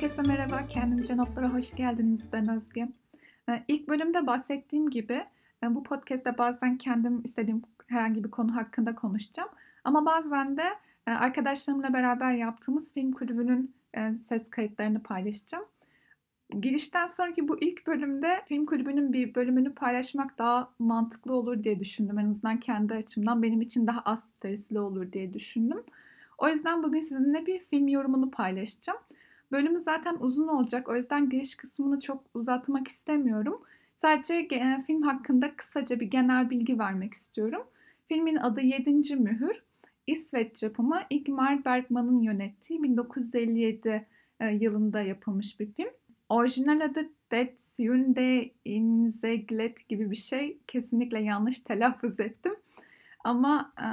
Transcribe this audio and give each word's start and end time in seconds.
Herkese 0.00 0.22
merhaba, 0.22 0.66
Kendimce 0.66 1.16
Notlara 1.16 1.54
hoş 1.54 1.74
geldiniz. 1.74 2.32
Ben 2.32 2.48
Özge. 2.48 2.88
Ee, 3.48 3.64
İlk 3.68 3.88
bölümde 3.88 4.26
bahsettiğim 4.26 4.90
gibi 4.90 5.24
e, 5.62 5.74
bu 5.74 5.82
podcast'te 5.82 6.38
bazen 6.38 6.78
kendim 6.78 7.22
istediğim 7.24 7.62
herhangi 7.86 8.24
bir 8.24 8.30
konu 8.30 8.56
hakkında 8.56 8.94
konuşacağım. 8.94 9.48
Ama 9.84 10.06
bazen 10.06 10.56
de 10.56 10.62
e, 11.06 11.10
arkadaşlarımla 11.10 11.92
beraber 11.92 12.32
yaptığımız 12.32 12.94
film 12.94 13.12
kulübünün 13.12 13.74
e, 13.96 14.12
ses 14.28 14.50
kayıtlarını 14.50 15.02
paylaşacağım. 15.02 15.64
Girişten 16.60 17.06
sonraki 17.06 17.48
bu 17.48 17.60
ilk 17.60 17.86
bölümde 17.86 18.42
film 18.46 18.64
kulübünün 18.64 19.12
bir 19.12 19.34
bölümünü 19.34 19.74
paylaşmak 19.74 20.38
daha 20.38 20.70
mantıklı 20.78 21.34
olur 21.34 21.64
diye 21.64 21.80
düşündüm. 21.80 22.18
En 22.18 22.30
azından 22.30 22.60
kendi 22.60 22.94
açımdan 22.94 23.42
benim 23.42 23.60
için 23.60 23.86
daha 23.86 24.00
az 24.00 24.24
stresli 24.24 24.80
olur 24.80 25.12
diye 25.12 25.34
düşündüm. 25.34 25.82
O 26.38 26.48
yüzden 26.48 26.82
bugün 26.82 27.00
sizinle 27.00 27.46
bir 27.46 27.58
film 27.58 27.88
yorumunu 27.88 28.30
paylaşacağım. 28.30 28.98
Bölümü 29.52 29.80
zaten 29.80 30.16
uzun 30.20 30.48
olacak. 30.48 30.88
O 30.88 30.96
yüzden 30.96 31.30
giriş 31.30 31.54
kısmını 31.54 32.00
çok 32.00 32.24
uzatmak 32.34 32.88
istemiyorum. 32.88 33.62
Sadece 33.96 34.34
e, 34.34 34.82
film 34.86 35.02
hakkında 35.02 35.56
kısaca 35.56 36.00
bir 36.00 36.06
genel 36.06 36.50
bilgi 36.50 36.78
vermek 36.78 37.14
istiyorum. 37.14 37.62
Filmin 38.08 38.36
adı 38.36 38.60
7. 38.60 39.16
Mühür. 39.16 39.62
İsveç 40.06 40.62
yapımı 40.62 41.00
Ingmar 41.10 41.64
Bergman'ın 41.64 42.16
yönettiği 42.16 42.82
1957 42.82 44.06
e, 44.40 44.46
yılında 44.46 45.00
yapılmış 45.02 45.60
bir 45.60 45.72
film. 45.72 45.90
Orijinal 46.28 46.80
adı 46.80 47.08
Det 47.30 47.60
Syvende 47.60 48.50
Inseglet 48.64 49.88
gibi 49.88 50.10
bir 50.10 50.16
şey. 50.16 50.58
Kesinlikle 50.66 51.22
yanlış 51.22 51.60
telaffuz 51.60 52.20
ettim. 52.20 52.54
Ama 53.24 53.72
e, 53.80 53.86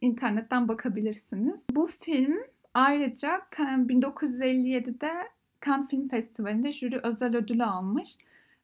internetten 0.00 0.68
bakabilirsiniz. 0.68 1.60
Bu 1.70 1.86
film 1.86 2.38
ayrıca 2.78 3.40
1957'de 3.56 5.12
Cannes 5.66 5.88
Film 5.88 6.08
Festivali'nde 6.08 6.72
jüri 6.72 7.00
özel 7.02 7.36
ödülü 7.36 7.64
almış. 7.64 8.16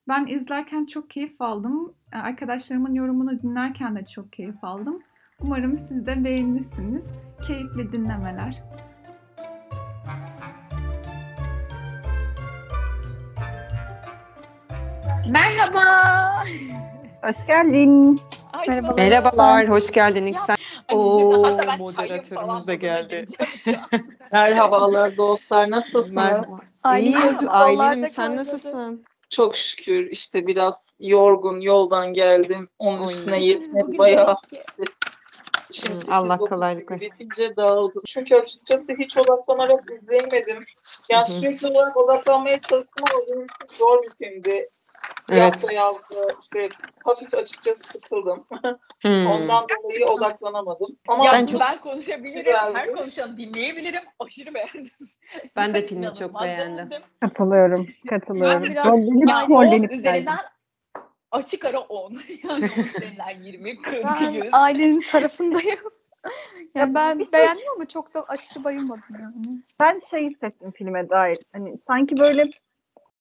Ben 0.09 0.27
izlerken 0.27 0.85
çok 0.85 1.11
keyif 1.11 1.43
aldım. 1.43 1.95
Arkadaşlarımın 2.13 2.95
yorumunu 2.95 3.43
dinlerken 3.43 3.97
de 3.97 4.05
çok 4.05 4.33
keyif 4.33 4.65
aldım. 4.65 4.99
Umarım 5.41 5.77
siz 5.77 6.07
de 6.07 6.25
beğenirsiniz. 6.25 7.05
Keyifli 7.47 7.93
dinlemeler. 7.93 8.63
Merhaba. 15.31 16.45
Hoş 17.23 17.47
geldin. 17.47 18.21
Ay, 18.53 18.69
Merhaba. 18.69 18.95
Merhabalar, 18.95 19.69
hoş 19.69 19.91
geldin. 19.91 20.35
Ay, 20.49 20.54
Oo, 21.05 21.43
hatta 21.43 21.67
ben 21.67 21.79
moderatörümüz 21.79 22.67
de 22.67 22.75
geldi. 22.75 23.27
Merhabalar 24.33 25.17
dostlar 25.17 25.71
nasılsınız? 25.71 26.47
İyiyiz, 26.99 27.39
Aylin'im 27.49 28.03
da 28.03 28.07
sen 28.07 28.37
nasılsın? 28.37 29.05
Çok 29.31 29.57
şükür 29.57 30.11
işte 30.11 30.47
biraz 30.47 30.97
yorgun 31.01 31.61
yoldan 31.61 32.13
geldim. 32.13 32.69
Onun 32.79 33.01
Oy. 33.01 33.13
üstüne 33.13 33.45
yetmedi 33.45 33.99
bayağı. 33.99 34.37
sekiz, 35.71 36.09
Allah 36.09 36.37
kolaylık 36.37 36.91
versin. 36.91 37.11
Bitince 37.11 37.57
dağıldım. 37.57 38.03
Çünkü 38.07 38.35
açıkçası 38.35 38.93
hiç 38.99 39.19
odaklanarak 39.19 39.91
izleyemedim. 39.91 40.65
Yani 41.11 41.29
Hı 41.29 41.33
hı. 41.33 41.37
sürekli 41.37 41.67
olarak 41.67 41.97
odaklanmaya 41.97 42.61
çalıştım 42.61 43.05
ama 43.13 43.23
benim 43.29 43.45
için 43.45 43.79
zor 43.79 44.03
bir 44.03 44.11
filmdi. 44.19 44.69
Evet. 45.33 45.65
Yazdı. 45.73 46.29
İşte 46.43 46.69
hafif 47.05 47.35
açıkçası 47.35 47.85
sıkıldım. 47.85 48.47
Hmm. 49.03 49.27
Ondan 49.27 49.67
dolayı 49.85 50.07
odaklanamadım. 50.07 50.97
Ama 51.09 51.25
Ya 51.25 51.33
Ben 51.33 51.47
çok- 51.47 51.61
ben 51.61 51.79
konuşabilirim. 51.79 52.45
Güzeldi. 52.45 52.79
Her 52.79 52.87
konuşanı 52.93 53.37
dinleyebilirim. 53.37 54.03
Aşırı 54.19 54.55
beğendim. 54.55 54.91
Ben 55.57 55.75
de 55.75 55.87
filmi 55.87 56.13
çok 56.19 56.43
beğendim. 56.43 56.89
Katılıyorum. 57.21 57.87
Katılıyorum. 58.11 58.63
Ben 58.63 58.71
biraz- 58.71 58.87
Yani 59.29 59.55
10 59.55 59.83
üzerinden 59.89 60.39
açık 61.31 61.65
ara 61.65 61.81
10. 61.81 62.13
Yani 62.45 62.65
10 62.79 62.83
üzerinden 62.83 63.43
20, 63.43 63.83
40, 63.83 64.05
Ben 64.05 64.31
100. 64.31 64.49
ailenin 64.53 65.01
tarafındayım. 65.01 65.79
ya 66.75 66.95
ben 66.95 67.19
bir 67.19 67.25
şey- 67.25 67.33
beğendim 67.33 67.65
ama 67.77 67.87
çok 67.89 68.15
da 68.15 68.25
aşırı 68.29 68.65
bayılmadım 68.65 69.03
yani. 69.21 69.63
Ben 69.81 70.01
şey 70.11 70.31
hissettim 70.31 70.73
filme 70.77 71.09
dair. 71.09 71.37
Hani 71.53 71.79
sanki 71.89 72.17
böyle 72.17 72.45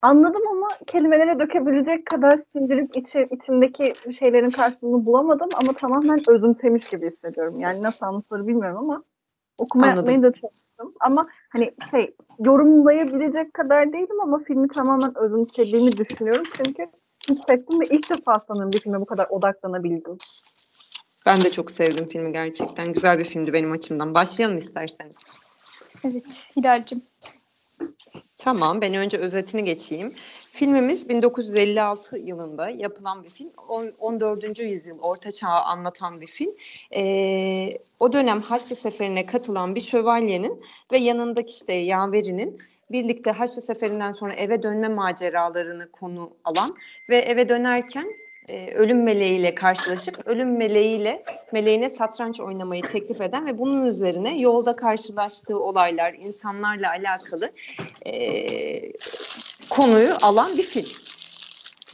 anladım 0.04 0.42
ama 0.52 0.68
kelimelere 0.88 1.40
dökebilecek 1.40 2.06
kadar 2.06 2.38
sindirip 2.38 2.98
içi, 2.98 3.28
içimdeki 3.32 3.94
şeylerin 4.20 4.50
karşılığını 4.50 5.06
bulamadım 5.06 5.50
ama 5.54 5.74
tamamen 5.74 6.20
özümsemiş 6.30 6.90
gibi 6.90 7.06
hissediyorum. 7.06 7.54
Yani 7.58 7.84
nasıl 7.84 8.06
anlatılır 8.06 8.48
bilmiyorum 8.48 8.78
ama 8.78 9.04
okuma 9.58 9.86
Anladım. 9.86 9.98
yapmayı 9.98 10.24
da 10.24 10.40
çalıştım. 10.42 10.94
Ama 11.00 11.26
hani 11.50 11.72
şey 11.92 12.16
yorumlayabilecek 12.40 13.54
kadar 13.54 13.94
değilim 13.94 14.22
ama 14.22 14.40
filmi 14.40 14.68
tamamen 14.68 15.18
özümsediğimi 15.18 15.98
düşünüyorum. 15.98 16.44
Çünkü 16.58 16.88
hissettim 17.30 17.82
ve 17.82 17.86
ilk 17.86 18.10
defa 18.10 18.40
sanırım 18.40 18.72
bir 18.72 18.80
filme 18.80 19.02
bu 19.02 19.06
kadar 19.06 19.28
odaklanabildim. 19.30 20.18
Ben 21.26 21.42
de 21.42 21.52
çok 21.52 21.72
sevdim 21.72 22.08
filmi 22.08 22.32
gerçekten. 22.32 22.94
Güzel 22.94 23.20
bir 23.20 23.26
filmdi 23.26 23.54
benim 23.54 23.72
açımdan. 23.72 24.14
Başlayalım 24.14 24.58
isterseniz. 24.58 25.18
Evet 26.04 26.48
Hilal'cim. 26.58 27.02
Tamam, 28.38 28.82
ben 28.82 28.94
önce 28.94 29.18
özetini 29.18 29.64
geçeyim. 29.64 30.14
Filmimiz 30.52 31.10
1956 31.10 32.18
yılında 32.18 32.70
yapılan 32.70 33.24
bir 33.24 33.30
film. 33.30 33.50
On- 33.68 33.94
14. 34.00 34.64
yüzyıl 34.64 35.00
Orta 35.00 35.32
Çağ'ı 35.32 35.62
anlatan 35.62 36.22
bir 36.22 36.28
film. 36.28 36.52
Ee, 36.96 37.70
o 38.00 38.14
dönem 38.14 38.42
Haçlı 38.42 38.76
Seferi'ne 38.76 39.26
katılan 39.26 39.76
bir 39.76 39.82
şövalyenin 39.82 40.62
ve 40.92 40.98
yanındaki 40.98 41.54
işte 41.54 41.74
yaverinin 41.74 42.62
birlikte 42.92 43.32
Haçlı 43.32 43.62
Seferi'nden 43.62 44.12
sonra 44.12 44.34
eve 44.34 44.64
dönme 44.64 44.88
maceralarını 44.88 45.92
konu 45.92 46.34
alan 46.44 46.76
ve 47.10 47.18
eve 47.18 47.50
dönerken 47.50 48.08
e, 48.50 48.74
ölüm 48.74 49.04
meleğiyle 49.04 49.56
karşılaşıp 49.56 50.28
ölüm 50.28 50.58
meleğiyle 50.58 51.24
meleğine 51.52 51.90
satranç 51.90 52.40
oynamayı 52.40 52.82
teklif 52.82 53.22
eden 53.22 53.46
ve 53.46 53.58
bunun 53.58 53.86
üzerine 53.86 54.42
yolda 54.42 54.76
karşılaştığı 54.76 55.60
olaylar, 55.60 56.14
insanlarla 56.14 56.90
alakalı 56.90 57.52
e, 58.06 58.92
konuyu 59.70 60.14
alan 60.22 60.58
bir 60.58 60.64
film. 60.64 60.88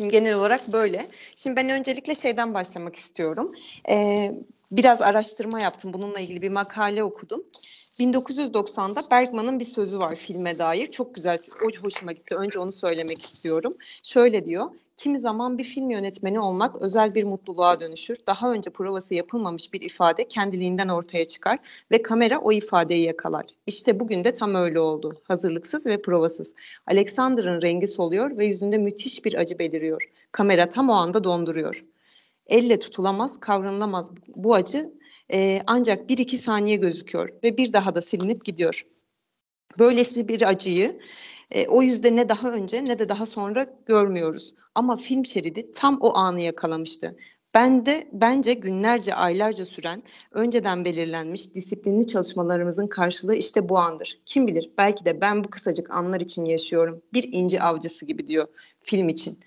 Genel 0.09 0.33
olarak 0.33 0.67
böyle. 0.67 1.09
Şimdi 1.35 1.55
ben 1.55 1.69
öncelikle 1.69 2.15
şeyden 2.15 2.53
başlamak 2.53 2.95
istiyorum. 2.95 3.51
E, 3.89 4.31
biraz 4.71 5.01
araştırma 5.01 5.59
yaptım. 5.59 5.93
Bununla 5.93 6.19
ilgili 6.19 6.41
bir 6.41 6.49
makale 6.49 7.03
okudum. 7.03 7.43
1990'da 7.99 9.11
Bergman'ın 9.11 9.59
bir 9.59 9.65
sözü 9.65 9.99
var 9.99 10.15
filme 10.15 10.59
dair. 10.59 10.85
Çok 10.85 11.15
güzel, 11.15 11.39
o 11.63 11.83
hoşuma 11.83 12.11
gitti. 12.11 12.35
Önce 12.35 12.59
onu 12.59 12.71
söylemek 12.71 13.21
istiyorum. 13.21 13.73
Şöyle 14.03 14.45
diyor. 14.45 14.69
Kimi 14.99 15.19
zaman 15.19 15.57
bir 15.57 15.63
film 15.63 15.89
yönetmeni 15.89 16.39
olmak 16.39 16.81
özel 16.81 17.15
bir 17.15 17.23
mutluluğa 17.23 17.79
dönüşür. 17.79 18.17
Daha 18.27 18.51
önce 18.51 18.69
provası 18.69 19.13
yapılmamış 19.13 19.73
bir 19.73 19.81
ifade 19.81 20.27
kendiliğinden 20.27 20.87
ortaya 20.87 21.25
çıkar 21.25 21.59
ve 21.91 22.01
kamera 22.01 22.39
o 22.39 22.51
ifadeyi 22.51 23.03
yakalar. 23.03 23.45
İşte 23.67 23.99
bugün 23.99 24.23
de 24.23 24.33
tam 24.33 24.55
öyle 24.55 24.79
oldu. 24.79 25.21
Hazırlıksız 25.23 25.85
ve 25.85 26.01
provasız. 26.01 26.55
Alexander'ın 26.88 27.61
rengi 27.61 27.88
soluyor 27.88 28.38
ve 28.38 28.45
yüzünde 28.45 28.77
müthiş 28.77 29.25
bir 29.25 29.33
acı 29.33 29.59
beliriyor. 29.59 30.09
Kamera 30.31 30.69
tam 30.69 30.89
o 30.89 30.93
anda 30.93 31.23
donduruyor. 31.23 31.85
Elle 32.47 32.79
tutulamaz, 32.79 33.39
kavranılamaz 33.39 34.11
bu 34.27 34.55
acı 34.55 34.93
e, 35.31 35.61
ancak 35.67 36.09
bir 36.09 36.17
iki 36.17 36.38
saniye 36.38 36.75
gözüküyor 36.75 37.29
ve 37.43 37.57
bir 37.57 37.73
daha 37.73 37.95
da 37.95 38.01
silinip 38.01 38.45
gidiyor. 38.45 38.85
Böylesi 39.79 40.27
bir 40.27 40.49
acıyı 40.49 40.99
e, 41.51 41.67
o 41.67 41.81
yüzde 41.81 42.15
ne 42.15 42.29
daha 42.29 42.51
önce 42.51 42.85
ne 42.85 43.00
de 43.00 43.09
daha 43.09 43.25
sonra 43.25 43.68
görmüyoruz. 43.85 44.56
Ama 44.75 44.95
film 44.95 45.25
şeridi 45.25 45.71
tam 45.71 45.97
o 46.01 46.15
anı 46.15 46.41
yakalamıştı. 46.41 47.15
Ben 47.53 47.85
de 47.85 48.07
bence 48.12 48.53
günlerce 48.53 49.15
aylarca 49.15 49.65
süren 49.65 50.03
önceden 50.31 50.85
belirlenmiş 50.85 51.56
disiplinli 51.56 52.07
çalışmalarımızın 52.07 52.88
karşılığı 52.88 53.35
işte 53.35 53.69
bu 53.69 53.77
andır. 53.79 54.19
Kim 54.25 54.47
bilir 54.47 54.71
belki 54.77 55.06
de 55.06 55.21
ben 55.21 55.44
bu 55.44 55.50
kısacık 55.50 55.91
anlar 55.91 56.19
için 56.21 56.45
yaşıyorum. 56.45 57.01
Bir 57.13 57.29
inci 57.31 57.62
avcısı 57.62 58.06
gibi 58.06 58.27
diyor 58.27 58.47
film 58.79 59.09
için. 59.09 59.39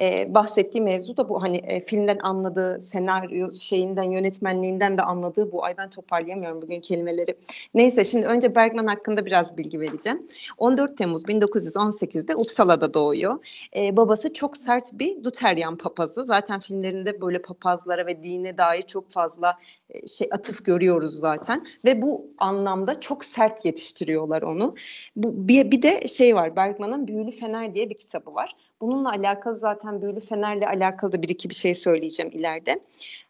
Ee, 0.00 0.34
bahsettiği 0.34 0.84
mevzu 0.84 1.16
da 1.16 1.28
bu 1.28 1.42
hani 1.42 1.56
e, 1.56 1.84
filmden 1.84 2.18
anladığı 2.22 2.80
senaryo 2.80 3.52
şeyinden 3.52 4.02
yönetmenliğinden 4.02 4.98
de 4.98 5.02
anladığı 5.02 5.52
bu 5.52 5.64
ay 5.64 5.76
ben 5.78 5.90
toparlayamıyorum 5.90 6.62
bugün 6.62 6.80
kelimeleri. 6.80 7.34
Neyse 7.74 8.04
şimdi 8.04 8.26
önce 8.26 8.54
Bergman 8.54 8.86
hakkında 8.86 9.26
biraz 9.26 9.58
bilgi 9.58 9.80
vereceğim. 9.80 10.26
14 10.58 10.96
Temmuz 10.96 11.24
1918'de 11.24 12.36
Uppsala'da 12.36 12.94
doğuyor. 12.94 13.44
Ee, 13.76 13.96
babası 13.96 14.32
çok 14.32 14.56
sert 14.56 14.92
bir 14.92 15.24
Luteryan 15.24 15.76
papazı. 15.76 16.26
Zaten 16.26 16.60
filmlerinde 16.60 17.20
böyle 17.20 17.42
papazlara 17.42 18.06
ve 18.06 18.22
dine 18.22 18.58
dair 18.58 18.82
çok 18.82 19.10
fazla 19.10 19.58
e, 19.90 20.08
şey 20.08 20.28
atıf 20.32 20.64
görüyoruz 20.64 21.18
zaten 21.18 21.66
ve 21.84 22.02
bu 22.02 22.26
anlamda 22.38 23.00
çok 23.00 23.24
sert 23.24 23.64
yetiştiriyorlar 23.64 24.42
onu. 24.42 24.74
Bu 25.16 25.48
bir, 25.48 25.70
bir 25.70 25.82
de 25.82 26.08
şey 26.08 26.34
var 26.34 26.56
Bergman'ın 26.56 27.06
Büyülü 27.06 27.30
Fener 27.30 27.74
diye 27.74 27.90
bir 27.90 27.98
kitabı 27.98 28.34
var. 28.34 28.56
Bununla 28.80 29.10
alakalı 29.10 29.56
zaten 29.56 30.02
Büyülü 30.02 30.20
Fener'le 30.20 30.66
alakalı 30.66 31.12
da 31.12 31.22
bir 31.22 31.28
iki 31.28 31.50
bir 31.50 31.54
şey 31.54 31.74
söyleyeceğim 31.74 32.32
ileride. 32.34 32.80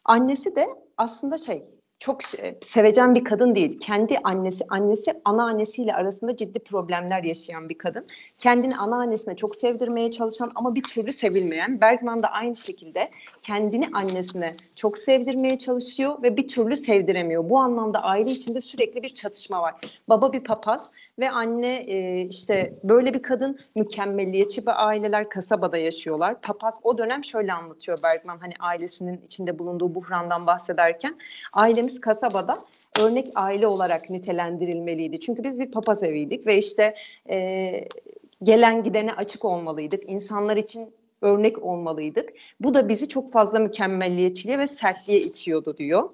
Annesi 0.04 0.56
de 0.56 0.66
aslında 0.96 1.38
şey 1.38 1.64
çok 1.98 2.20
sevecen 2.62 3.14
bir 3.14 3.24
kadın 3.24 3.54
değil. 3.54 3.78
Kendi 3.78 4.18
annesi, 4.18 4.64
annesi 4.68 5.12
anneannesiyle 5.24 5.94
arasında 5.94 6.36
ciddi 6.36 6.58
problemler 6.58 7.22
yaşayan 7.22 7.68
bir 7.68 7.78
kadın. 7.78 8.06
Kendini 8.38 8.76
anneannesine 8.76 9.36
çok 9.36 9.56
sevdirmeye 9.56 10.10
çalışan 10.10 10.50
ama 10.54 10.74
bir 10.74 10.82
türlü 10.82 11.12
sevilmeyen. 11.12 11.80
Bergman 11.80 12.22
da 12.22 12.28
aynı 12.28 12.56
şekilde 12.56 13.08
kendini 13.42 13.88
annesine 13.94 14.54
çok 14.76 14.98
sevdirmeye 14.98 15.58
çalışıyor 15.58 16.22
ve 16.22 16.36
bir 16.36 16.48
türlü 16.48 16.76
sevdiremiyor. 16.76 17.50
Bu 17.50 17.58
anlamda 17.58 18.02
aile 18.02 18.30
içinde 18.30 18.60
sürekli 18.60 19.02
bir 19.02 19.08
çatışma 19.08 19.62
var. 19.62 19.74
Baba 20.08 20.32
bir 20.32 20.44
papaz 20.44 20.90
ve 21.18 21.30
anne 21.30 21.76
e, 21.76 22.20
işte 22.20 22.74
böyle 22.84 23.14
bir 23.14 23.22
kadın 23.22 23.58
mükemmelliyetçi 23.74 24.62
bir 24.62 24.86
aileler 24.88 25.28
kasabada 25.28 25.78
yaşıyorlar. 25.78 26.40
Papaz 26.40 26.74
o 26.82 26.98
dönem 26.98 27.24
şöyle 27.24 27.52
anlatıyor 27.52 27.98
Bergman 28.02 28.38
hani 28.38 28.54
ailesinin 28.60 29.20
içinde 29.26 29.58
bulunduğu 29.58 29.94
buhrandan 29.94 30.46
bahsederken 30.46 31.18
ailemiz 31.52 32.00
kasabada 32.00 32.58
örnek 33.00 33.28
aile 33.34 33.66
olarak 33.66 34.10
nitelendirilmeliydi. 34.10 35.20
Çünkü 35.20 35.44
biz 35.44 35.60
bir 35.60 35.70
papaz 35.70 36.02
eviydik 36.02 36.46
ve 36.46 36.58
işte 36.58 36.94
e, 37.30 37.88
gelen 38.42 38.84
gidene 38.84 39.12
açık 39.12 39.44
olmalıydık. 39.44 40.08
İnsanlar 40.08 40.56
için 40.56 40.94
örnek 41.22 41.62
olmalıydık. 41.62 42.32
Bu 42.60 42.74
da 42.74 42.88
bizi 42.88 43.08
çok 43.08 43.32
fazla 43.32 43.58
mükemmelliyetçiliğe 43.58 44.58
ve 44.58 44.66
sertliğe 44.66 45.20
itiyordu 45.20 45.78
diyor. 45.78 46.10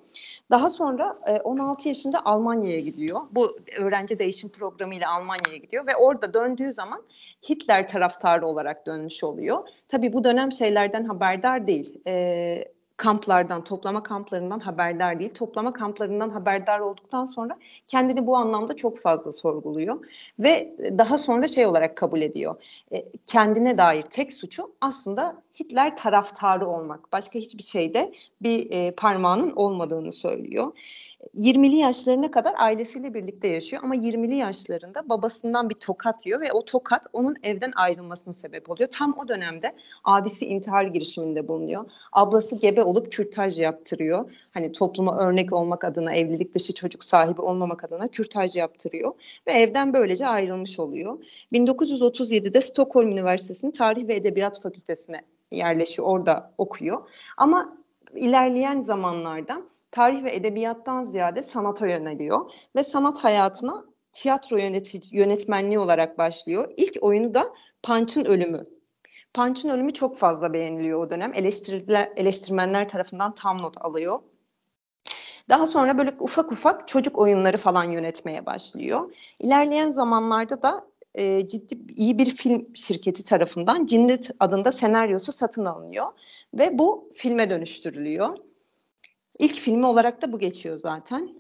Daha 0.50 0.70
sonra 0.70 1.18
e, 1.26 1.40
16 1.40 1.88
yaşında 1.88 2.24
Almanya'ya 2.24 2.80
gidiyor. 2.80 3.20
Bu 3.30 3.50
öğrenci 3.78 4.18
değişim 4.18 4.50
programıyla 4.50 5.10
Almanya'ya 5.14 5.56
gidiyor 5.56 5.86
ve 5.86 5.96
orada 5.96 6.34
döndüğü 6.34 6.72
zaman 6.72 7.02
Hitler 7.48 7.88
taraftarı 7.88 8.46
olarak 8.46 8.86
dönmüş 8.86 9.24
oluyor. 9.24 9.68
Tabii 9.88 10.12
bu 10.12 10.24
dönem 10.24 10.52
şeylerden 10.52 11.04
haberdar 11.04 11.66
değil. 11.66 12.00
E, 12.06 12.73
kamplardan, 12.96 13.64
toplama 13.64 14.02
kamplarından 14.02 14.60
haberdar 14.60 15.18
değil. 15.18 15.34
Toplama 15.34 15.72
kamplarından 15.72 16.30
haberdar 16.30 16.80
olduktan 16.80 17.26
sonra 17.26 17.58
kendini 17.88 18.26
bu 18.26 18.36
anlamda 18.36 18.76
çok 18.76 18.98
fazla 18.98 19.32
sorguluyor 19.32 20.06
ve 20.38 20.76
daha 20.98 21.18
sonra 21.18 21.48
şey 21.48 21.66
olarak 21.66 21.96
kabul 21.96 22.20
ediyor. 22.20 22.62
E, 22.92 23.04
kendine 23.26 23.78
dair 23.78 24.02
tek 24.02 24.32
suçu 24.32 24.72
aslında 24.80 25.42
Hitler 25.60 25.96
taraftarı 25.96 26.66
olmak. 26.66 27.12
Başka 27.12 27.38
hiçbir 27.38 27.62
şeyde 27.62 28.12
bir 28.42 28.70
e, 28.70 28.90
parmağının 28.90 29.52
olmadığını 29.56 30.12
söylüyor. 30.12 30.72
20'li 31.36 31.76
yaşlarına 31.76 32.30
kadar 32.30 32.54
ailesiyle 32.58 33.14
birlikte 33.14 33.48
yaşıyor 33.48 33.82
ama 33.82 33.96
20'li 33.96 34.36
yaşlarında 34.36 35.08
babasından 35.08 35.70
bir 35.70 35.74
tokat 35.74 36.26
yiyor 36.26 36.40
ve 36.40 36.52
o 36.52 36.64
tokat 36.64 37.06
onun 37.12 37.36
evden 37.42 37.72
ayrılmasına 37.76 38.34
sebep 38.34 38.70
oluyor. 38.70 38.88
Tam 38.90 39.18
o 39.18 39.28
dönemde 39.28 39.76
abisi 40.04 40.46
intihar 40.46 40.84
girişiminde 40.84 41.48
bulunuyor. 41.48 41.90
Ablası 42.12 42.56
gebe 42.56 42.82
olup 42.82 43.12
kürtaj 43.12 43.60
yaptırıyor. 43.60 44.32
Hani 44.54 44.72
topluma 44.72 45.18
örnek 45.18 45.52
olmak 45.52 45.84
adına, 45.84 46.14
evlilik 46.14 46.54
dışı 46.54 46.74
çocuk 46.74 47.04
sahibi 47.04 47.40
olmamak 47.40 47.84
adına 47.84 48.08
kürtaj 48.08 48.56
yaptırıyor 48.56 49.12
ve 49.46 49.52
evden 49.52 49.92
böylece 49.92 50.26
ayrılmış 50.26 50.80
oluyor. 50.80 51.18
1937'de 51.52 52.60
Stockholm 52.60 53.08
Üniversitesi'nin 53.08 53.70
Tarih 53.70 54.08
ve 54.08 54.14
Edebiyat 54.14 54.60
Fakültesine 54.60 55.22
yerleşiyor. 55.50 56.08
Orada 56.08 56.52
okuyor. 56.58 57.08
Ama 57.36 57.76
ilerleyen 58.16 58.82
zamanlarda 58.82 59.62
tarih 59.94 60.24
ve 60.24 60.34
edebiyattan 60.34 61.04
ziyade 61.04 61.42
sanata 61.42 61.86
yöneliyor 61.86 62.50
ve 62.76 62.84
sanat 62.84 63.24
hayatına 63.24 63.84
tiyatro 64.12 64.56
yönetici, 64.56 65.02
yönetmenliği 65.12 65.78
olarak 65.78 66.18
başlıyor. 66.18 66.72
İlk 66.76 66.96
oyunu 67.00 67.34
da 67.34 67.54
Punch'ın 67.82 68.24
Ölümü. 68.24 68.66
Punch'ın 69.34 69.68
Ölümü 69.68 69.92
çok 69.92 70.16
fazla 70.16 70.52
beğeniliyor 70.52 71.00
o 71.00 71.10
dönem. 71.10 71.34
Eleştiriler, 71.34 72.12
eleştirmenler 72.16 72.88
tarafından 72.88 73.34
tam 73.34 73.62
not 73.62 73.76
alıyor. 73.80 74.20
Daha 75.48 75.66
sonra 75.66 75.98
böyle 75.98 76.14
ufak 76.20 76.52
ufak 76.52 76.88
çocuk 76.88 77.18
oyunları 77.18 77.56
falan 77.56 77.84
yönetmeye 77.84 78.46
başlıyor. 78.46 79.12
İlerleyen 79.38 79.92
zamanlarda 79.92 80.62
da 80.62 80.86
e, 81.14 81.48
ciddi 81.48 81.92
iyi 81.96 82.18
bir 82.18 82.34
film 82.34 82.76
şirketi 82.76 83.24
tarafından 83.24 83.86
Cinnet 83.86 84.30
adında 84.40 84.72
senaryosu 84.72 85.32
satın 85.32 85.64
alınıyor 85.64 86.06
ve 86.58 86.78
bu 86.78 87.10
filme 87.14 87.50
dönüştürülüyor. 87.50 88.36
İlk 89.38 89.54
filmi 89.54 89.86
olarak 89.86 90.22
da 90.22 90.32
bu 90.32 90.38
geçiyor 90.38 90.78
zaten. 90.78 91.34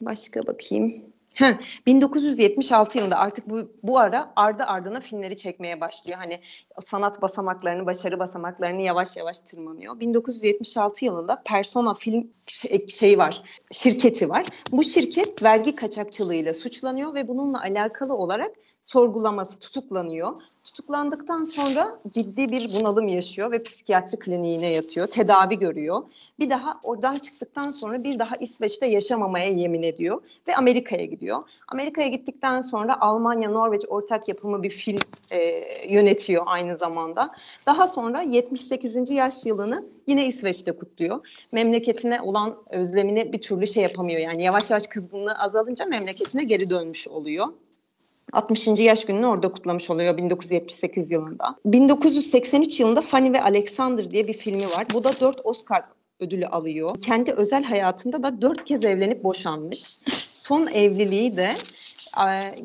Başka 0.00 0.46
bakayım. 0.46 1.04
Heh, 1.34 1.54
1976 1.86 2.98
yılında 2.98 3.16
artık 3.16 3.50
bu, 3.50 3.72
bu 3.82 3.98
ara 3.98 4.32
ardı 4.36 4.62
ardına 4.62 5.00
filmleri 5.00 5.36
çekmeye 5.36 5.80
başlıyor. 5.80 6.18
Hani 6.18 6.40
sanat 6.84 7.22
basamaklarını, 7.22 7.86
başarı 7.86 8.18
basamaklarını 8.18 8.82
yavaş 8.82 9.16
yavaş 9.16 9.40
tırmanıyor. 9.40 10.00
1976 10.00 11.04
yılında 11.04 11.42
Persona 11.46 11.94
Film 11.94 12.30
şey, 12.46 12.88
şey 12.88 13.18
var, 13.18 13.42
şirketi 13.72 14.28
var. 14.28 14.44
Bu 14.72 14.84
şirket 14.84 15.42
vergi 15.42 15.74
kaçakçılığıyla 15.74 16.54
suçlanıyor 16.54 17.14
ve 17.14 17.28
bununla 17.28 17.60
alakalı 17.60 18.14
olarak 18.14 18.50
sorgulaması 18.86 19.58
tutuklanıyor. 19.58 20.36
Tutuklandıktan 20.64 21.44
sonra 21.44 21.98
ciddi 22.10 22.48
bir 22.48 22.80
bunalım 22.80 23.08
yaşıyor 23.08 23.52
ve 23.52 23.62
psikiyatri 23.62 24.18
kliniğine 24.18 24.72
yatıyor. 24.72 25.06
Tedavi 25.06 25.58
görüyor. 25.58 26.02
Bir 26.38 26.50
daha 26.50 26.80
oradan 26.84 27.18
çıktıktan 27.18 27.70
sonra 27.70 28.04
bir 28.04 28.18
daha 28.18 28.36
İsveç'te 28.36 28.86
yaşamamaya 28.86 29.50
yemin 29.50 29.82
ediyor 29.82 30.20
ve 30.48 30.56
Amerika'ya 30.56 31.04
gidiyor. 31.04 31.42
Amerika'ya 31.68 32.08
gittikten 32.08 32.60
sonra 32.60 33.00
Almanya 33.00 33.50
Norveç 33.50 33.82
ortak 33.88 34.28
yapımı 34.28 34.62
bir 34.62 34.70
film 34.70 34.98
e, 35.32 35.38
yönetiyor 35.94 36.42
aynı 36.46 36.78
zamanda. 36.78 37.30
Daha 37.66 37.88
sonra 37.88 38.22
78. 38.22 39.10
yaş 39.10 39.46
yılını 39.46 39.84
yine 40.06 40.26
İsveç'te 40.26 40.72
kutluyor. 40.72 41.28
Memleketine 41.52 42.20
olan 42.20 42.56
özlemini 42.70 43.32
bir 43.32 43.42
türlü 43.42 43.66
şey 43.66 43.82
yapamıyor. 43.82 44.20
Yani 44.20 44.42
yavaş 44.42 44.70
yavaş 44.70 44.86
kızgınlığı 44.86 45.34
azalınca 45.38 45.86
memleketine 45.86 46.44
geri 46.44 46.70
dönmüş 46.70 47.08
oluyor. 47.08 47.46
60. 48.32 48.68
yaş 48.78 49.04
gününü 49.04 49.26
orada 49.26 49.52
kutlamış 49.52 49.90
oluyor 49.90 50.16
1978 50.16 51.10
yılında. 51.10 51.56
1983 51.64 52.80
yılında 52.80 53.00
Fanny 53.00 53.32
ve 53.32 53.42
Alexander 53.42 54.10
diye 54.10 54.28
bir 54.28 54.32
filmi 54.32 54.64
var. 54.64 54.86
Bu 54.94 55.04
da 55.04 55.10
4 55.20 55.40
Oscar 55.44 55.84
ödülü 56.20 56.46
alıyor. 56.46 56.90
Kendi 57.00 57.32
özel 57.32 57.64
hayatında 57.64 58.22
da 58.22 58.42
4 58.42 58.64
kez 58.64 58.84
evlenip 58.84 59.24
boşanmış. 59.24 59.80
Son 60.32 60.66
evliliği 60.66 61.36
de 61.36 61.50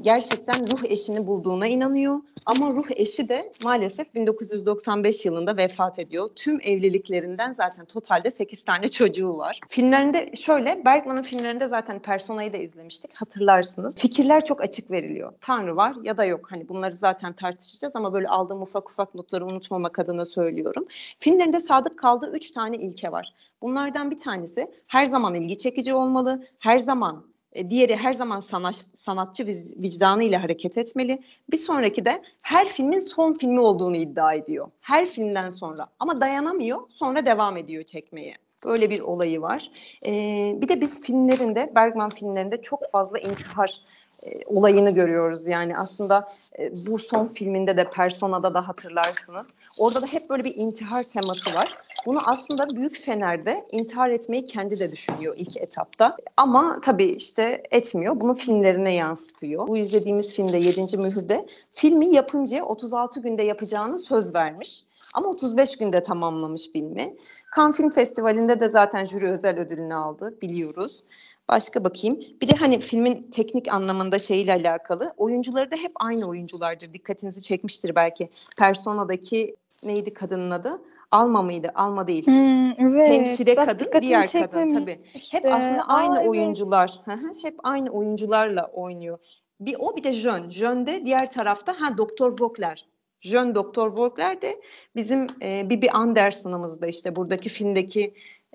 gerçekten 0.01 0.71
ruh 0.71 0.83
eşini 0.83 1.27
bulduğuna 1.27 1.67
inanıyor. 1.67 2.19
Ama 2.45 2.67
ruh 2.67 2.87
eşi 2.95 3.29
de 3.29 3.51
maalesef 3.63 4.15
1995 4.15 5.25
yılında 5.25 5.57
vefat 5.57 5.99
ediyor. 5.99 6.29
Tüm 6.35 6.59
evliliklerinden 6.61 7.53
zaten 7.53 7.85
totalde 7.85 8.31
8 8.31 8.63
tane 8.63 8.87
çocuğu 8.87 9.37
var. 9.37 9.59
Filmlerinde 9.69 10.31
şöyle, 10.35 10.85
Bergman'ın 10.85 11.23
filmlerinde 11.23 11.67
zaten 11.67 11.99
Persona'yı 11.99 12.53
da 12.53 12.57
izlemiştik 12.57 13.15
hatırlarsınız. 13.15 13.95
Fikirler 13.95 14.45
çok 14.45 14.61
açık 14.61 14.91
veriliyor. 14.91 15.33
Tanrı 15.41 15.75
var 15.75 15.95
ya 16.03 16.17
da 16.17 16.25
yok. 16.25 16.51
Hani 16.51 16.69
bunları 16.69 16.93
zaten 16.93 17.33
tartışacağız 17.33 17.95
ama 17.95 18.13
böyle 18.13 18.27
aldığım 18.27 18.61
ufak 18.61 18.89
ufak 18.89 19.15
notları 19.15 19.45
unutmamak 19.45 19.99
adına 19.99 20.25
söylüyorum. 20.25 20.85
Filmlerinde 21.19 21.59
sadık 21.59 21.99
kaldığı 21.99 22.31
3 22.35 22.51
tane 22.51 22.77
ilke 22.77 23.11
var. 23.11 23.33
Bunlardan 23.61 24.11
bir 24.11 24.17
tanesi 24.17 24.71
her 24.87 25.05
zaman 25.05 25.35
ilgi 25.35 25.57
çekici 25.57 25.93
olmalı, 25.93 26.43
her 26.59 26.79
zaman 26.79 27.30
diğeri 27.69 27.95
her 27.95 28.13
zaman 28.13 28.39
sanat, 28.39 28.85
sanatçı 28.95 29.47
vicdanı 29.75 30.23
ile 30.23 30.37
hareket 30.37 30.77
etmeli. 30.77 31.21
Bir 31.51 31.57
sonraki 31.57 32.05
de 32.05 32.21
her 32.41 32.67
filmin 32.67 32.99
son 32.99 33.33
filmi 33.33 33.59
olduğunu 33.59 33.95
iddia 33.95 34.33
ediyor. 34.33 34.71
Her 34.81 35.05
filmden 35.05 35.49
sonra 35.49 35.87
ama 35.99 36.21
dayanamıyor 36.21 36.89
sonra 36.89 37.25
devam 37.25 37.57
ediyor 37.57 37.83
çekmeye. 37.83 38.35
Böyle 38.65 38.89
bir 38.89 38.99
olayı 38.99 39.41
var. 39.41 39.71
Ee, 40.05 40.55
bir 40.61 40.67
de 40.67 40.81
biz 40.81 41.01
filmlerinde, 41.01 41.71
Bergman 41.75 42.09
filmlerinde 42.09 42.61
çok 42.61 42.89
fazla 42.91 43.19
intihar 43.19 43.75
e, 44.23 44.45
olayını 44.45 44.91
görüyoruz. 44.91 45.47
Yani 45.47 45.77
aslında 45.77 46.29
e, 46.59 46.71
bu 46.87 46.99
son 46.99 47.27
filminde 47.27 47.77
de 47.77 47.89
Persona'da 47.89 48.53
da 48.53 48.67
hatırlarsınız. 48.67 49.47
Orada 49.79 50.01
da 50.01 50.05
hep 50.05 50.29
böyle 50.29 50.43
bir 50.43 50.55
intihar 50.55 51.03
teması 51.03 51.55
var. 51.55 51.77
Bunu 52.05 52.29
aslında 52.29 52.75
Büyük 52.75 52.97
Fener'de 52.97 53.65
intihar 53.71 54.09
etmeyi 54.09 54.45
kendi 54.45 54.79
de 54.79 54.91
düşünüyor 54.91 55.33
ilk 55.37 55.57
etapta. 55.57 56.17
Ama 56.37 56.81
tabii 56.81 57.05
işte 57.05 57.63
etmiyor. 57.71 58.21
Bunu 58.21 58.33
filmlerine 58.33 58.93
yansıtıyor. 58.93 59.67
Bu 59.67 59.77
izlediğimiz 59.77 60.33
filmde 60.33 60.57
7. 60.57 60.97
Mühür'de 60.97 61.45
filmi 61.71 62.13
yapınca 62.13 62.63
36 62.63 63.19
günde 63.19 63.43
yapacağını 63.43 63.99
söz 63.99 64.35
vermiş. 64.35 64.83
Ama 65.13 65.29
35 65.29 65.77
günde 65.77 66.03
tamamlamış 66.03 66.71
filmi. 66.73 67.15
Cannes 67.55 67.77
Film 67.77 67.89
Festivali'nde 67.89 68.59
de 68.59 68.69
zaten 68.69 69.05
jüri 69.05 69.31
özel 69.31 69.59
ödülünü 69.59 69.93
aldı 69.93 70.37
biliyoruz. 70.41 71.03
Başka 71.49 71.83
bakayım. 71.83 72.19
Bir 72.41 72.47
de 72.47 72.55
hani 72.55 72.79
filmin 72.79 73.31
teknik 73.31 73.73
anlamında 73.73 74.19
şeyle 74.19 74.53
alakalı. 74.53 75.13
Oyuncuları 75.17 75.71
da 75.71 75.75
hep 75.75 75.91
aynı 75.95 76.27
oyunculardır. 76.27 76.93
Dikkatinizi 76.93 77.41
çekmiştir 77.41 77.95
belki. 77.95 78.29
Persona'daki 78.57 79.55
neydi 79.85 80.13
kadının 80.13 80.51
adı? 80.51 80.81
Alma 81.11 81.41
mıydı? 81.41 81.71
Alma 81.75 82.07
değil. 82.07 82.27
Hmm, 82.27 82.71
evet. 82.71 83.09
Hemşire 83.09 83.57
Bak, 83.57 83.65
kadın, 83.65 84.01
diğer 84.01 84.31
kadın 84.31 84.69
tabii. 84.73 84.91
Hep 84.91 85.05
işte. 85.15 85.53
aslında 85.53 85.81
Aa, 85.81 85.93
aynı 85.93 86.17
evet. 86.17 86.29
oyuncular. 86.29 86.99
Hı, 87.05 87.15
hep 87.41 87.55
aynı 87.63 87.89
oyuncularla 87.89 88.65
oynuyor. 88.73 89.19
Bir 89.59 89.75
o 89.79 89.95
bir 89.95 90.03
de 90.03 90.13
Jön. 90.13 90.51
Jön 90.51 90.85
de 90.85 91.05
diğer 91.05 91.31
tarafta 91.31 91.81
ha 91.81 91.97
Doktor 91.97 92.39
Vogler. 92.39 92.85
Jön 93.21 93.55
Doktor 93.55 93.97
Vogler 93.97 94.41
de 94.41 94.61
bizim 94.95 95.27
e, 95.41 95.69
Bibi 95.69 95.89
Anderson'ımızda 95.91 96.87
işte 96.87 97.15
buradaki 97.15 97.49
filmdeki 97.49 98.13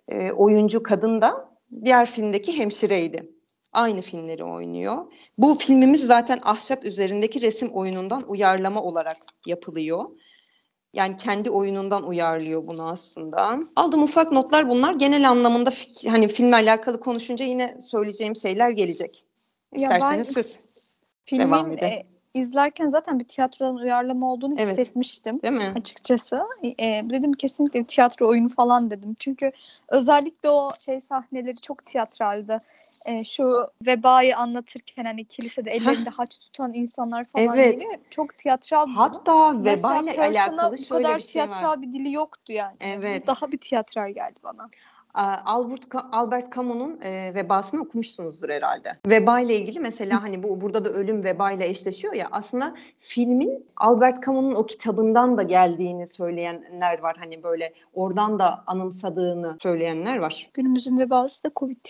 e, 0.08 0.32
oyuncu 0.32 0.82
kadın 0.82 1.20
da 1.22 1.50
diğer 1.84 2.06
filmdeki 2.06 2.58
hemşireydi. 2.58 3.32
Aynı 3.72 4.00
filmleri 4.00 4.44
oynuyor. 4.44 5.12
Bu 5.38 5.54
filmimiz 5.54 6.06
zaten 6.06 6.38
ahşap 6.42 6.84
üzerindeki 6.84 7.42
resim 7.42 7.68
oyunundan 7.68 8.20
uyarlama 8.28 8.82
olarak 8.82 9.16
yapılıyor. 9.46 10.04
Yani 10.92 11.16
kendi 11.16 11.50
oyunundan 11.50 12.06
uyarlıyor 12.06 12.66
bunu 12.66 12.88
aslında. 12.88 13.58
Aldığım 13.76 14.02
ufak 14.02 14.32
notlar 14.32 14.70
bunlar. 14.70 14.94
Genel 14.94 15.30
anlamında 15.30 15.70
hani 16.08 16.28
filmle 16.28 16.54
alakalı 16.54 17.00
konuşunca 17.00 17.44
yine 17.44 17.78
söyleyeceğim 17.90 18.36
şeyler 18.36 18.70
gelecek. 18.70 19.24
Ya 19.76 19.90
ben 19.90 19.96
İsterseniz 19.96 20.28
siz. 20.28 20.58
Filmin 21.24 21.46
Devam 21.46 21.72
edin. 21.72 21.86
e, 21.86 22.06
izlerken 22.36 22.88
zaten 22.88 23.18
bir 23.18 23.24
tiyatrodan 23.24 23.76
uyarlama 23.76 24.32
olduğunu 24.32 24.54
Evet. 24.58 24.78
hissetmiştim. 24.78 25.42
Değil 25.42 25.54
mi? 25.54 25.72
açıkçası. 25.76 26.42
E, 26.62 26.86
dedim 27.10 27.32
kesinlikle 27.32 27.80
bir 27.80 27.86
tiyatro 27.86 28.28
oyunu 28.28 28.48
falan 28.48 28.90
dedim. 28.90 29.16
Çünkü 29.18 29.52
özellikle 29.88 30.50
o 30.50 30.70
şey 30.80 31.00
sahneleri 31.00 31.56
çok 31.60 31.86
tiyatraldı. 31.86 32.58
E, 33.06 33.24
şu 33.24 33.66
vebayı 33.86 34.36
anlatırken 34.36 35.04
hani 35.04 35.24
kilisede 35.24 35.70
ellerinde 35.70 36.10
haç 36.10 36.38
tutan 36.38 36.72
insanlar 36.74 37.24
falan 37.24 37.58
Evet. 37.58 37.78
geliyor. 37.80 37.94
Çok 38.10 38.38
tiyatral. 38.38 38.86
Hatta 38.88 39.52
Mesela 39.52 39.94
veba 39.94 40.02
ile 40.02 40.16
Person'a 40.16 40.62
alakalı 40.62 40.78
bu 40.78 40.84
şöyle 40.84 41.02
kadar 41.02 41.18
bir 41.18 41.22
şey 41.22 41.42
var. 41.42 41.48
tiyatral 41.48 41.82
bir 41.82 41.92
dili 41.92 42.12
yoktu 42.12 42.52
yani. 42.52 42.76
Evet. 42.80 43.26
Daha 43.26 43.52
bir 43.52 43.58
tiyatral 43.58 44.10
geldi 44.10 44.38
bana. 44.42 44.68
Aa, 45.16 45.36
Albert, 45.44 45.86
Albert 46.12 46.54
Camus'un 46.54 47.00
e, 47.02 47.34
vebasını 47.34 47.80
okumuşsunuzdur 47.80 48.48
herhalde. 48.48 48.88
Veba 49.06 49.40
ile 49.40 49.56
ilgili 49.56 49.80
mesela 49.80 50.22
hani 50.22 50.42
bu 50.42 50.60
burada 50.60 50.84
da 50.84 50.88
ölüm 50.88 51.24
veba 51.24 51.52
ile 51.52 51.66
eşleşiyor 51.66 52.14
ya 52.14 52.28
aslında 52.32 52.74
filmin 53.00 53.66
Albert 53.76 54.26
Camus'un 54.26 54.54
o 54.54 54.66
kitabından 54.66 55.36
da 55.36 55.42
geldiğini 55.42 56.06
söyleyenler 56.06 56.98
var. 57.02 57.16
Hani 57.18 57.42
böyle 57.42 57.72
oradan 57.94 58.38
da 58.38 58.64
anımsadığını 58.66 59.56
söyleyenler 59.62 60.16
var. 60.18 60.50
Günümüzün 60.54 60.98
vebası 60.98 61.44
da 61.44 61.50
Covid. 61.56 61.76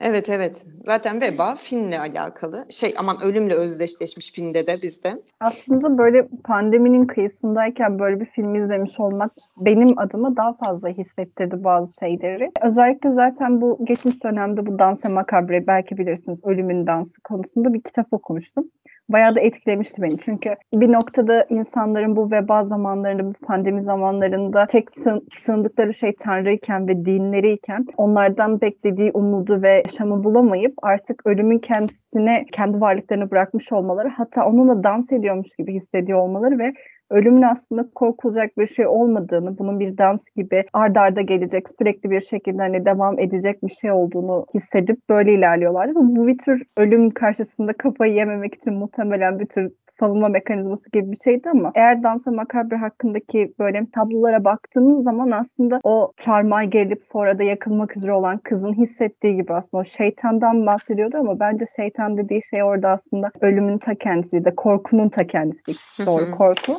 Evet 0.00 0.28
evet. 0.28 0.66
Zaten 0.84 1.20
veba 1.20 1.54
filmle 1.54 2.00
alakalı. 2.00 2.66
Şey 2.70 2.94
aman 2.98 3.16
ölümle 3.22 3.54
özdeşleşmiş 3.54 4.32
filmde 4.32 4.66
de 4.66 4.82
bizde. 4.82 5.22
Aslında 5.40 5.98
böyle 5.98 6.28
pandeminin 6.44 7.06
kıyısındayken 7.06 7.98
böyle 7.98 8.20
bir 8.20 8.26
film 8.26 8.54
izlemiş 8.54 9.00
olmak 9.00 9.32
benim 9.56 9.98
adıma 9.98 10.36
daha 10.36 10.52
fazla 10.52 10.88
hissettirdi 10.88 11.64
bazı 11.64 11.94
şeyleri. 11.94 12.50
Özellikle 12.62 13.12
zaten 13.12 13.60
bu 13.60 13.84
geçmiş 13.84 14.24
dönemde 14.24 14.66
bu 14.66 14.78
Danse 14.78 15.08
Macabre 15.08 15.66
belki 15.66 15.98
bilirsiniz 15.98 16.44
Ölümün 16.44 16.86
Dansı 16.86 17.22
konusunda 17.22 17.74
bir 17.74 17.82
kitap 17.82 18.12
okumuştum. 18.12 18.64
Bayağı 19.08 19.34
da 19.34 19.40
etkilemişti 19.40 20.02
beni. 20.02 20.18
Çünkü 20.18 20.54
bir 20.74 20.92
noktada 20.92 21.46
insanların 21.50 22.16
bu 22.16 22.30
veba 22.30 22.62
zamanlarında, 22.62 23.24
bu 23.24 23.32
pandemi 23.32 23.80
zamanlarında 23.80 24.66
tek 24.66 24.88
sığ- 24.88 25.22
sığındıkları 25.38 25.94
şey 25.94 26.12
Tanrı'yken 26.14 26.88
ve 26.88 27.04
dinleriyken 27.04 27.86
onlardan 27.96 28.60
beklediği 28.60 29.10
umudu 29.14 29.62
ve 29.62 29.82
yaşamı 29.84 30.24
bulamayıp 30.24 30.74
artık 30.82 31.26
ölümün 31.26 31.58
kendisine, 31.58 32.44
kendi 32.52 32.80
varlıklarını 32.80 33.30
bırakmış 33.30 33.72
olmaları 33.72 34.08
hatta 34.08 34.46
onunla 34.46 34.84
dans 34.84 35.12
ediyormuş 35.12 35.48
gibi 35.58 35.74
hissediyor 35.74 36.18
olmaları 36.18 36.58
ve 36.58 36.72
ölümün 37.12 37.42
aslında 37.42 37.88
korkulacak 37.94 38.58
bir 38.58 38.66
şey 38.66 38.86
olmadığını, 38.86 39.58
bunun 39.58 39.80
bir 39.80 39.98
dans 39.98 40.24
gibi 40.36 40.64
ard 40.72 40.96
arda 40.96 41.20
gelecek, 41.20 41.68
sürekli 41.78 42.10
bir 42.10 42.20
şekilde 42.20 42.62
hani 42.62 42.84
devam 42.84 43.18
edecek 43.18 43.62
bir 43.62 43.72
şey 43.80 43.92
olduğunu 43.92 44.46
hissedip 44.54 44.98
böyle 45.10 45.34
ilerliyorlardı. 45.34 45.90
Ve 45.90 46.16
bu 46.16 46.26
bir 46.26 46.38
tür 46.38 46.62
ölüm 46.76 47.10
karşısında 47.10 47.72
kafayı 47.72 48.14
yememek 48.14 48.54
için 48.54 48.74
muhtemelen 48.74 49.38
bir 49.38 49.46
tür 49.46 49.70
savunma 50.00 50.28
mekanizması 50.28 50.90
gibi 50.90 51.12
bir 51.12 51.16
şeydi 51.16 51.50
ama 51.50 51.72
eğer 51.74 52.02
Dansa 52.02 52.30
Makabre 52.30 52.76
hakkındaki 52.76 53.54
böyle 53.58 53.86
tablolara 53.94 54.44
baktığımız 54.44 55.04
zaman 55.04 55.30
aslında 55.30 55.80
o 55.84 56.12
çarmıha 56.16 56.64
gerilip 56.64 57.02
sonra 57.12 57.38
da 57.38 57.42
yakılmak 57.42 57.96
üzere 57.96 58.12
olan 58.12 58.38
kızın 58.38 58.72
hissettiği 58.72 59.36
gibi 59.36 59.54
aslında 59.54 59.80
o 59.80 59.84
şeytandan 59.84 60.66
bahsediyordu 60.66 61.16
ama 61.16 61.40
bence 61.40 61.64
şeytan 61.76 62.16
dediği 62.16 62.40
şey 62.50 62.62
orada 62.62 62.88
aslında 62.88 63.30
ölümün 63.40 63.78
ta 63.78 63.94
kendisiydi, 63.94 64.52
korkunun 64.56 65.08
ta 65.08 65.26
kendisi. 65.26 65.72
Doğru 66.06 66.30
korku. 66.38 66.72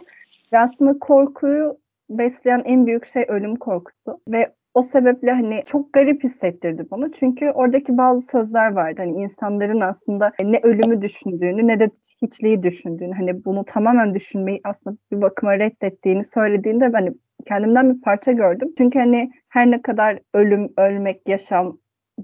Ve 0.54 0.60
aslında 0.60 1.00
korkuyu 1.00 1.78
besleyen 2.10 2.62
en 2.66 2.88
büyük 2.88 3.06
şey 3.06 3.26
ölüm 3.28 3.56
korkusu. 3.56 4.22
Ve 4.28 4.54
o 4.74 4.82
sebeple 4.82 5.32
hani 5.32 5.64
çok 5.66 5.94
garip 5.94 6.24
hissettirdi 6.24 6.86
bana. 6.92 7.12
Çünkü 7.12 7.52
oradaki 7.52 7.98
bazı 7.98 8.22
sözler 8.22 8.72
vardı. 8.72 8.96
Hani 8.98 9.24
insanların 9.24 9.80
aslında 9.80 10.32
ne 10.44 10.60
ölümü 10.64 11.02
düşündüğünü 11.02 11.68
ne 11.68 11.80
de 11.80 11.90
hiçliği 12.22 12.64
düşündüğünü. 12.64 13.14
Hani 13.14 13.46
bunu 13.46 13.66
tamamen 13.66 14.14
düşünmeyi 14.14 14.62
aslında 14.64 14.98
bir 15.12 15.22
bakıma 15.22 15.60
reddettiğini 15.60 16.24
söylediğinde 16.24 16.90
hani 16.94 17.14
kendimden 17.48 17.96
bir 17.96 18.02
parça 18.02 18.32
gördüm. 18.32 18.74
Çünkü 18.78 19.00
hani 19.00 19.32
her 19.50 19.72
ne 19.72 19.82
kadar 19.82 20.20
ölüm, 20.34 20.70
ölmek, 20.78 21.22
yaşam 21.28 21.78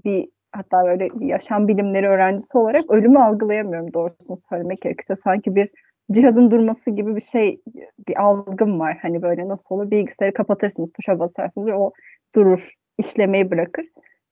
bir 0.04 0.28
hatta 0.52 0.84
böyle 0.84 1.08
yaşam 1.20 1.68
bilimleri 1.68 2.08
öğrencisi 2.08 2.58
olarak 2.58 2.90
ölümü 2.90 3.18
algılayamıyorum 3.18 3.94
doğrusunu 3.94 4.36
söylemek 4.50 4.80
gerekirse. 4.80 5.16
Sanki 5.16 5.54
bir 5.54 5.70
cihazın 6.12 6.50
durması 6.50 6.90
gibi 6.90 7.16
bir 7.16 7.20
şey, 7.20 7.60
bir 8.08 8.22
algım 8.22 8.80
var. 8.80 8.98
Hani 9.02 9.22
böyle 9.22 9.48
nasıl 9.48 9.74
olur? 9.74 9.90
Bilgisayarı 9.90 10.34
kapatırsınız, 10.34 10.92
tuşa 10.92 11.18
basarsınız 11.18 11.68
o 11.74 11.90
durur, 12.34 12.74
işlemeyi 12.98 13.50
bırakır. 13.50 13.86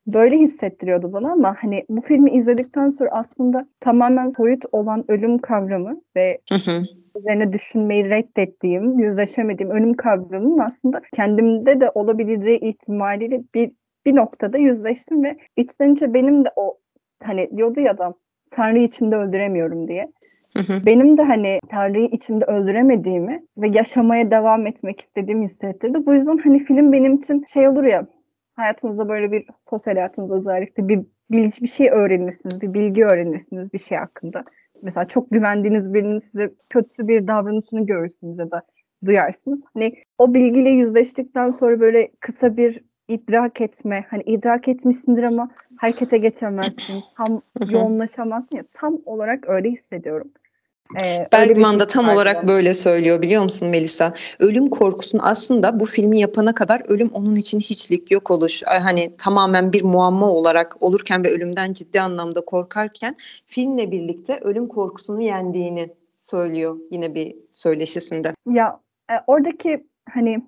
Böyle 0.07 0.39
hissettiriyordu 0.39 1.13
bana 1.13 1.33
ama 1.33 1.57
hani 1.61 1.85
bu 1.89 2.01
filmi 2.01 2.31
izledikten 2.31 2.89
sonra 2.89 3.11
aslında 3.13 3.69
tamamen 3.81 4.33
soyut 4.37 4.65
olan 4.73 5.05
ölüm 5.09 5.39
kavramı 5.39 6.01
ve 6.17 6.39
Hı 6.53 6.55
hı. 6.55 6.83
üzerine 7.19 7.53
düşünmeyi 7.53 8.11
reddettiğim, 8.11 8.99
yüzleşemediğim 8.99 9.71
ölüm 9.71 9.95
kavramının 9.95 10.59
aslında 10.59 11.01
kendimde 11.15 11.81
de 11.81 11.91
olabileceği 11.91 12.61
ihtimaliyle 12.61 13.43
bir 13.55 13.73
bir 14.07 14.17
noktada 14.17 14.59
yüzleştim 14.59 15.25
ve 15.25 15.37
içten 15.57 15.95
içe 15.95 16.15
benim 16.15 16.45
de 16.45 16.49
o 16.57 16.79
hani 17.23 17.51
diyordu 17.57 17.81
ya 17.81 17.99
da 17.99 18.15
Tanrı'yı 18.51 18.85
içimde 18.85 19.17
öldüremiyorum 19.17 19.89
diye. 19.89 20.09
Hı 20.57 20.63
hı. 20.63 20.87
Benim 20.87 21.19
de 21.19 21.23
hani 21.23 21.59
Tanrı'yı 21.69 22.07
içimde 22.07 22.45
öldüremediğimi 22.45 23.43
ve 23.59 23.69
yaşamaya 23.69 24.31
devam 24.31 24.67
etmek 24.67 25.01
istediğimi 25.01 25.45
hissettirdi. 25.45 26.07
Bu 26.07 26.15
yüzden 26.15 26.39
hani 26.39 26.65
film 26.65 26.93
benim 26.93 27.15
için 27.15 27.45
şey 27.53 27.69
olur 27.69 27.85
ya 27.85 28.07
hayatınızda 28.59 29.09
böyle 29.09 29.33
bir 29.33 29.47
sosyal 29.71 29.95
hayatınızda 29.95 30.37
özellikle 30.37 30.89
bir, 30.89 31.01
bir, 31.31 31.53
bir 31.63 31.69
şey 31.69 31.89
öğrenirsiniz, 31.91 32.61
bir 32.61 32.75
bilgi 32.75 33.05
öğrenirsiniz 33.05 33.73
bir 33.73 33.79
şey 33.79 33.99
hakkında. 33.99 34.45
Mesela 34.83 35.09
çok 35.09 35.31
güvendiğiniz 35.31 35.95
birinin 35.95 36.19
size 36.19 36.51
kötü 36.71 37.09
bir 37.09 37.27
davranışını 37.27 37.87
görürsünüz 37.87 38.39
ya 38.39 38.51
da 38.51 38.63
duyarsınız. 39.05 39.65
Hani 39.75 39.95
o 40.19 40.35
bilgiyle 40.35 40.71
yüzleştikten 40.71 41.51
sonra 41.51 41.81
böyle 41.81 42.09
kısa 42.21 42.57
bir 42.57 42.81
idrak 43.09 43.61
etme, 43.61 44.05
hani 44.11 44.23
idrak 44.23 44.69
etmişsindir 44.69 45.23
ama 45.23 45.51
harekete 45.77 46.19
geçemezsin, 46.19 47.03
tam 47.17 47.43
yoğunlaşamazsın 47.71 48.57
ya 48.57 48.65
tam 48.73 48.99
olarak 49.05 49.49
öyle 49.49 49.71
hissediyorum. 49.71 50.31
Ee, 51.03 51.29
Bergman 51.33 51.81
da 51.81 51.87
tam 51.87 52.09
olarak 52.09 52.37
bana. 52.37 52.49
böyle 52.49 52.75
söylüyor 52.75 53.23
biliyor 53.23 53.43
musun 53.43 53.69
Melisa? 53.69 54.15
Ölüm 54.39 54.67
korkusunu 54.67 55.21
aslında 55.25 55.81
bu 55.81 55.87
filmi 55.87 56.21
yapana 56.21 56.55
kadar 56.55 56.83
ölüm 56.89 57.09
onun 57.13 57.37
için 57.37 57.61
hiçlik, 57.61 58.11
yok 58.11 58.31
oluş, 58.31 58.63
e, 58.63 58.67
hani 58.67 59.17
tamamen 59.17 59.73
bir 59.73 59.85
muamma 59.85 60.31
olarak 60.31 60.77
olurken 60.83 61.25
ve 61.25 61.31
ölümden 61.31 61.73
ciddi 61.73 62.01
anlamda 62.01 62.41
korkarken 62.41 63.17
filmle 63.47 63.91
birlikte 63.91 64.39
ölüm 64.43 64.69
korkusunu 64.69 65.23
yendiğini 65.23 65.91
söylüyor 66.19 66.77
yine 66.91 67.15
bir 67.15 67.37
söyleşisinde. 67.51 68.35
Ya 68.51 68.81
e, 69.11 69.15
oradaki 69.27 69.87
hani 70.11 70.43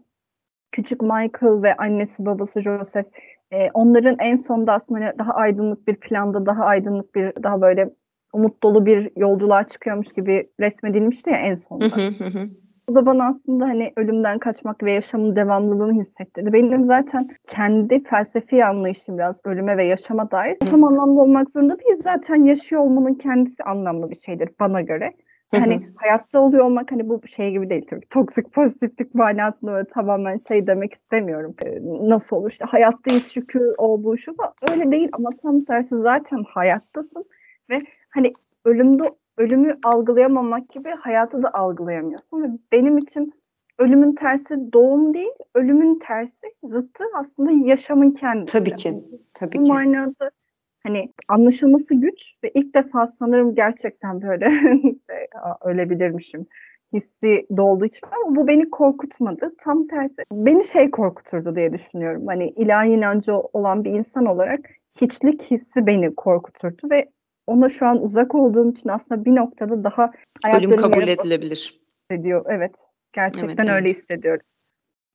küçük 0.72 1.02
Michael 1.02 1.62
ve 1.62 1.76
annesi 1.76 2.26
babası 2.26 2.62
Joseph 2.62 3.06
e, 3.52 3.70
onların 3.74 4.16
en 4.18 4.36
sonunda 4.36 4.72
aslında 4.72 5.00
hani 5.00 5.18
daha 5.18 5.32
aydınlık 5.32 5.88
bir 5.88 5.96
planda 5.96 6.46
daha 6.46 6.64
aydınlık 6.64 7.14
bir 7.14 7.42
daha 7.42 7.60
böyle 7.60 7.90
umut 8.32 8.62
dolu 8.62 8.86
bir 8.86 9.10
yolculuğa 9.16 9.66
çıkıyormuş 9.66 10.12
gibi 10.12 10.50
resmedilmişti 10.60 11.30
ya 11.30 11.36
en 11.36 11.54
sonunda. 11.54 11.96
Hı 11.96 12.24
hı 12.24 12.24
hı. 12.24 12.48
Bu 12.88 12.94
da 12.94 13.06
bana 13.06 13.26
aslında 13.26 13.64
hani 13.64 13.92
ölümden 13.96 14.38
kaçmak 14.38 14.82
ve 14.82 14.92
yaşamın 14.92 15.36
devamlılığını 15.36 15.92
hissettirdi. 15.92 16.52
Benim 16.52 16.84
zaten 16.84 17.28
kendi 17.50 18.02
felsefi 18.02 18.64
anlayışım 18.64 19.18
biraz 19.18 19.40
ölüme 19.44 19.76
ve 19.76 19.84
yaşama 19.84 20.30
dair. 20.30 20.56
Yaşam 20.62 20.84
anlamlı 20.84 21.20
olmak 21.20 21.50
zorunda 21.50 21.78
değil. 21.78 21.96
Zaten 22.02 22.44
yaşıyor 22.44 22.82
olmanın 22.82 23.14
kendisi 23.14 23.62
anlamlı 23.62 24.10
bir 24.10 24.16
şeydir 24.16 24.50
bana 24.60 24.80
göre. 24.80 25.12
Hı 25.50 25.56
hı. 25.56 25.60
Hani 25.60 25.88
hayatta 25.96 26.40
oluyor 26.40 26.64
olmak 26.64 26.92
hani 26.92 27.08
bu 27.08 27.20
şey 27.26 27.50
gibi 27.50 27.70
değil 27.70 27.86
tabii. 27.90 28.06
Toksik 28.06 28.52
pozitiflik 28.52 29.14
manasında 29.14 29.72
böyle 29.72 29.88
tamamen 29.88 30.38
şey 30.48 30.66
demek 30.66 30.94
istemiyorum. 30.94 31.54
Ee, 31.64 31.78
nasıl 32.08 32.36
olur 32.36 32.50
işte 32.50 32.64
hayattayız 32.64 33.32
şükür 33.32 33.74
o 33.78 34.04
bu 34.04 34.16
şu 34.16 34.38
da 34.38 34.54
öyle 34.70 34.90
değil 34.90 35.08
ama 35.12 35.30
tam 35.42 35.64
tersi 35.64 35.96
zaten 35.96 36.44
hayattasın 36.48 37.24
ve 37.70 37.80
hani 38.10 38.32
ölümde 38.64 39.02
ölümü 39.38 39.78
algılayamamak 39.84 40.68
gibi 40.68 40.88
hayatı 40.90 41.42
da 41.42 41.50
algılayamıyorsun. 41.54 42.42
Ve 42.42 42.46
benim 42.72 42.98
için 42.98 43.32
ölümün 43.78 44.14
tersi 44.14 44.72
doğum 44.72 45.14
değil, 45.14 45.32
ölümün 45.54 45.98
tersi 45.98 46.46
zıttı 46.64 47.04
aslında 47.14 47.50
yaşamın 47.68 48.10
kendisi. 48.10 48.52
Tabii 48.58 48.76
ki. 48.76 49.04
Tabii 49.34 49.58
Bu 49.58 49.62
ki. 49.62 49.72
manada 49.72 50.30
hani 50.82 51.12
anlaşılması 51.28 51.94
güç 51.94 52.34
ve 52.44 52.50
ilk 52.54 52.74
defa 52.74 53.06
sanırım 53.06 53.54
gerçekten 53.54 54.22
böyle 54.22 54.46
"Aa, 55.42 55.68
ölebilirmişim 55.70 56.46
hissi 56.92 57.46
dolduğu 57.56 57.84
için 57.86 58.00
ama 58.12 58.36
bu 58.36 58.46
beni 58.46 58.70
korkutmadı. 58.70 59.54
Tam 59.58 59.86
tersi 59.86 60.24
beni 60.32 60.64
şey 60.64 60.90
korkuturdu 60.90 61.56
diye 61.56 61.72
düşünüyorum. 61.72 62.26
Hani 62.26 62.48
ilahi 62.48 62.88
inancı 62.88 63.34
olan 63.36 63.84
bir 63.84 63.90
insan 63.90 64.26
olarak 64.26 64.60
hiçlik 65.00 65.50
hissi 65.50 65.86
beni 65.86 66.14
korkuturdu 66.14 66.90
ve 66.90 67.08
ona 67.50 67.68
şu 67.68 67.86
an 67.86 68.02
uzak 68.04 68.34
olduğum 68.34 68.70
için 68.70 68.88
aslında 68.88 69.24
bir 69.24 69.34
noktada 69.36 69.84
daha 69.84 70.02
Ölüm 70.04 70.12
ayaklarım 70.44 70.76
kabul 70.76 71.00
yere 71.00 71.12
edilebilir. 71.12 71.80
ediyor. 72.10 72.44
Evet. 72.48 72.74
Gerçekten 73.12 73.66
Evet, 73.66 73.74
öyle 73.76 73.88
evet. 73.88 73.96
hissediyorum. 74.02 74.42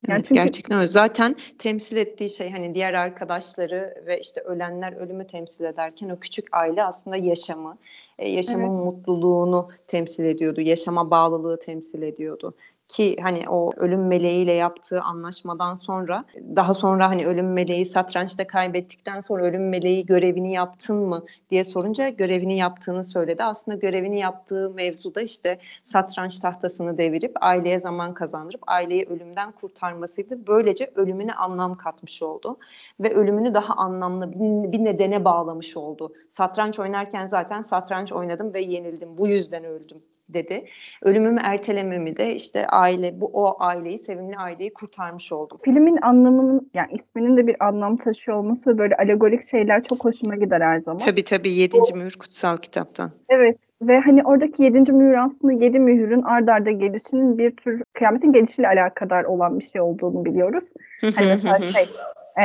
Yani 0.07 0.15
Evet, 0.17 0.25
çünkü- 0.25 0.41
gerçekten 0.41 0.77
öyle. 0.77 0.87
Zaten 0.87 1.35
temsil 1.59 1.97
ettiği 1.97 2.29
şey 2.29 2.51
hani 2.51 2.75
diğer 2.75 2.93
arkadaşları 2.93 4.03
ve 4.05 4.19
işte 4.19 4.41
ölenler 4.41 4.93
ölümü 4.93 5.27
temsil 5.27 5.63
ederken 5.65 6.09
o 6.09 6.19
küçük 6.19 6.47
aile 6.51 6.83
aslında 6.83 7.17
yaşamı, 7.17 7.77
e, 8.19 8.29
yaşamın 8.29 8.71
mutluluğunu 8.71 9.69
temsil 9.87 10.25
ediyordu. 10.25 10.61
Yaşama 10.61 11.11
bağlılığı 11.11 11.59
temsil 11.59 12.01
ediyordu. 12.01 12.53
Ki 12.87 13.17
hani 13.21 13.49
o 13.49 13.71
ölüm 13.77 14.07
meleğiyle 14.07 14.53
yaptığı 14.53 15.01
anlaşmadan 15.01 15.75
sonra 15.75 16.25
daha 16.55 16.73
sonra 16.73 17.09
hani 17.09 17.25
ölüm 17.27 17.53
meleği 17.53 17.85
satrançta 17.85 18.47
kaybettikten 18.47 19.21
sonra 19.21 19.45
ölüm 19.45 19.69
meleği 19.69 20.05
görevini 20.05 20.53
yaptın 20.53 20.97
mı 20.97 21.25
diye 21.49 21.63
sorunca 21.63 22.09
görevini 22.09 22.57
yaptığını 22.57 23.03
söyledi. 23.03 23.43
Aslında 23.43 23.77
görevini 23.77 24.19
yaptığı 24.19 24.69
mevzuda 24.69 25.21
işte 25.21 25.59
satranç 25.83 26.39
tahtasını 26.39 26.97
devirip 26.97 27.31
aileye 27.41 27.79
zaman 27.79 28.13
kazandırıp 28.13 28.61
aileyi 28.67 29.05
ölümden 29.05 29.51
kurtarmasıydı. 29.51 30.47
Böylece 30.47 30.91
ölümüne 30.95 31.33
anlam 31.33 31.75
katmış 31.77 32.23
oldu 32.23 32.57
ve 32.99 33.13
ölümünü 33.15 33.53
daha 33.53 33.73
anlamlı 33.73 34.31
bir- 34.71 34.85
nedene 34.85 35.25
bağlamış 35.25 35.77
oldu. 35.77 36.13
Satranç 36.31 36.79
oynarken 36.79 37.27
zaten 37.27 37.61
satranç 37.61 38.11
oynadım 38.11 38.53
ve 38.53 38.61
yenildim. 38.61 39.17
Bu 39.17 39.27
yüzden 39.27 39.63
öldüm 39.63 40.03
dedi. 40.29 40.65
Ölümümü 41.01 41.39
ertelememi 41.43 42.17
de 42.17 42.35
işte 42.35 42.67
aile 42.67 43.21
bu 43.21 43.25
o 43.33 43.55
aileyi 43.59 43.97
sevimli 43.97 44.37
aileyi 44.37 44.73
kurtarmış 44.73 45.31
oldum. 45.31 45.59
Filmin 45.63 45.97
anlamının 46.01 46.71
yani 46.73 46.93
isminin 46.93 47.37
de 47.37 47.47
bir 47.47 47.65
anlam 47.65 47.97
taşıyor 47.97 48.37
olması 48.37 48.69
ve 48.69 48.77
böyle 48.77 48.95
alegorik 48.95 49.49
şeyler 49.51 49.83
çok 49.83 50.05
hoşuma 50.05 50.35
gider 50.35 50.61
her 50.61 50.79
zaman. 50.79 50.97
Tabii 50.97 51.23
tabii 51.23 51.49
7. 51.49 51.77
mühür 51.95 52.15
kutsal 52.19 52.57
kitaptan. 52.57 53.11
Evet 53.29 53.57
ve 53.81 53.99
hani 53.99 54.23
oradaki 54.23 54.63
yedinci 54.63 54.91
mühür 54.91 55.13
aslında 55.13 55.53
yedi 55.53 55.79
mühürün 55.79 56.21
ard 56.21 56.47
arda 56.47 56.71
gelişinin 56.71 57.37
bir 57.37 57.55
tür 57.55 57.81
kıyametin 57.93 58.33
gelişiyle 58.33 58.67
alakadar 58.67 59.23
olan 59.23 59.59
bir 59.59 59.65
şey 59.65 59.81
olduğunu 59.81 60.25
biliyoruz. 60.25 60.63
Hani 61.01 61.27
mesela 61.27 61.61
şey 61.61 61.83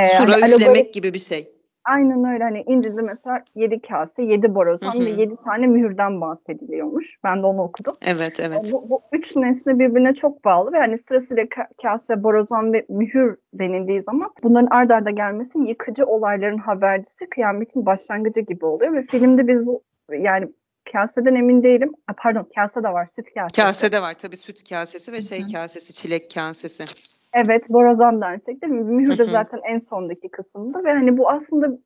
e, 0.01 0.05
Sura 0.05 0.33
hani 0.33 0.55
üflemek 0.55 0.77
alegorik- 0.77 0.93
gibi 0.93 1.15
bir 1.15 1.19
şey. 1.19 1.51
Aynen 1.85 2.25
öyle 2.25 2.45
hani 2.45 2.65
İncil'de 2.67 3.03
mesela 3.03 3.45
yedi 3.55 3.81
kase, 3.81 4.23
yedi 4.23 4.55
borazan 4.55 5.01
ve 5.07 5.11
yedi 5.11 5.37
tane 5.45 5.67
mühürden 5.67 6.21
bahsediliyormuş. 6.21 7.17
Ben 7.25 7.43
de 7.43 7.47
onu 7.47 7.63
okudum. 7.63 7.95
Evet 8.03 8.41
evet. 8.41 8.73
Bu, 8.73 8.91
bu 8.91 9.03
üç 9.13 9.37
nesne 9.37 9.79
birbirine 9.79 10.15
çok 10.15 10.45
bağlı 10.45 10.73
ve 10.73 10.79
hani 10.79 10.99
sırasıyla 10.99 11.45
ka- 11.45 11.69
kase, 11.83 12.23
borazan 12.23 12.73
ve 12.73 12.87
mühür 12.89 13.37
denildiği 13.55 14.03
zaman 14.03 14.31
bunların 14.43 14.69
ard 14.71 14.91
arda 14.91 15.11
gelmesi 15.11 15.59
yıkıcı 15.59 16.07
olayların 16.07 16.59
habercisi 16.59 17.29
kıyametin 17.29 17.87
başlangıcı 17.87 18.41
gibi 18.41 18.65
oluyor 18.65 18.93
ve 18.95 19.03
filmde 19.03 19.49
biz 19.49 19.67
bu 19.67 19.83
yani 20.19 20.49
kaseden 20.93 21.35
emin 21.35 21.63
değilim. 21.63 21.93
Pardon 22.17 22.49
kase 22.55 22.83
de 22.83 22.89
var 22.89 23.09
süt 23.17 23.35
kasesi. 23.35 23.63
Kase 23.63 23.93
de 23.93 24.03
var 24.03 24.15
tabii 24.15 24.37
süt 24.37 24.69
kasesi 24.69 25.13
ve 25.13 25.23
şey 25.23 25.45
kasesi, 25.53 25.95
çilek 25.95 26.31
kasesi. 26.35 26.85
Evet 27.33 27.69
borazan 27.69 28.21
aynı 28.21 28.41
şekilde. 28.41 28.67
Mühür 28.67 29.19
de 29.19 29.25
zaten 29.25 29.61
en 29.69 29.79
sondaki 29.79 30.29
kısımda 30.31 30.85
ve 30.85 30.93
hani 30.93 31.19
bu 31.19 31.31
aslında 31.31 31.79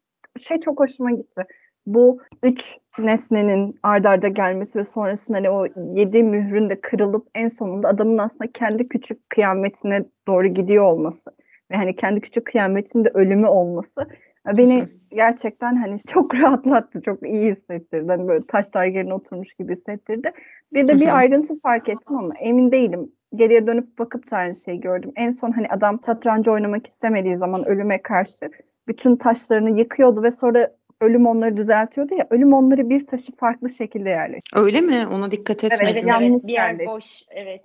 şey 0.48 0.60
çok 0.60 0.80
hoşuma 0.80 1.10
gitti. 1.10 1.42
Bu 1.86 2.20
üç 2.42 2.76
nesnenin 2.98 3.78
ard 3.82 4.04
arda 4.04 4.28
gelmesi 4.28 4.78
ve 4.78 4.84
sonrasında 4.84 5.38
hani 5.38 5.50
o 5.50 5.66
yedi 5.94 6.22
mührün 6.22 6.70
de 6.70 6.80
kırılıp 6.80 7.28
en 7.34 7.48
sonunda 7.48 7.88
adamın 7.88 8.18
aslında 8.18 8.52
kendi 8.52 8.88
küçük 8.88 9.30
kıyametine 9.30 10.04
doğru 10.26 10.46
gidiyor 10.46 10.84
olması 10.84 11.30
ve 11.70 11.76
hani 11.76 11.96
kendi 11.96 12.20
küçük 12.20 12.46
kıyametinde 12.46 13.09
ölümü 13.14 13.46
olması 13.46 14.09
beni 14.46 14.87
gerçekten 15.11 15.76
hani 15.76 15.98
çok 15.98 16.35
rahatlattı, 16.40 17.02
çok 17.02 17.22
iyi 17.22 17.52
hissettirdi. 17.54 18.07
Hani 18.09 18.28
böyle 18.28 18.46
taşlar 18.46 18.85
yerine 18.85 19.14
oturmuş 19.14 19.54
gibi 19.54 19.72
hissettirdi. 19.72 20.33
Bir 20.72 20.88
de 20.88 21.00
bir 21.00 21.18
ayrıntı 21.18 21.61
fark 21.61 21.88
ettim 21.88 22.16
ama 22.16 22.35
emin 22.40 22.72
değilim. 22.72 23.12
Geriye 23.35 23.66
dönüp 23.66 23.98
bakıp 23.98 24.30
da 24.30 24.37
aynı 24.37 24.54
şeyi 24.54 24.80
gördüm. 24.80 25.12
En 25.16 25.30
son 25.30 25.50
hani 25.52 25.68
adam 25.68 26.00
satrancı 26.07 26.52
oynamak 26.52 26.87
istemediği 26.87 27.37
zaman 27.37 27.64
ölüme 27.68 28.02
karşı 28.02 28.50
bütün 28.88 29.16
taşlarını 29.16 29.78
yıkıyordu 29.78 30.22
ve 30.22 30.30
sonra 30.30 30.70
ölüm 31.00 31.26
onları 31.26 31.57
düzeltiyordu 31.57 32.14
ya. 32.14 32.26
Ölüm 32.30 32.52
onları 32.52 32.90
bir 32.90 33.07
taşı 33.07 33.37
farklı 33.37 33.70
şekilde 33.70 34.09
yerleştiriyor. 34.09 34.66
Öyle 34.66 34.80
mi? 34.80 35.07
Ona 35.12 35.30
dikkat 35.30 35.64
etmedim. 35.64 35.87
Evet, 35.90 36.07
yanlış 36.07 36.30
evet, 36.30 36.46
bir 36.46 36.52
yer 36.52 36.70
yerleş- 36.70 36.87
boş. 36.87 37.22
Evet. 37.30 37.61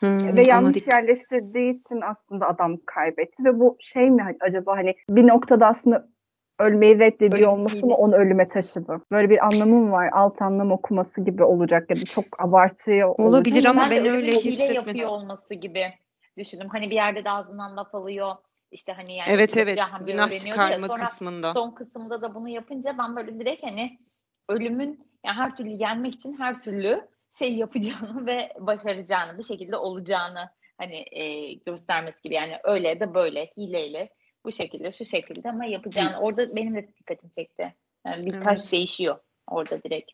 Hmm, 0.00 0.36
ve 0.36 0.42
yanlış 0.44 0.76
dik- 0.76 0.96
yerleştirdiği 0.96 1.74
için 1.74 2.00
aslında 2.00 2.48
adam 2.48 2.76
kaybetti 2.86 3.44
ve 3.44 3.60
bu 3.60 3.76
şey 3.80 4.10
mi 4.10 4.22
hani 4.22 4.36
acaba 4.40 4.76
hani 4.76 4.94
bir 5.08 5.26
noktada 5.26 5.66
aslında 5.66 6.08
ölmeyi 6.62 6.98
reddediyor 6.98 7.52
olması 7.52 7.86
mı 7.86 7.94
onu 7.94 8.14
ölüme 8.16 8.48
taşıdı? 8.48 9.00
Böyle 9.10 9.30
bir 9.30 9.46
anlamım 9.46 9.92
var. 9.92 10.08
Alt 10.12 10.42
anlam 10.42 10.72
okuması 10.72 11.20
gibi 11.24 11.44
olacak 11.44 11.90
ya 11.90 11.96
da 11.96 12.04
çok 12.04 12.24
abartıyor 12.38 13.14
Olabilir 13.18 13.54
olacak. 13.54 13.70
ama 13.76 13.90
ben 13.90 14.06
öyle 14.06 14.32
hissetmedim. 14.32 14.74
yapıyor 14.74 15.08
olması 15.08 15.54
gibi 15.54 15.92
düşündüm. 16.38 16.68
Hani 16.68 16.90
bir 16.90 16.94
yerde 16.94 17.24
de 17.24 17.30
ağzından 17.30 17.76
laf 17.76 17.94
alıyor. 17.94 18.34
İşte 18.70 18.92
hani 18.92 19.16
yani 19.16 19.28
Evet 19.30 19.56
evet. 19.56 19.78
Günah 20.06 20.30
ya. 20.32 20.36
çıkarma 20.38 20.86
Sonra 20.86 21.04
kısmında. 21.04 21.52
son 21.52 21.70
kısımda 21.70 22.22
da 22.22 22.34
bunu 22.34 22.48
yapınca 22.48 22.98
ben 22.98 23.16
böyle 23.16 23.38
direkt 23.40 23.62
hani 23.62 23.98
ölümün 24.48 25.06
yani 25.26 25.36
her 25.36 25.56
türlü 25.56 25.68
yenmek 25.70 26.14
için 26.14 26.38
her 26.38 26.60
türlü 26.60 27.08
şey 27.38 27.54
yapacağını 27.54 28.26
ve 28.26 28.52
başaracağını 28.60 29.38
bir 29.38 29.42
şekilde 29.42 29.76
olacağını 29.76 30.50
hani 30.78 31.04
e, 31.10 31.52
göstermesi 31.52 32.22
gibi 32.22 32.34
yani 32.34 32.52
öyle 32.64 33.00
de 33.00 33.14
böyle 33.14 33.46
hileyle 33.56 34.08
bu 34.44 34.52
şekilde 34.52 34.92
şu 34.92 35.06
şekilde 35.06 35.50
ama 35.50 35.64
yapacağını 35.64 36.16
orada 36.20 36.56
benim 36.56 36.74
de 36.74 36.88
dikkatimi 36.98 37.32
çekti. 37.32 37.74
Yani 38.06 38.26
bir 38.26 38.40
taş 38.40 38.60
Evet. 38.60 38.72
değişiyor 38.72 39.18
orada 39.46 39.82
direkt. 39.82 40.10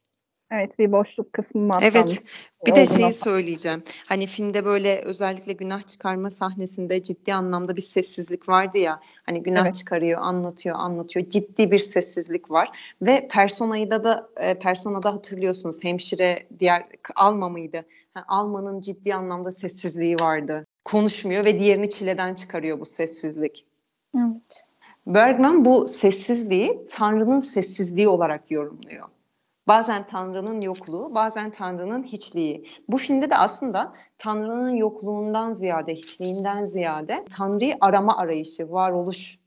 Evet 0.50 0.78
bir 0.78 0.92
boşluk 0.92 1.32
kısmı 1.32 1.60
mı 1.60 1.72
Evet. 1.80 2.22
Bir 2.66 2.74
de 2.74 2.86
şeyi 2.86 3.12
söyleyeceğim. 3.12 3.82
Hani 4.08 4.26
filmde 4.26 4.64
böyle 4.64 5.02
özellikle 5.02 5.52
günah 5.52 5.86
çıkarma 5.86 6.30
sahnesinde 6.30 7.02
ciddi 7.02 7.34
anlamda 7.34 7.76
bir 7.76 7.82
sessizlik 7.82 8.48
vardı 8.48 8.78
ya. 8.78 9.00
Hani 9.22 9.42
günah 9.42 9.64
Evet. 9.64 9.74
çıkarıyor, 9.74 10.20
anlatıyor, 10.20 10.76
anlatıyor. 10.78 11.30
Ciddi 11.30 11.70
bir 11.70 11.78
sessizlik 11.78 12.50
var. 12.50 12.94
Ve 13.02 13.28
Persona'yı 13.28 13.90
da 13.90 14.04
da 14.04 14.30
e, 14.36 14.58
Persona'da 14.58 15.14
hatırlıyorsunuz. 15.14 15.84
Hemşire 15.84 16.46
diğer 16.58 16.86
Alma 17.16 17.48
mıydı? 17.48 17.84
Ha, 18.14 18.24
Alma'nın 18.28 18.80
ciddi 18.80 19.14
anlamda 19.14 19.52
sessizliği 19.52 20.16
vardı. 20.16 20.66
Konuşmuyor 20.84 21.44
ve 21.44 21.58
diğerini 21.60 21.90
çileden 21.90 22.34
çıkarıyor 22.34 22.80
bu 22.80 22.86
sessizlik. 22.86 23.67
Evet. 24.18 24.64
Bergman 25.06 25.64
bu 25.64 25.88
sessizliği 25.88 26.86
Tanrı'nın 26.90 27.40
sessizliği 27.40 28.08
olarak 28.08 28.50
yorumluyor. 28.50 29.08
Bazen 29.68 30.06
Tanrı'nın 30.06 30.60
yokluğu, 30.60 31.14
bazen 31.14 31.50
Tanrı'nın 31.50 32.02
hiçliği. 32.02 32.66
Bu 32.88 32.98
filmde 32.98 33.30
de 33.30 33.36
aslında 33.36 33.92
Tanrı'nın 34.18 34.76
yokluğundan 34.76 35.54
ziyade, 35.54 35.94
hiçliğinden 35.94 36.66
ziyade 36.66 37.24
Tanrı'yı 37.30 37.76
arama 37.80 38.16
arayışı, 38.16 38.72
varoluş 38.72 39.38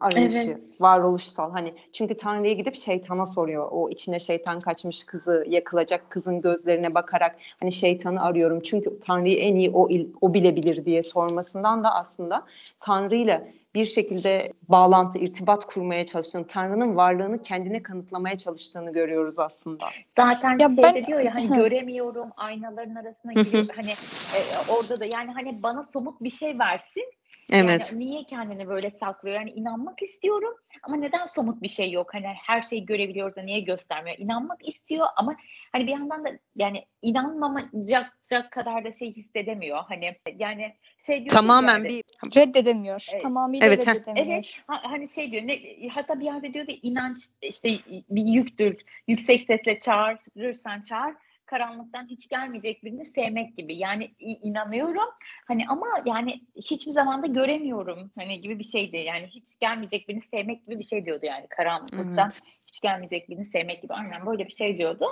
arayışı, 0.00 0.50
Evet. 0.50 0.80
varoluşsal. 0.80 1.52
Hani 1.52 1.74
çünkü 1.92 2.16
Tanrı'ya 2.16 2.54
gidip 2.54 2.76
şeytana 2.76 3.26
soruyor. 3.26 3.68
O 3.72 3.90
içine 3.90 4.20
şeytan 4.20 4.60
kaçmış 4.60 5.04
kızı 5.04 5.44
yakılacak 5.48 6.10
kızın 6.10 6.40
gözlerine 6.40 6.94
bakarak 6.94 7.36
hani 7.60 7.72
şeytanı 7.72 8.22
arıyorum. 8.22 8.60
Çünkü 8.60 9.00
Tanrı'yı 9.00 9.38
en 9.38 9.56
iyi 9.56 9.70
o 9.70 9.88
o 10.20 10.34
bilebilir 10.34 10.84
diye 10.84 11.02
sormasından 11.02 11.84
da 11.84 11.94
aslında 11.94 12.46
Tanrı'yla 12.80 13.42
bir 13.74 13.84
şekilde 13.84 14.52
bağlantı, 14.68 15.18
irtibat 15.18 15.66
kurmaya 15.66 16.06
çalıştığını, 16.06 16.46
Tanrı'nın 16.46 16.96
varlığını 16.96 17.42
kendine 17.42 17.82
kanıtlamaya 17.82 18.38
çalıştığını 18.38 18.92
görüyoruz 18.92 19.38
aslında. 19.38 19.86
Zaten 20.16 20.58
Ya 20.58 20.68
şeyde 20.68 20.82
ben- 20.82 21.06
diyor 21.06 21.20
ya 21.20 21.34
hani 21.34 21.48
göremiyorum 21.48 22.28
aynaların 22.36 22.94
arasına 22.94 23.32
giriyor. 23.32 23.66
Hani 23.76 23.90
e, 24.36 24.38
orada 24.72 25.00
da 25.00 25.04
yani 25.04 25.32
hani 25.32 25.62
bana 25.62 25.82
somut 25.82 26.20
bir 26.20 26.30
şey 26.30 26.58
versin 26.58 27.04
Evet. 27.52 27.92
yani 27.92 28.04
niye 28.04 28.24
kendini 28.24 28.68
böyle 28.68 28.90
saklıyor 28.90 29.36
yani 29.36 29.50
inanmak 29.50 30.02
istiyorum 30.02 30.54
ama 30.82 30.96
neden 30.96 31.26
somut 31.26 31.62
bir 31.62 31.68
şey 31.68 31.90
yok 31.90 32.14
hani 32.14 32.26
her 32.26 32.62
şeyi 32.62 32.86
görebiliyoruz 32.86 33.36
da 33.36 33.42
niye 33.42 33.60
göstermiyor 33.60 34.18
inanmak 34.18 34.68
istiyor 34.68 35.06
ama 35.16 35.36
hani 35.72 35.86
bir 35.86 35.92
yandan 35.92 36.24
da 36.24 36.28
yani 36.56 36.86
inanmamayacak 37.02 38.50
kadar 38.50 38.84
da 38.84 38.92
şey 38.92 39.14
hissedemiyor 39.14 39.78
hani 39.88 40.16
yani 40.38 40.74
şey 40.98 41.16
diyor 41.18 41.30
Tamamen 41.30 41.84
bir 41.84 42.02
Reddedemiyor. 42.36 43.06
Evet. 43.12 43.22
Tamamıyla 43.22 43.66
Evet, 43.66 43.88
reddedemiyor. 43.88 44.26
Evet, 44.26 44.60
ha- 44.66 44.82
hani 44.82 45.08
şey 45.08 45.32
diyor, 45.32 45.42
ne, 45.42 45.88
hatta 45.88 46.20
bir 46.20 46.24
yerde 46.24 46.54
diyordu 46.54 46.72
inanç 46.82 47.18
işte 47.42 47.78
bir 48.10 48.24
yüktür, 48.24 48.76
yüksek 49.08 49.42
sesle 49.42 49.78
çağırırsan 49.78 50.80
çağır, 50.80 51.14
karanlıktan 51.50 52.06
hiç 52.06 52.28
gelmeyecek 52.28 52.84
birini 52.84 53.04
sevmek 53.04 53.56
gibi. 53.56 53.74
Yani 53.76 54.10
inanıyorum 54.18 55.08
hani 55.48 55.62
ama 55.68 55.86
yani 56.06 56.40
hiçbir 56.56 56.92
zaman 56.92 57.22
da 57.22 57.26
göremiyorum 57.26 58.10
hani 58.18 58.40
gibi 58.40 58.58
bir 58.58 58.64
şeydi. 58.64 58.96
Yani 58.96 59.26
hiç 59.26 59.58
gelmeyecek 59.60 60.08
birini 60.08 60.22
sevmek 60.22 60.66
gibi 60.66 60.78
bir 60.78 60.84
şey 60.84 61.04
diyordu 61.04 61.26
yani 61.26 61.46
karanlıktan 61.48 62.30
Evet. 62.32 62.40
hiç 62.68 62.80
gelmeyecek 62.80 63.28
birini 63.30 63.44
sevmek 63.44 63.82
gibi 63.82 63.92
aynen 63.94 64.26
böyle 64.26 64.46
bir 64.46 64.52
şey 64.52 64.78
diyordu. 64.78 65.06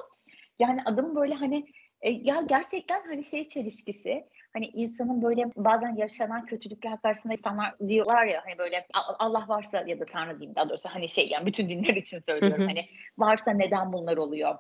Yani 0.58 0.82
adamın 0.84 1.16
böyle 1.16 1.34
hani 1.34 1.66
E, 2.00 2.10
ya 2.10 2.40
gerçekten 2.48 3.02
hani 3.06 3.24
şey 3.24 3.48
çelişkisi 3.48 4.24
hani 4.52 4.66
insanın 4.66 5.22
böyle 5.22 5.44
bazen 5.56 5.96
yaşanan 5.96 6.46
kötülükler 6.46 7.00
karşısında 7.02 7.32
insanlar 7.32 7.78
diyorlar 7.88 8.24
ya 8.26 8.42
hani 8.44 8.58
böyle 8.58 8.86
"A- 8.94 9.24
Allah 9.26 9.44
varsa 9.48 9.84
ya 9.86 10.00
da 10.00 10.04
Tanrı 10.04 10.38
diyeyim 10.40 10.56
daha 10.56 10.68
doğrusu 10.68 10.88
hani 10.88 11.08
şey 11.08 11.28
yani 11.28 11.46
bütün 11.46 11.68
dinler 11.68 11.94
için 11.94 12.18
söylüyorum 12.26 12.58
Hı 12.60 12.62
hı. 12.62 12.66
hani 12.66 12.86
varsa 13.18 13.50
neden 13.50 13.92
bunlar 13.92 14.16
oluyor? 14.16 14.58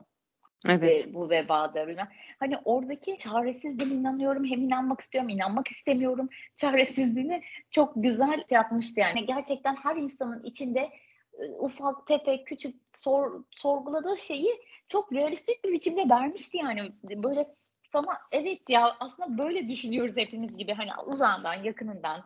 Evet. 0.66 1.00
İşte 1.00 1.14
bu 1.14 1.30
vebadır 1.30 1.88
bilmem. 1.88 2.08
Hani 2.40 2.58
oradaki 2.64 3.16
çaresizliğe 3.16 4.00
inanıyorum. 4.00 4.44
Hem 4.44 4.60
inanmak 4.60 5.00
istiyorum, 5.00 5.28
inanmak 5.28 5.68
istemiyorum. 5.68 6.28
Çaresizliğini 6.56 7.42
çok 7.70 7.92
güzel 7.96 8.44
şey 8.48 8.56
yapmıştı 8.56 9.00
yani. 9.00 9.26
Gerçekten 9.26 9.76
her 9.76 9.96
insanın 9.96 10.42
içinde 10.44 10.90
e, 11.38 11.50
ufak 11.58 12.06
tefek 12.06 12.46
küçük 12.46 12.76
sor, 12.94 13.44
sorguladığı 13.50 14.18
şeyi 14.18 14.50
çok 14.88 15.12
realistik 15.12 15.64
bir 15.64 15.72
biçimde 15.72 16.08
vermişti 16.10 16.58
yani. 16.58 16.92
Böyle 17.04 17.54
sana 17.92 18.18
evet 18.32 18.70
ya 18.70 18.96
aslında 19.00 19.38
böyle 19.38 19.68
düşünüyoruz 19.68 20.16
hepimiz 20.16 20.56
gibi 20.56 20.72
hani 20.72 20.90
uzağından 21.06 21.54
yakınından 21.54 22.24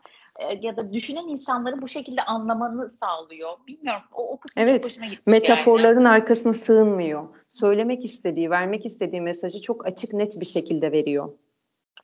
ya 0.62 0.77
da 0.77 0.92
düşünen 0.92 1.29
insanları 1.29 1.83
bu 1.83 1.88
şekilde 1.88 2.23
anlamanı 2.23 2.92
sağlıyor. 3.01 3.51
Bilmiyorum 3.66 4.03
o, 4.12 4.29
o 4.29 4.37
kısım 4.40 4.62
Evet, 4.62 4.83
çok 4.83 4.90
hoşuma 4.90 5.07
gitti 5.07 5.23
yani. 5.27 5.38
Metaforların 5.38 6.05
arkasına 6.05 6.55
sığınmıyor. 6.55 7.29
Söylemek 7.51 8.05
istediği, 8.05 8.51
vermek 8.51 8.87
istediği 8.87 9.21
mesajı 9.21 9.61
çok 9.61 9.87
açık, 9.87 10.12
net 10.12 10.40
bir 10.40 10.47
şekilde 10.47 10.92
veriyor. 10.92 11.33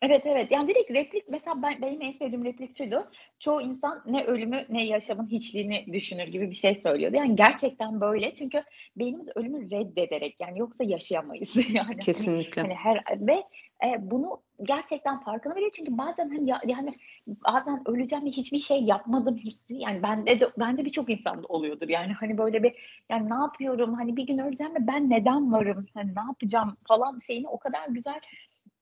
Evet 0.02 0.22
evet 0.24 0.50
yani 0.50 0.68
direkt 0.68 0.90
replik 0.90 1.28
mesela 1.28 1.62
ben, 1.62 1.82
benim 1.82 2.02
en 2.02 2.12
sevdiğim 2.12 2.44
replik 2.44 2.76
şuydu. 2.76 3.10
Çoğu 3.38 3.62
insan 3.62 4.02
ne 4.06 4.24
ölümü 4.24 4.66
ne 4.68 4.86
yaşamın 4.86 5.26
hiçliğini 5.26 5.86
düşünür 5.92 6.26
gibi 6.26 6.50
bir 6.50 6.54
şey 6.54 6.74
söylüyordu. 6.74 7.16
Yani 7.16 7.34
gerçekten 7.34 8.00
böyle 8.00 8.34
çünkü 8.34 8.62
beynimiz 8.96 9.28
ölümü 9.34 9.70
reddederek 9.70 10.40
yani 10.40 10.58
yoksa 10.58 10.84
yaşayamayız. 10.84 11.56
yani 11.56 11.78
hani- 11.78 11.98
Kesinlikle. 11.98 12.62
Hani 12.62 12.74
her 12.74 13.04
ve 13.20 13.42
e, 13.84 14.10
bunu 14.10 14.42
gerçekten 14.64 15.20
farkına 15.20 15.54
veriyor 15.54 15.70
çünkü 15.74 15.98
bazen 15.98 16.28
hani 16.28 16.50
ya, 16.50 16.60
yani 16.66 16.94
bazen 17.26 17.88
öleceğim 17.88 18.24
ve 18.24 18.30
hiçbir 18.30 18.60
şey 18.60 18.82
yapmadım 18.82 19.36
hissi 19.36 19.74
yani 19.74 20.02
bende 20.02 20.40
de 20.40 20.50
bence 20.58 20.84
birçok 20.84 21.10
insanda 21.10 21.46
oluyordur. 21.46 21.88
Yani 21.88 22.12
hani 22.12 22.38
böyle 22.38 22.62
bir 22.62 22.74
yani 23.10 23.30
ne 23.30 23.34
yapıyorum 23.34 23.94
hani 23.94 24.16
bir 24.16 24.26
gün 24.26 24.38
öleceğim 24.38 24.74
ve 24.74 24.86
ben 24.86 25.10
neden 25.10 25.52
varım 25.52 25.86
hani 25.94 26.14
ne 26.14 26.20
yapacağım 26.20 26.76
falan 26.88 27.18
şeyini 27.18 27.48
o 27.48 27.58
kadar 27.58 27.88
güzel 27.88 28.20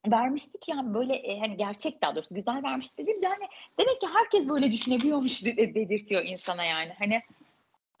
vermiştik 0.07 0.69
yani 0.69 0.93
böyle 0.93 1.15
e, 1.15 1.39
hani 1.39 1.57
gerçek 1.57 2.01
daha 2.01 2.15
doğrusu 2.15 2.35
güzel 2.35 2.63
vermiş 2.63 2.97
dedim 2.97 3.15
yani 3.21 3.49
demek 3.79 4.01
ki 4.01 4.07
herkes 4.13 4.49
böyle 4.49 4.71
düşünebiliyormuş 4.71 5.45
de- 5.45 5.75
dedirtiyor 5.75 6.23
insana 6.23 6.63
yani. 6.63 6.91
Hani 6.99 7.21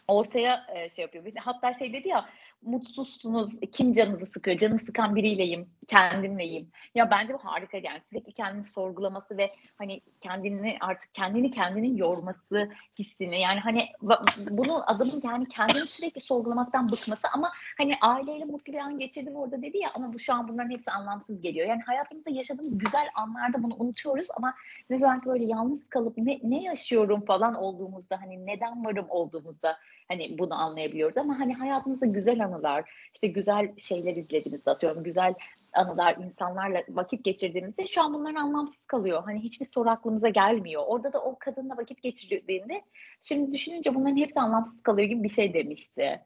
ortaya 0.07 0.65
e, 0.75 0.89
şey 0.89 1.01
yapıyor. 1.01 1.25
Hatta 1.35 1.73
şey 1.73 1.93
dedi 1.93 2.07
ya 2.07 2.29
mutsuzsunuz 2.61 3.59
kim 3.71 3.93
canınızı 3.93 4.25
sıkıyor? 4.25 4.57
Canı 4.57 4.79
sıkan 4.79 5.15
biriyleyim, 5.15 5.69
kendimleyim. 5.87 6.69
Ya 6.95 7.11
bence 7.11 7.33
bu 7.33 7.37
harika 7.37 7.77
yani 7.77 8.01
sürekli 8.05 8.31
kendini 8.31 8.63
sorgulaması 8.63 9.37
ve 9.37 9.47
hani 9.77 10.01
kendini 10.21 10.77
artık 10.79 11.13
kendini 11.13 11.51
kendinin 11.51 11.97
yorması 11.97 12.69
hissini 12.99 13.41
yani 13.41 13.59
hani 13.59 13.85
bunu 14.51 14.91
adamın 14.91 15.21
yani 15.23 15.47
kendini 15.49 15.87
sürekli 15.87 16.21
sorgulamaktan 16.21 16.91
bıkması 16.91 17.27
ama 17.33 17.51
hani 17.77 17.93
aileyle 18.01 18.45
mutlu 18.45 18.73
bir 18.73 18.77
an 18.77 18.99
geçirdim 18.99 19.35
orada 19.35 19.61
dedi 19.61 19.77
ya 19.77 19.91
ama 19.93 20.13
bu 20.13 20.19
şu 20.19 20.33
an 20.33 20.47
bunların 20.47 20.69
hepsi 20.69 20.91
anlamsız 20.91 21.41
geliyor. 21.41 21.67
Yani 21.67 21.81
hayatımızda 21.81 22.29
yaşadığımız 22.29 22.77
güzel 22.77 23.07
anlarda 23.15 23.63
bunu 23.63 23.75
unutuyoruz 23.75 24.27
ama 24.37 24.53
ne 24.89 24.99
zaman 24.99 25.21
böyle 25.25 25.45
yalnız 25.45 25.89
kalıp 25.89 26.17
ne, 26.17 26.39
ne 26.43 26.63
yaşıyorum 26.63 27.25
falan 27.25 27.55
olduğumuzda 27.55 28.21
hani 28.21 28.45
neden 28.45 28.85
varım 28.85 29.05
olduğumuzda 29.09 29.77
hani 30.07 30.37
bunu 30.39 30.53
anlayabiliyoruz 30.53 31.17
ama 31.17 31.39
hani 31.39 31.53
hayatımızda 31.53 32.05
güzel 32.05 32.46
anılar 32.47 32.89
işte 33.13 33.27
güzel 33.27 33.77
şeyler 33.77 34.15
izlediğimizde 34.15 34.71
atıyorum 34.71 35.03
güzel 35.03 35.33
anılar 35.73 36.15
insanlarla 36.15 36.83
vakit 36.89 37.23
geçirdiğimizde 37.23 37.87
şu 37.87 38.01
an 38.01 38.13
bunların 38.13 38.35
anlamsız 38.35 38.83
kalıyor. 38.87 39.23
Hani 39.25 39.39
hiçbir 39.39 39.65
soru 39.65 39.89
aklımıza 39.89 40.29
gelmiyor. 40.29 40.83
Orada 40.87 41.13
da 41.13 41.23
o 41.23 41.35
kadınla 41.39 41.77
vakit 41.77 42.01
geçirdiğinde 42.01 42.81
şimdi 43.21 43.51
düşününce 43.51 43.95
bunların 43.95 44.17
hepsi 44.17 44.39
anlamsız 44.39 44.83
kalıyor 44.83 45.07
gibi 45.07 45.23
bir 45.23 45.29
şey 45.29 45.53
demişti. 45.53 46.21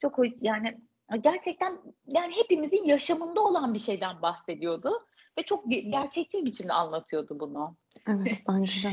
Çok 0.00 0.18
yani 0.40 0.78
gerçekten 1.20 1.78
yani 2.06 2.36
hepimizin 2.36 2.84
yaşamında 2.84 3.40
olan 3.40 3.74
bir 3.74 3.78
şeyden 3.78 4.22
bahsediyordu 4.22 4.92
ve 5.38 5.42
çok 5.42 5.64
ge- 5.66 5.90
gerçekçi 5.90 6.38
bir 6.38 6.44
biçimde 6.44 6.72
anlatıyordu 6.72 7.40
bunu. 7.40 7.76
Evet, 8.06 8.42
bence 8.48 8.74
de. 8.74 8.92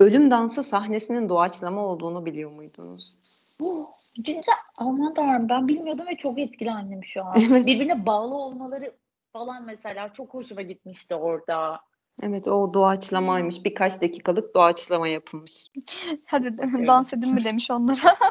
Ölüm 0.00 0.30
dansı 0.30 0.62
sahnesinin 0.62 1.28
doğaçlama 1.28 1.80
olduğunu 1.80 2.26
biliyor 2.26 2.50
muydunuz? 2.50 3.16
Oh, 3.62 3.92
Güzel. 4.16 4.54
Aman 4.76 5.14
tanrım 5.14 5.48
ben 5.48 5.68
bilmiyordum 5.68 6.06
ve 6.06 6.16
çok 6.16 6.38
etkilendim 6.38 7.04
şu 7.04 7.24
an. 7.24 7.34
Birbirine 7.66 8.06
bağlı 8.06 8.34
olmaları 8.34 8.92
falan 9.32 9.64
mesela 9.64 10.12
çok 10.12 10.34
hoşuma 10.34 10.62
gitmişti 10.62 11.14
orada. 11.14 11.80
Evet, 12.22 12.48
o 12.48 12.74
doğaçlamaymış. 12.74 13.64
Birkaç 13.64 14.02
dakikalık 14.02 14.54
doğaçlama 14.54 15.08
yapılmış. 15.08 15.66
Hadi 16.24 16.58
de- 16.58 16.86
dans 16.86 17.12
edin 17.12 17.34
mi 17.34 17.44
demiş 17.44 17.70
onlara. 17.70 18.16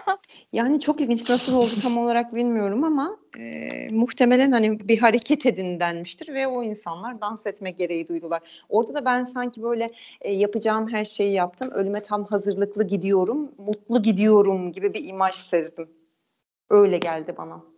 Yani 0.54 0.80
çok 0.80 1.02
ilginç 1.02 1.30
nasıl 1.30 1.58
oldu 1.58 1.70
tam 1.82 1.98
olarak 1.98 2.36
bilmiyorum 2.36 2.84
ama 2.84 3.18
e, 3.40 3.90
muhtemelen 3.92 4.52
hani 4.52 4.88
bir 4.88 4.98
hareket 4.98 5.46
edin 5.46 5.80
denmiştir 5.80 6.34
ve 6.34 6.48
o 6.48 6.64
insanlar 6.64 7.22
dans 7.22 7.48
etme 7.48 7.72
gereği 7.72 8.08
duydular. 8.08 8.64
Orada 8.70 8.94
da 8.94 9.06
ben 9.06 9.24
sanki 9.24 9.64
böyle 9.64 9.88
e, 10.22 10.34
yapacağım 10.34 10.88
her 10.88 11.06
şeyi 11.06 11.34
yaptım. 11.34 11.72
Ölüme 11.72 12.02
tam 12.02 12.26
hazırlıklı 12.26 12.88
gidiyorum, 12.88 13.52
mutlu 13.58 14.02
gidiyorum 14.02 14.72
gibi 14.72 14.94
bir 14.94 15.08
imaj 15.08 15.36
sezdim. 15.36 15.90
Öyle 16.70 16.98
geldi 16.98 17.36
bana. 17.38 17.75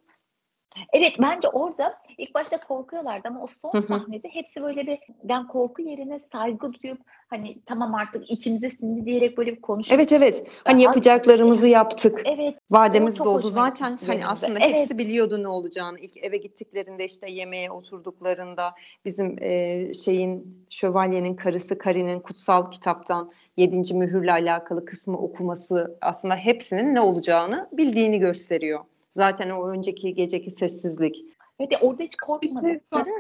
Evet 0.93 1.15
bence 1.21 1.47
orada 1.47 1.93
ilk 2.17 2.33
başta 2.33 2.59
korkuyorlardı 2.59 3.27
ama 3.27 3.43
o 3.43 3.47
son 3.61 3.71
hı. 3.71 3.81
sahnede 3.81 4.29
hepsi 4.29 4.63
böyle 4.63 4.87
bir 4.87 4.99
ben 5.23 5.47
korku 5.47 5.81
yerine 5.81 6.19
saygı 6.31 6.73
duyup 6.73 6.99
hani 7.29 7.57
tamam 7.65 7.95
artık 7.95 8.31
içimize 8.31 8.71
sindi 8.79 9.05
diyerek 9.05 9.37
böyle 9.37 9.55
bir 9.55 9.61
konuşup 9.61 9.93
Evet 9.93 10.11
evet. 10.11 10.47
Hani 10.63 10.81
yapacaklarımızı 10.83 11.67
yaptık. 11.67 12.21
evet 12.25 12.55
Vademiz 12.71 13.19
doldu. 13.19 13.49
Zaten 13.49 13.93
hani 14.07 14.25
aslında 14.25 14.59
Evet. 14.59 14.79
hepsi 14.79 14.97
biliyordu 14.97 15.43
ne 15.43 15.47
olacağını. 15.47 15.99
İlk 15.99 16.17
eve 16.17 16.37
gittiklerinde 16.37 17.05
işte 17.05 17.31
yemeğe 17.31 17.71
oturduklarında 17.71 18.73
bizim 19.05 19.35
e, 19.41 19.93
şeyin 19.93 20.65
şövalyenin 20.69 21.35
karısı 21.35 21.77
Karin'in 21.77 22.19
kutsal 22.19 22.71
kitaptan 22.71 23.31
yedinci 23.57 23.93
mühürle 23.93 24.31
alakalı 24.31 24.85
kısmı 24.85 25.17
okuması 25.17 25.97
aslında 26.01 26.35
hepsinin 26.35 26.95
ne 26.95 27.01
olacağını 27.01 27.69
bildiğini 27.71 28.19
gösteriyor. 28.19 28.79
Zaten 29.17 29.49
o 29.49 29.67
önceki 29.69 30.13
geceki 30.13 30.51
sessizlik. 30.51 31.25
evet 31.59 31.71
orada 31.81 32.03
hiç 32.03 32.13
Bir 32.41 32.49
şey 32.49 32.79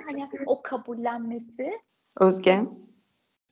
hani 0.09 0.29
o 0.45 0.61
kabullenmesi 0.61 1.71
Özge. 2.19 2.63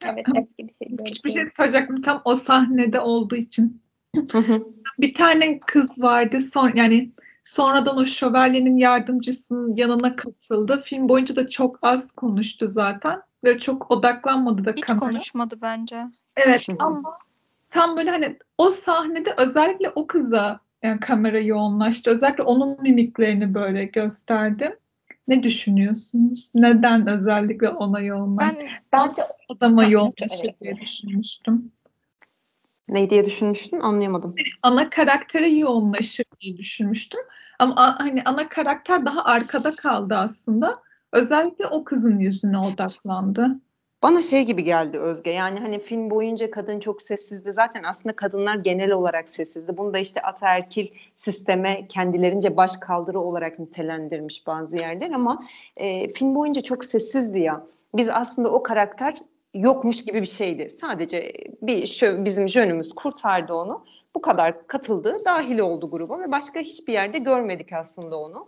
evet 0.05 0.25
eski 0.35 0.67
bir 0.67 0.73
şey. 0.73 0.97
böyle 0.97 1.03
Küçük 1.03 1.25
bir 1.25 1.31
şey 1.31 1.45
söyleyecektim 1.57 2.01
tam 2.01 2.21
o 2.25 2.35
sahnede 2.35 2.99
olduğu 2.99 3.35
için. 3.35 3.81
Bir 4.99 5.13
tane 5.13 5.59
kız 5.59 6.01
vardı 6.03 6.41
son 6.41 6.71
yani 6.75 7.11
sonradan 7.43 7.97
o 7.97 8.05
şövalyenin 8.05 8.77
yardımcısının 8.77 9.75
yanına 9.75 10.15
katıldı. 10.15 10.81
Film 10.85 11.09
boyunca 11.09 11.35
da 11.35 11.49
çok 11.49 11.79
az 11.81 12.11
konuştu 12.15 12.67
zaten 12.67 13.21
ve 13.43 13.59
çok 13.59 13.91
odaklanmadı 13.91 14.65
da 14.65 14.71
Hiç 14.71 14.81
kamera. 14.81 14.99
konuşmadı 14.99 15.57
bence. 15.61 16.05
Evet 16.37 16.67
hı. 16.69 16.75
ama 16.79 17.17
tam 17.69 17.97
böyle 17.97 18.09
hani 18.09 18.37
o 18.57 18.69
sahnede 18.69 19.33
özellikle 19.37 19.89
o 19.89 20.07
kıza 20.07 20.59
yani 20.85 20.99
kamera 20.99 21.39
yoğunlaştı. 21.39 22.09
Özellikle 22.09 22.43
onun 22.43 22.81
mimiklerini 22.81 23.53
böyle 23.53 23.85
gösterdi. 23.85 24.79
Ne 25.27 25.43
düşünüyorsunuz? 25.43 26.51
Neden 26.55 27.07
özellikle 27.07 27.69
ona 27.69 27.99
yoğunlaştı? 27.99 28.65
Ben 28.93 29.07
Bence 29.07 29.23
Adama 29.49 29.83
evet, 29.83 30.61
diye 30.61 30.77
düşünmüştüm. 30.81 31.71
Ne 32.89 33.09
diye 33.09 33.25
düşünmüştün 33.25 33.79
anlayamadım. 33.79 34.35
ana 34.61 34.89
karaktere 34.89 35.49
yoğunlaşır 35.49 36.25
diye 36.41 36.57
düşünmüştüm. 36.57 37.19
Ama 37.59 37.75
a- 37.75 37.99
hani 37.99 38.21
ana 38.25 38.49
karakter 38.49 39.05
daha 39.05 39.23
arkada 39.23 39.75
kaldı 39.75 40.15
aslında. 40.15 40.81
Özellikle 41.11 41.67
o 41.67 41.83
kızın 41.83 42.19
yüzüne 42.19 42.59
odaklandı. 42.59 43.59
Bana 44.05 44.21
şey 44.21 44.43
gibi 44.43 44.63
geldi 44.63 44.99
Özge. 44.99 45.31
Yani 45.31 45.59
hani 45.59 45.79
film 45.79 46.09
boyunca 46.09 46.51
kadın 46.51 46.79
çok 46.79 47.01
sessizdi. 47.01 47.53
Zaten 47.53 47.83
aslında 47.83 48.15
kadınlar 48.15 48.55
genel 48.55 48.91
olarak 48.91 49.29
sessizdi. 49.29 49.77
Bunu 49.77 49.93
da 49.93 49.99
işte 49.99 50.21
ataerkil 50.21 50.87
sisteme 51.15 51.87
kendilerince 51.87 52.57
baş 52.57 52.77
kaldırı 52.77 53.19
olarak 53.19 53.59
nitelendirmiş 53.59 54.47
bazı 54.47 54.75
yerler 54.75 55.11
ama 55.11 55.45
e, 55.77 56.13
film 56.13 56.35
boyunca 56.35 56.61
çok 56.61 56.85
sessizdi 56.85 57.39
ya. 57.39 57.63
Biz 57.95 58.09
aslında 58.09 58.51
o 58.51 58.63
karakter 58.63 59.17
yokmuş 59.53 60.05
gibi 60.05 60.21
bir 60.21 60.27
şeydi. 60.27 60.69
Sadece 60.69 61.33
bir 61.61 61.87
şö 61.87 62.25
bizim 62.25 62.49
jönümüz 62.49 62.93
kurtardı 62.93 63.53
onu. 63.53 63.85
Bu 64.15 64.21
kadar 64.21 64.67
katıldı, 64.67 65.13
dahil 65.25 65.59
oldu 65.59 65.91
gruba 65.91 66.19
ve 66.19 66.31
başka 66.31 66.59
hiçbir 66.59 66.93
yerde 66.93 67.17
görmedik 67.17 67.73
aslında 67.73 68.17
onu. 68.19 68.47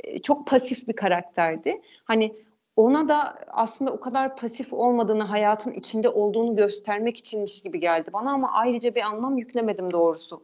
E, 0.00 0.18
çok 0.18 0.46
pasif 0.46 0.88
bir 0.88 0.96
karakterdi. 0.96 1.80
Hani 2.04 2.32
ona 2.76 3.08
da 3.08 3.38
aslında 3.48 3.90
o 3.92 4.00
kadar 4.00 4.36
pasif 4.36 4.72
olmadığını, 4.72 5.22
hayatın 5.22 5.72
içinde 5.72 6.08
olduğunu 6.08 6.56
göstermek 6.56 7.18
içinmiş 7.18 7.62
gibi 7.62 7.80
geldi 7.80 8.10
bana 8.12 8.30
ama 8.32 8.52
ayrıca 8.52 8.94
bir 8.94 9.02
anlam 9.02 9.38
yüklemedim 9.38 9.92
doğrusu. 9.92 10.42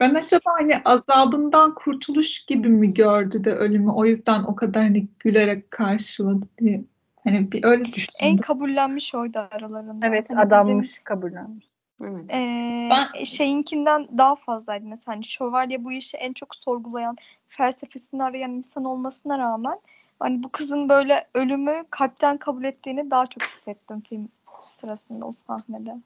Ben 0.00 0.14
acaba 0.14 0.50
hani 0.58 0.74
azabından 0.84 1.74
kurtuluş 1.74 2.44
gibi 2.44 2.68
mi 2.68 2.94
gördü 2.94 3.44
de 3.44 3.52
ölümü 3.54 3.90
o 3.90 4.04
yüzden 4.04 4.42
o 4.42 4.56
kadar 4.56 4.82
hani 4.82 5.06
gülerek 5.20 5.70
karşıladı 5.70 6.46
diye. 6.58 6.84
Hani 7.24 7.52
bir 7.52 7.64
öyle 7.64 7.82
En 7.84 7.92
düşündüm. 7.92 8.38
kabullenmiş 8.38 9.14
oydu 9.14 9.38
aralarında. 9.50 10.06
Evet 10.06 10.30
Hani 10.30 10.40
adammış 10.40 10.98
kabullenmiş. 11.04 11.66
Evet. 12.04 12.34
Ee, 12.34 12.78
Ben- 12.90 13.24
şeyinkinden 13.24 14.08
daha 14.18 14.36
fazlaydı 14.36 14.84
mesela 14.86 15.16
hani 15.16 15.24
şövalye 15.24 15.84
bu 15.84 15.92
işi 15.92 16.16
en 16.16 16.32
çok 16.32 16.56
sorgulayan 16.56 17.16
felsefesini 17.48 18.22
arayan 18.22 18.50
insan 18.50 18.84
olmasına 18.84 19.38
rağmen 19.38 19.78
hani 20.18 20.42
bu 20.42 20.48
kızın 20.48 20.88
böyle 20.88 21.28
ölümü 21.34 21.84
kalpten 21.90 22.36
kabul 22.36 22.64
ettiğini 22.64 23.10
daha 23.10 23.26
çok 23.26 23.42
hissettim 23.42 24.00
film 24.00 24.28
sırasında 24.60 25.26
o 25.26 25.32
sahnede. 25.32 25.96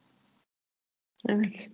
Evet. 1.28 1.70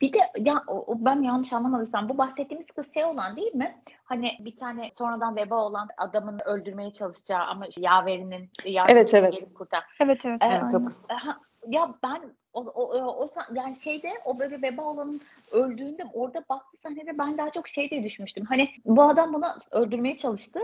Bir 0.00 0.12
de 0.12 0.18
ya 0.38 0.64
o, 0.66 0.92
o 0.92 1.04
ben 1.04 1.22
yanlış 1.22 1.52
anlamadıysam 1.52 2.08
bu 2.08 2.18
bahsettiğimiz 2.18 2.66
kız 2.66 2.94
şey 2.94 3.04
olan 3.04 3.36
değil 3.36 3.54
mi? 3.54 3.82
Hani 4.04 4.32
bir 4.40 4.56
tane 4.56 4.90
sonradan 4.98 5.36
veba 5.36 5.64
olan 5.64 5.88
adamın 5.96 6.40
öldürmeye 6.44 6.92
çalışacağı 6.92 7.44
ama 7.44 7.66
yaverinin 7.78 8.50
yardımcısına 8.64 9.00
Evet, 9.00 9.14
evet. 9.14 9.40
gelip 9.40 9.54
kurtar. 9.54 9.84
Evet 10.00 10.24
evet. 10.24 10.42
Evet, 10.42 10.62
Evet 10.62 10.74
o 10.74 10.84
kız. 10.84 11.06
Ha, 11.08 11.40
ya 11.68 11.94
ben 12.02 12.34
o, 12.52 12.60
o, 12.60 12.82
o, 12.82 13.24
o 13.24 13.26
yani 13.54 13.74
şeyde 13.74 14.12
o 14.24 14.38
böyle 14.38 14.62
veba 14.62 14.82
olanın 14.82 15.20
öldüğünde 15.52 16.04
orada 16.12 16.44
baktığı 16.48 16.76
sahnede 16.82 17.18
ben 17.18 17.38
daha 17.38 17.50
çok 17.50 17.68
şey 17.68 17.90
diye 17.90 18.02
düşmüştüm. 18.02 18.44
Hani 18.44 18.70
bu 18.84 19.02
adam 19.02 19.32
bunu 19.32 19.46
öldürmeye 19.72 20.16
çalıştı 20.16 20.60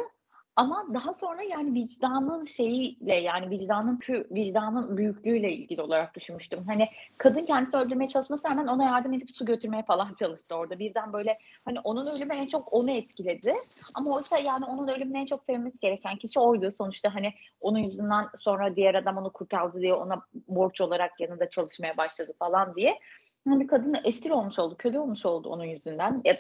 ama 0.57 0.87
daha 0.95 1.15
sonra 1.15 1.43
yani 1.43 1.75
vicdanın 1.75 2.45
şeyiyle 2.45 3.15
yani 3.15 3.51
vicdanın 3.51 4.01
vicdanın 4.31 4.97
büyüklüğüyle 4.97 5.53
ilgili 5.53 5.83
olarak 5.83 6.15
düşünmüştüm. 6.15 6.65
Hani 6.67 6.87
kadın 7.19 7.45
kendisini 7.47 7.81
öldürmeye 7.81 8.09
çalışmasına 8.09 8.51
rağmen 8.51 8.67
ona 8.67 8.85
yardım 8.85 9.13
edip 9.13 9.31
su 9.31 9.45
götürmeye 9.45 9.83
falan 9.83 10.15
çalıştı 10.19 10.55
orada. 10.55 10.79
Birden 10.79 11.13
böyle 11.13 11.39
hani 11.65 11.81
onun 11.81 12.07
ölümü 12.17 12.35
en 12.35 12.47
çok 12.47 12.73
onu 12.73 12.91
etkiledi. 12.91 13.53
Ama 13.97 14.15
oysa 14.15 14.39
yani 14.39 14.65
onun 14.65 14.89
ölümünü 14.89 15.19
en 15.19 15.27
çok 15.27 15.45
sevmesi 15.45 15.79
gereken 15.79 16.17
kişi 16.17 16.41
oydu. 16.41 16.75
Sonuçta 16.79 17.15
hani 17.15 17.33
onun 17.61 17.79
yüzünden 17.79 18.27
sonra 18.39 18.77
diğer 18.77 18.95
adam 18.95 19.17
onu 19.17 19.33
kurtardı 19.33 19.81
diye 19.81 19.95
ona 19.95 20.23
borç 20.49 20.81
olarak 20.81 21.21
yanında 21.21 21.51
çalışmaya 21.51 21.97
başladı 21.97 22.33
falan 22.39 22.75
diye. 22.77 22.99
Hani 23.49 23.67
kadın 23.67 23.97
esir 24.05 24.31
olmuş 24.31 24.59
oldu, 24.59 24.75
köle 24.79 25.01
olmuş 25.01 25.27
oldu 25.27 25.49
onun 25.49 25.65
yüzünden. 25.65 26.23
Ya- 26.25 26.39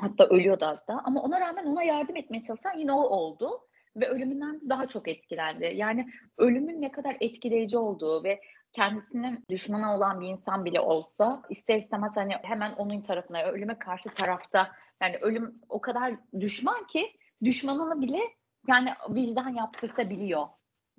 Hatta 0.00 0.26
ölüyordu 0.26 0.64
az 0.64 0.88
daha. 0.88 1.00
Ama 1.04 1.22
ona 1.22 1.40
rağmen 1.40 1.66
ona 1.66 1.82
yardım 1.82 2.16
etmeye 2.16 2.42
çalışan 2.42 2.78
yine 2.78 2.92
o 2.92 3.02
oldu. 3.02 3.60
Ve 3.96 4.08
ölümünden 4.08 4.60
daha 4.68 4.86
çok 4.86 5.08
etkilendi. 5.08 5.72
Yani 5.74 6.08
ölümün 6.38 6.82
ne 6.82 6.92
kadar 6.92 7.16
etkileyici 7.20 7.78
olduğu 7.78 8.24
ve 8.24 8.40
kendisinin 8.72 9.44
düşmanı 9.50 9.96
olan 9.96 10.20
bir 10.20 10.26
insan 10.26 10.64
bile 10.64 10.80
olsa 10.80 11.42
ister 11.48 11.76
istemez 11.76 12.12
hani 12.14 12.32
hemen 12.42 12.72
onun 12.72 13.00
tarafına, 13.00 13.42
ölüme 13.42 13.78
karşı 13.78 14.08
tarafta 14.14 14.72
yani 15.02 15.16
ölüm 15.16 15.60
o 15.68 15.80
kadar 15.80 16.14
düşman 16.40 16.86
ki 16.86 17.12
düşmanını 17.44 18.02
bile 18.02 18.20
yani 18.68 18.90
vicdan 19.08 19.54
yaptırtabiliyor 19.54 20.46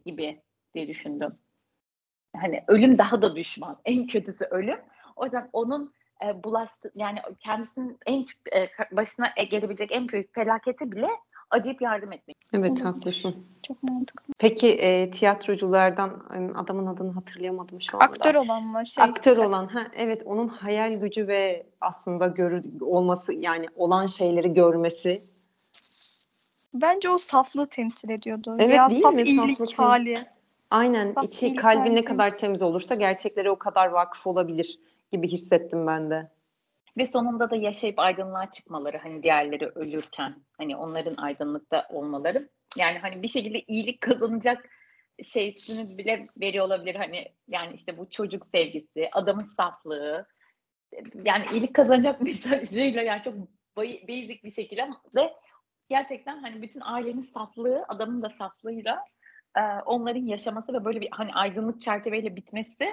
gibi 0.05 0.41
diye 0.73 0.87
düşündüm. 0.87 1.37
Hani 2.35 2.63
ölüm 2.67 2.97
daha 2.97 3.21
da 3.21 3.35
düşman. 3.35 3.81
En 3.85 4.07
kötüsü 4.07 4.45
ölüm. 4.45 4.79
O 5.15 5.25
yüzden 5.25 5.49
onun 5.53 5.93
e, 6.25 6.43
bulaştı 6.43 6.91
yani 6.95 7.19
kendisinin 7.39 7.97
en 8.05 8.19
e, 8.55 8.69
başına 8.91 9.27
gelebilecek 9.49 9.91
en 9.91 10.07
büyük 10.07 10.35
felakete 10.35 10.91
bile 10.91 11.07
acıyıp 11.49 11.81
yardım 11.81 12.11
etmek. 12.11 12.37
Evet 12.53 12.85
haklısın. 12.85 13.45
Çok 13.67 13.83
mantıklı. 13.83 14.33
Peki 14.39 14.67
e, 14.67 15.11
tiyatroculardan 15.11 16.25
adamın 16.55 16.85
adını 16.85 17.11
hatırlayamadım 17.11 17.81
şu 17.81 17.97
anda. 17.97 18.05
Aktör 18.05 18.35
olan 18.35 18.63
mı? 18.63 18.85
Şey, 18.85 19.03
Aktör 19.03 19.37
olan 19.37 19.67
ha 19.67 19.87
evet 19.95 20.21
onun 20.25 20.47
hayal 20.47 20.93
gücü 20.93 21.27
ve 21.27 21.65
aslında 21.81 22.27
görür 22.27 22.81
olması 22.81 23.33
yani 23.33 23.65
olan 23.75 24.05
şeyleri 24.05 24.53
görmesi. 24.53 25.21
Bence 26.73 27.09
o 27.09 27.17
saflığı 27.17 27.67
temsil 27.67 28.09
ediyordu. 28.09 28.55
Evet, 28.59 28.69
Veya 28.69 28.89
değil 28.89 29.01
saf 29.01 29.13
mi? 29.13 29.21
iyilik 29.21 29.57
Saflık. 29.57 29.79
hali. 29.79 30.15
Aynen 30.71 31.15
Bak, 31.15 31.23
içi 31.23 31.55
kalbi 31.55 31.95
ne 31.95 32.05
kadar 32.05 32.37
temiz 32.37 32.61
olursa 32.61 32.95
gerçeklere 32.95 33.51
o 33.51 33.55
kadar 33.55 33.87
vakıf 33.87 34.27
olabilir 34.27 34.79
gibi 35.11 35.27
hissettim 35.27 35.87
ben 35.87 36.09
de. 36.09 36.31
Ve 36.97 37.05
sonunda 37.05 37.49
da 37.49 37.55
yaşayıp 37.55 37.99
aydınlığa 37.99 38.51
çıkmaları 38.51 38.97
hani 38.97 39.23
diğerleri 39.23 39.67
ölürken 39.67 40.35
hani 40.57 40.75
onların 40.75 41.15
aydınlıkta 41.15 41.87
olmaları. 41.89 42.49
Yani 42.77 42.99
hani 42.99 43.23
bir 43.23 43.27
şekilde 43.27 43.61
iyilik 43.61 44.01
kazanacak 44.01 44.69
şeysini 45.23 45.97
bile 45.97 46.25
veriyor 46.41 46.65
olabilir. 46.65 46.95
Hani 46.95 47.25
yani 47.47 47.73
işte 47.73 47.97
bu 47.97 48.09
çocuk 48.09 48.47
sevgisi, 48.51 49.09
adamın 49.11 49.51
saflığı. 49.57 50.27
Yani 51.25 51.45
iyilik 51.53 51.75
kazanacak 51.75 52.21
mesajıyla 52.21 53.01
yani 53.01 53.23
çok 53.23 53.33
basic 53.77 54.43
bir 54.43 54.51
şekilde 54.51 54.89
ve 55.15 55.33
gerçekten 55.89 56.37
hani 56.37 56.61
bütün 56.61 56.81
ailenin 56.81 57.31
saflığı, 57.33 57.85
adamın 57.87 58.21
da 58.21 58.29
saflığıyla 58.29 59.05
onların 59.85 60.25
yaşaması 60.25 60.73
ve 60.73 60.85
böyle 60.85 61.01
bir 61.01 61.09
hani 61.11 61.33
aydınlık 61.33 61.81
çerçeveyle 61.81 62.35
bitmesi 62.35 62.85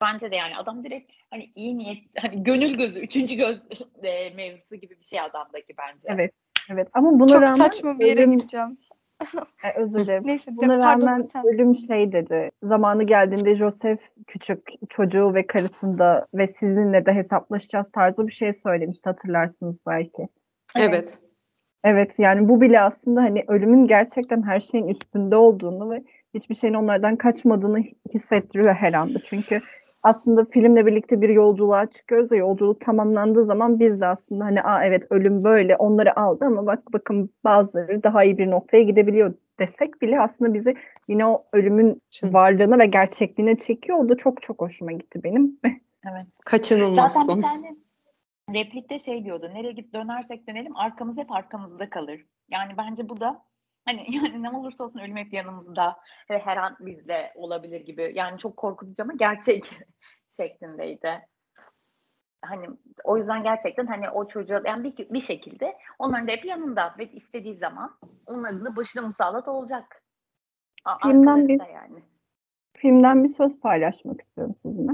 bence 0.00 0.30
de 0.30 0.36
yani 0.36 0.56
adam 0.56 0.84
direkt 0.84 1.12
hani 1.30 1.52
iyi 1.54 1.78
niyet 1.78 1.98
hani 2.18 2.42
gönül 2.42 2.74
gözü, 2.74 3.00
üçüncü 3.00 3.34
göz 3.34 3.58
e, 4.02 4.30
mevzusu 4.30 4.76
gibi 4.76 5.00
bir 5.00 5.04
şey 5.04 5.20
adamdaki 5.20 5.74
bence. 5.78 6.08
Evet. 6.08 6.32
Evet 6.70 6.88
ama 6.92 7.20
buna 7.20 7.28
Çok 7.28 7.42
rağmen 7.42 7.64
saçma 7.64 7.98
bir 7.98 8.06
yere 8.06 8.20
ölüm, 8.20 8.32
gideceğim. 8.38 8.78
e, 9.64 9.80
özür 9.80 9.98
dilerim. 9.98 10.26
Neyse 10.26 10.50
de, 10.50 10.56
Buna 10.56 10.78
pardon 10.78 11.06
rağmen 11.06 11.28
sen. 11.32 11.46
ölüm 11.46 11.76
şey 11.76 12.12
dedi. 12.12 12.50
Zamanı 12.62 13.04
geldiğinde 13.04 13.54
Joseph 13.54 14.00
küçük 14.26 14.68
çocuğu 14.88 15.34
ve 15.34 15.46
karısında 15.46 16.26
ve 16.34 16.46
sizinle 16.46 17.06
de 17.06 17.12
hesaplaşacağız 17.12 17.90
tarzı 17.90 18.26
bir 18.26 18.32
şey 18.32 18.52
söylemişti 18.52 19.08
hatırlarsınız 19.10 19.82
belki. 19.86 20.28
Evet. 20.76 21.20
Evet 21.84 22.18
yani 22.18 22.48
bu 22.48 22.60
bile 22.60 22.80
aslında 22.80 23.22
hani 23.22 23.44
ölümün 23.48 23.86
gerçekten 23.86 24.42
her 24.42 24.60
şeyin 24.60 24.88
üstünde 24.88 25.36
olduğunu 25.36 25.90
ve 25.90 26.04
hiçbir 26.34 26.54
şeyin 26.54 26.74
onlardan 26.74 27.16
kaçmadığını 27.16 27.82
hissettiriyor 28.14 28.74
her 28.74 28.92
anda. 28.92 29.18
Çünkü 29.22 29.60
aslında 30.02 30.44
filmle 30.44 30.86
birlikte 30.86 31.20
bir 31.20 31.28
yolculuğa 31.28 31.86
çıkıyoruz 31.86 32.32
ve 32.32 32.36
yolculuk 32.36 32.80
tamamlandığı 32.80 33.44
zaman 33.44 33.80
biz 33.80 34.00
de 34.00 34.06
aslında 34.06 34.44
hani 34.44 34.62
Aa, 34.62 34.84
evet 34.84 35.06
ölüm 35.10 35.44
böyle 35.44 35.76
onları 35.76 36.20
aldı 36.20 36.44
ama 36.44 36.66
bak 36.66 36.92
bakın 36.92 37.30
bazıları 37.44 38.02
daha 38.02 38.24
iyi 38.24 38.38
bir 38.38 38.50
noktaya 38.50 38.82
gidebiliyor 38.82 39.34
desek 39.58 40.02
bile 40.02 40.20
aslında 40.20 40.54
bizi 40.54 40.74
yine 41.08 41.26
o 41.26 41.44
ölümün 41.52 42.02
Şimdi 42.10 42.34
varlığına 42.34 42.78
ve 42.78 42.86
gerçekliğine 42.86 43.58
çekiyor. 43.58 43.98
O 43.98 44.08
da 44.08 44.16
çok 44.16 44.42
çok 44.42 44.60
hoşuma 44.60 44.92
gitti 44.92 45.24
benim. 45.24 45.58
Evet. 46.12 46.26
kaçınılmaz 46.44 47.12
Zaten 47.12 47.26
son. 47.26 47.38
bir 47.38 47.42
tane 47.42 47.76
replikte 48.54 48.98
şey 48.98 49.24
diyordu. 49.24 49.50
Nereye 49.54 49.72
git 49.72 49.94
dönersek 49.94 50.48
dönelim 50.48 50.76
arkamız 50.76 51.16
hep 51.16 51.32
arkamızda 51.32 51.90
kalır. 51.90 52.26
Yani 52.50 52.72
bence 52.78 53.08
bu 53.08 53.20
da 53.20 53.42
hani 53.88 54.06
yani 54.16 54.42
ne 54.42 54.50
olursa 54.50 54.84
olsun 54.84 54.98
ölüm 54.98 55.16
hep 55.16 55.32
yanımızda 55.32 55.96
ve 56.30 56.38
her 56.38 56.56
an 56.56 56.76
bizde 56.80 57.32
olabilir 57.34 57.80
gibi. 57.80 58.12
Yani 58.14 58.38
çok 58.38 58.56
korkutucu 58.56 59.02
ama 59.02 59.12
gerçek 59.16 59.70
şeklindeydi. 60.36 61.20
Hani 62.42 62.66
o 63.04 63.16
yüzden 63.16 63.42
gerçekten 63.42 63.86
hani 63.86 64.10
o 64.10 64.28
çocuğa 64.28 64.62
yani 64.64 64.84
bir, 64.84 65.10
bir 65.10 65.22
şekilde 65.22 65.76
onların 65.98 66.28
da 66.28 66.32
hep 66.32 66.44
yanında 66.44 66.94
ve 66.98 67.12
istediği 67.12 67.56
zaman 67.56 67.98
onların 68.26 68.64
da 68.64 68.76
başına 68.76 69.02
musallat 69.02 69.48
olacak. 69.48 70.02
Filmden 71.02 71.48
bir- 71.48 71.60
yani. 71.74 72.02
filmden 72.76 73.24
bir 73.24 73.28
söz 73.28 73.60
paylaşmak 73.60 74.20
istiyorum 74.20 74.54
sizinle. 74.56 74.92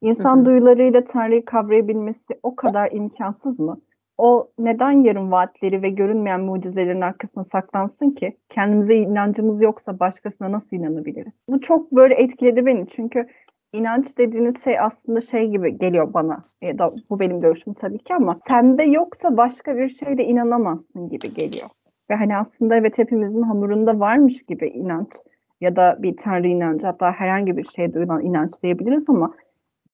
İnsan 0.00 0.36
Hı 0.36 0.40
hı. 0.40 0.44
duyularıyla 0.44 1.04
Tanrı'yı 1.04 1.44
kavrayabilmesi 1.44 2.40
o 2.42 2.56
kadar 2.56 2.90
imkansız 2.92 3.60
mı? 3.60 3.80
O 4.18 4.50
neden 4.58 5.04
yarım 5.04 5.32
vaatleri 5.32 5.82
ve 5.82 5.90
görünmeyen 5.90 6.40
mucizelerin 6.40 7.00
arkasına 7.00 7.44
saklansın 7.44 8.10
ki? 8.10 8.36
Kendimize 8.48 8.96
inancımız 8.96 9.62
yoksa 9.62 10.00
başkasına 10.00 10.52
nasıl 10.52 10.76
inanabiliriz? 10.76 11.44
Bu 11.48 11.60
çok 11.60 11.92
böyle 11.92 12.14
etkiledi 12.14 12.66
beni 12.66 12.86
çünkü 12.88 13.26
inanç 13.72 14.18
dediğiniz 14.18 14.64
şey 14.64 14.80
aslında 14.80 15.20
şey 15.20 15.48
gibi 15.50 15.78
geliyor 15.78 16.14
bana. 16.14 16.44
Ya 16.62 16.78
da 16.78 16.88
bu 17.10 17.20
benim 17.20 17.40
görüşüm 17.40 17.74
tabii 17.74 17.98
ki 17.98 18.14
ama 18.14 18.40
sende 18.48 18.82
yoksa 18.82 19.36
başka 19.36 19.76
bir 19.76 19.88
şeyle 19.88 20.24
inanamazsın 20.24 21.08
gibi 21.08 21.34
geliyor. 21.34 21.68
Ve 22.10 22.14
hani 22.14 22.36
aslında 22.36 22.76
evet 22.76 22.98
hepimizin 22.98 23.42
hamurunda 23.42 24.00
varmış 24.00 24.42
gibi 24.42 24.68
inanç 24.68 25.12
ya 25.60 25.76
da 25.76 25.96
bir 25.98 26.16
tanrı 26.16 26.46
inancı 26.48 26.86
hatta 26.86 27.12
herhangi 27.12 27.56
bir 27.56 27.64
şeye 27.64 27.94
duyulan 27.94 28.24
inanç 28.24 28.62
diyebiliriz 28.62 29.10
ama 29.10 29.34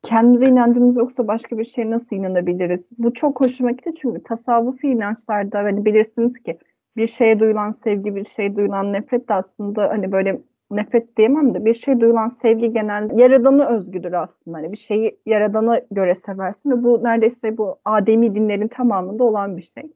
kendimize 0.03 0.47
inancımız 0.47 0.97
yoksa 0.97 1.29
başka 1.29 1.59
bir 1.59 1.65
şeye 1.65 1.91
nasıl 1.91 2.17
inanabiliriz? 2.17 2.93
Bu 2.99 3.15
çok 3.15 3.41
hoşuma 3.41 3.71
gitti 3.71 3.91
çünkü 4.03 4.23
tasavvufi 4.23 4.87
inançlarda 4.87 5.59
hani 5.59 5.85
bilirsiniz 5.85 6.43
ki 6.43 6.59
bir 6.97 7.07
şeye 7.07 7.41
duyulan 7.41 7.71
sevgi, 7.71 8.15
bir 8.15 8.25
şeye 8.25 8.57
duyulan 8.57 8.93
nefret 8.93 9.29
de 9.29 9.35
aslında 9.35 9.89
hani 9.89 10.13
böyle 10.13 10.41
nefret 10.71 11.17
diyemem 11.17 11.55
de 11.55 11.65
bir 11.65 11.75
şeye 11.75 12.01
duyulan 12.01 12.29
sevgi 12.29 12.73
genelde 12.73 13.23
yaradana 13.23 13.69
özgüdür 13.69 14.13
aslında. 14.13 14.59
Hani 14.59 14.73
bir 14.73 14.77
şeyi 14.77 15.21
yaradana 15.27 15.81
göre 15.91 16.15
seversin 16.15 16.71
ve 16.71 16.85
bu 16.85 17.05
neredeyse 17.05 17.59
bu 17.59 17.79
Ademi 17.85 18.35
dinlerin 18.35 18.69
tamamında 18.69 19.25
olan 19.25 19.57
bir 19.57 19.63
şey. 19.63 19.93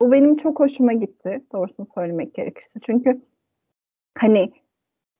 Bu 0.00 0.12
benim 0.12 0.36
çok 0.36 0.60
hoşuma 0.60 0.92
gitti 0.92 1.40
doğrusunu 1.52 1.86
söylemek 1.94 2.34
gerekirse. 2.34 2.80
Çünkü 2.86 3.22
hani 4.18 4.52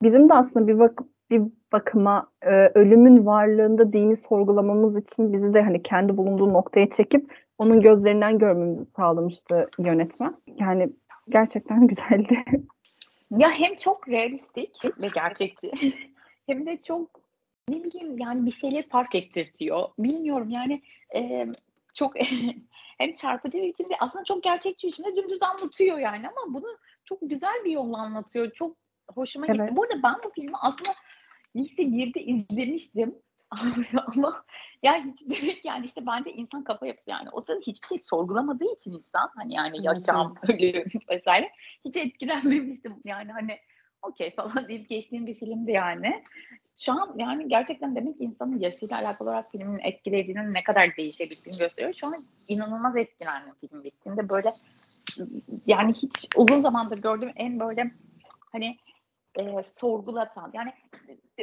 bizim 0.02 0.28
de 0.28 0.34
aslında 0.34 0.66
bir 0.66 0.78
bak 0.78 1.02
bir 1.30 1.42
bakıma 1.72 2.30
e, 2.42 2.50
ölümün 2.74 3.26
varlığında 3.26 3.92
dini 3.92 4.16
sorgulamamız 4.16 4.96
için 4.96 5.32
bizi 5.32 5.54
de 5.54 5.62
hani 5.62 5.82
kendi 5.82 6.16
bulunduğu 6.16 6.52
noktaya 6.52 6.90
çekip 6.90 7.32
onun 7.58 7.80
gözlerinden 7.80 8.38
görmemizi 8.38 8.84
sağlamıştı 8.84 9.68
yönetmen. 9.78 10.36
Yani 10.58 10.90
gerçekten 11.28 11.86
güzeldi. 11.86 12.44
Ya 13.30 13.50
hem 13.50 13.76
çok 13.76 14.08
realistik 14.08 14.84
ve 14.84 15.08
gerçekçi 15.14 15.70
hem 16.46 16.66
de 16.66 16.78
çok 16.82 17.08
ne 17.68 17.84
bileyim 17.84 18.18
yani 18.18 18.46
bir 18.46 18.52
şeyleri 18.52 18.88
fark 18.88 19.14
ettirtiyor. 19.14 19.88
Bilmiyorum 19.98 20.50
yani 20.50 20.82
e, 21.14 21.46
çok 21.94 22.12
hem 22.98 23.14
çarpıcı 23.14 23.58
bir 23.58 23.68
biçimde 23.68 23.94
aslında 24.00 24.24
çok 24.24 24.42
gerçekçi 24.42 24.86
biçimde 24.86 25.16
dümdüz 25.16 25.38
anlatıyor 25.42 25.98
yani 25.98 26.28
ama 26.28 26.54
bunu 26.54 26.76
çok 27.04 27.18
güzel 27.22 27.64
bir 27.64 27.70
yolla 27.70 27.98
anlatıyor. 27.98 28.50
Çok 28.50 28.76
hoşuma 29.14 29.46
gitti. 29.46 29.58
Evet. 29.62 29.76
Bu 29.76 29.82
arada 29.82 30.02
ben 30.02 30.14
bu 30.24 30.30
filmi 30.30 30.56
aslında 30.62 30.90
lise 31.56 31.82
1'de 31.82 32.22
izlemiştim. 32.22 33.14
ama 34.06 34.44
yani 34.82 35.12
hiç 35.12 35.20
demek 35.22 35.64
yani 35.64 35.86
işte 35.86 36.06
bence 36.06 36.32
insan 36.32 36.64
kafa 36.64 36.86
yapısı 36.86 37.10
yani 37.10 37.30
o 37.30 37.40
sırada 37.40 37.60
hiçbir 37.66 37.88
şey 37.88 37.98
sorgulamadığı 37.98 38.74
için 38.74 38.90
insan 38.90 39.30
hani 39.34 39.54
yani 39.54 39.76
yaşam 39.82 40.34
ölüm 40.42 40.84
vesaire 41.10 41.50
hiç 41.84 41.96
etkilenmemiştim 41.96 42.94
yani 43.04 43.32
hani 43.32 43.58
okey 44.02 44.34
falan 44.34 44.64
deyip 44.68 44.88
geçtiğim 44.88 45.26
bir 45.26 45.34
filmdi 45.34 45.72
yani. 45.72 46.24
Şu 46.78 46.92
an 46.92 47.14
yani 47.16 47.48
gerçekten 47.48 47.96
demek 47.96 48.18
ki 48.18 48.24
insanın 48.24 48.58
yaşıyla 48.58 48.98
alakalı 48.98 49.28
olarak 49.28 49.52
filmin 49.52 49.78
etkileyicinin 49.78 50.54
ne 50.54 50.62
kadar 50.62 50.96
değişebildiğini 50.96 51.58
gösteriyor. 51.58 51.94
Şu 51.94 52.06
an 52.06 52.14
inanılmaz 52.48 52.96
etkilendim 52.96 53.54
film 53.60 53.84
bittiğinde 53.84 54.28
böyle 54.28 54.48
yani 55.66 55.92
hiç 55.92 56.28
uzun 56.36 56.60
zamandır 56.60 57.02
gördüğüm 57.02 57.32
en 57.36 57.60
böyle 57.60 57.90
hani 58.52 58.76
e, 59.38 59.64
sorgulatan 59.80 60.50
yani 60.54 60.72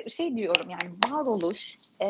şey 0.09 0.35
diyorum 0.35 0.69
yani 0.69 0.95
varoluş, 1.11 1.75
e, 2.01 2.07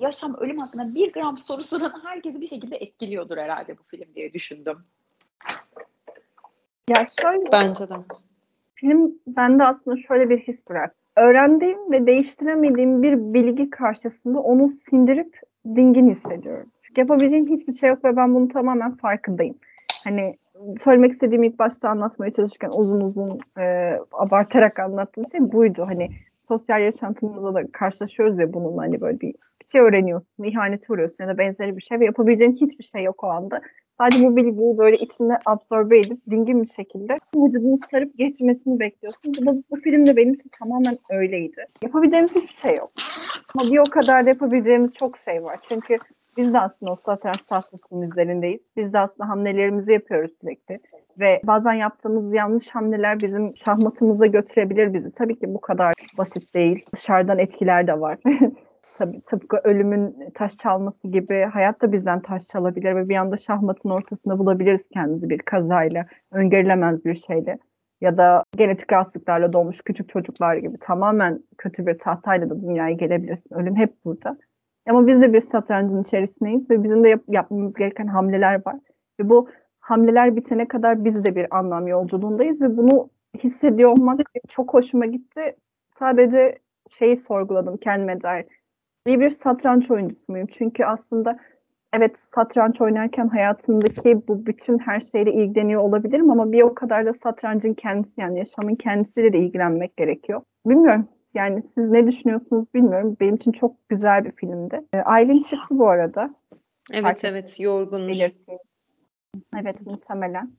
yaşam, 0.00 0.34
ölüm 0.34 0.58
hakkında 0.58 0.94
bir 0.94 1.12
gram 1.12 1.38
soru 1.38 1.62
soran 1.62 2.00
herkesi 2.04 2.40
bir 2.40 2.48
şekilde 2.48 2.76
etkiliyordur 2.76 3.36
herhalde 3.36 3.78
bu 3.78 3.82
film 3.82 4.14
diye 4.14 4.32
düşündüm. 4.32 4.78
Ya 6.88 7.04
şöyle 7.20 7.52
Bence 7.52 7.88
de. 7.88 7.94
film 8.74 9.14
bende 9.26 9.64
aslında 9.64 9.96
şöyle 9.96 10.30
bir 10.30 10.38
his 10.38 10.68
bıraktı. 10.68 10.98
Öğrendiğim 11.16 11.92
ve 11.92 12.06
değiştiremediğim 12.06 13.02
bir 13.02 13.16
bilgi 13.34 13.70
karşısında 13.70 14.40
onu 14.40 14.70
sindirip 14.70 15.40
dingin 15.66 16.10
hissediyorum. 16.10 16.70
Çünkü 16.82 17.00
yapabileceğim 17.00 17.46
hiçbir 17.46 17.72
şey 17.72 17.88
yok 17.90 18.04
ve 18.04 18.16
ben 18.16 18.34
bunun 18.34 18.48
tamamen 18.48 18.96
farkındayım. 18.96 19.58
Hani 20.04 20.36
söylemek 20.84 21.12
istediğim 21.12 21.42
ilk 21.42 21.58
başta 21.58 21.88
anlatmaya 21.88 22.32
çalışırken 22.32 22.70
uzun 22.78 23.00
uzun 23.00 23.38
e, 23.58 23.98
abartarak 24.12 24.78
anlattığım 24.78 25.26
şey 25.26 25.52
buydu. 25.52 25.84
Hani 25.88 26.08
sosyal 26.48 26.82
yaşantımızda 26.82 27.54
da 27.54 27.72
karşılaşıyoruz 27.72 28.38
ya 28.38 28.52
bununla 28.52 28.82
hani 28.82 29.00
böyle 29.00 29.20
bir, 29.20 29.34
bir 29.62 29.66
şey 29.72 29.80
öğreniyorsun, 29.80 30.44
ihanete 30.44 30.92
uğruyorsun 30.92 31.24
ya 31.24 31.30
da 31.30 31.38
benzeri 31.38 31.76
bir 31.76 31.82
şey 31.82 32.00
ve 32.00 32.04
yapabileceğin 32.04 32.52
hiçbir 32.52 32.84
şey 32.84 33.02
yok 33.02 33.24
o 33.24 33.26
anda. 33.26 33.60
Sadece 33.98 34.28
bu 34.28 34.36
bilgiyi 34.36 34.78
böyle 34.78 34.98
içine 34.98 35.38
absorbe 35.46 35.98
edip 35.98 36.18
dingin 36.30 36.62
bir 36.62 36.68
şekilde 36.68 37.14
vücudunu 37.36 37.78
sarıp 37.90 38.18
geçmesini 38.18 38.80
bekliyorsun. 38.80 39.34
Bu, 39.46 39.62
bu 39.70 39.76
film 39.80 40.06
de 40.06 40.16
benim 40.16 40.34
için 40.34 40.50
tamamen 40.58 40.94
öyleydi. 41.10 41.66
Yapabileceğimiz 41.82 42.34
hiçbir 42.34 42.54
şey 42.54 42.74
yok. 42.76 42.92
Ama 43.54 43.70
bir 43.70 43.78
o 43.78 43.84
kadar 43.84 44.24
da 44.24 44.28
yapabileceğimiz 44.28 44.94
çok 44.94 45.18
şey 45.18 45.44
var. 45.44 45.58
Çünkü 45.68 45.98
biz 46.36 46.54
de 46.54 46.60
aslında 46.60 46.92
o 46.92 46.96
satranç 46.96 47.46
tahtasının 47.46 48.10
üzerindeyiz. 48.10 48.68
Biz 48.76 48.92
de 48.92 48.98
aslında 48.98 49.28
hamlelerimizi 49.28 49.92
yapıyoruz 49.92 50.32
sürekli. 50.40 50.80
Ve 51.18 51.40
bazen 51.44 51.72
yaptığımız 51.72 52.34
yanlış 52.34 52.68
hamleler 52.68 53.20
bizim 53.20 53.56
şahmatımıza 53.56 54.26
götürebilir 54.26 54.94
bizi. 54.94 55.12
Tabii 55.12 55.38
ki 55.38 55.54
bu 55.54 55.60
kadar 55.60 55.94
basit 56.18 56.54
değil. 56.54 56.84
Dışarıdan 56.94 57.38
etkiler 57.38 57.86
de 57.86 58.00
var. 58.00 58.18
Tabii 58.98 59.20
tıpkı 59.20 59.56
ölümün 59.64 60.30
taş 60.34 60.56
çalması 60.56 61.08
gibi 61.08 61.48
hayat 61.52 61.82
da 61.82 61.92
bizden 61.92 62.22
taş 62.22 62.46
çalabilir 62.46 62.96
ve 62.96 63.08
bir 63.08 63.16
anda 63.16 63.36
şahmatın 63.36 63.90
ortasında 63.90 64.38
bulabiliriz 64.38 64.88
kendimizi 64.88 65.30
bir 65.30 65.38
kazayla, 65.38 66.06
öngörülemez 66.30 67.04
bir 67.04 67.14
şeyle 67.14 67.58
ya 68.00 68.16
da 68.16 68.44
genetik 68.56 68.92
rahatsızlıklarla 68.92 69.52
doğmuş 69.52 69.80
küçük 69.84 70.08
çocuklar 70.08 70.56
gibi 70.56 70.78
tamamen 70.80 71.42
kötü 71.58 71.86
bir 71.86 71.98
tahtayla 71.98 72.50
da 72.50 72.62
dünyaya 72.62 72.92
gelebilirsin. 72.92 73.54
Ölüm 73.54 73.76
hep 73.76 74.04
burada. 74.04 74.38
Ama 74.88 75.06
biz 75.06 75.20
de 75.20 75.32
bir 75.32 75.40
satrancın 75.40 76.02
içerisindeyiz 76.02 76.70
ve 76.70 76.82
bizim 76.82 77.04
de 77.04 77.08
yap- 77.08 77.24
yapmamız 77.28 77.74
gereken 77.74 78.06
hamleler 78.06 78.66
var. 78.66 78.76
Ve 79.20 79.28
bu 79.28 79.48
hamleler 79.80 80.36
bitene 80.36 80.68
kadar 80.68 81.04
biz 81.04 81.24
de 81.24 81.36
bir 81.36 81.56
anlam 81.58 81.86
yolculuğundayız 81.86 82.62
ve 82.62 82.76
bunu 82.76 83.10
hissediyor 83.38 83.90
olmak 83.90 84.20
çok 84.48 84.74
hoşuma 84.74 85.06
gitti. 85.06 85.56
Sadece 85.98 86.58
şeyi 86.90 87.16
sorguladım 87.16 87.76
kendime 87.76 88.22
dair. 88.22 88.46
İyi 89.06 89.20
bir 89.20 89.30
satranç 89.30 89.90
oyuncusu 89.90 90.32
muyum? 90.32 90.46
Çünkü 90.46 90.84
aslında 90.84 91.38
evet 91.92 92.18
satranç 92.34 92.80
oynarken 92.80 93.28
hayatımdaki 93.28 94.28
bu 94.28 94.46
bütün 94.46 94.78
her 94.78 95.00
şeyle 95.00 95.32
ilgileniyor 95.32 95.82
olabilirim 95.82 96.30
ama 96.30 96.52
bir 96.52 96.62
o 96.62 96.74
kadar 96.74 97.06
da 97.06 97.12
satrancın 97.12 97.74
kendisi 97.74 98.20
yani 98.20 98.38
yaşamın 98.38 98.74
kendisiyle 98.74 99.32
de 99.32 99.38
ilgilenmek 99.38 99.96
gerekiyor. 99.96 100.42
Bilmiyorum. 100.66 101.08
Yani 101.34 101.62
siz 101.74 101.90
ne 101.90 102.06
düşünüyorsunuz 102.06 102.74
bilmiyorum. 102.74 103.16
Benim 103.20 103.34
için 103.34 103.52
çok 103.52 103.88
güzel 103.88 104.24
bir 104.24 104.32
filmdi. 104.32 104.80
Ee, 104.94 104.98
Aylin 104.98 105.42
çıktı 105.42 105.78
bu 105.78 105.88
arada. 105.88 106.34
Evet 106.92 107.02
Fark 107.02 107.24
evet 107.24 107.60
yorgunmuş. 107.60 108.20
Belirteyim. 108.20 108.60
Evet 109.60 109.86
muhtemelen. 109.86 110.52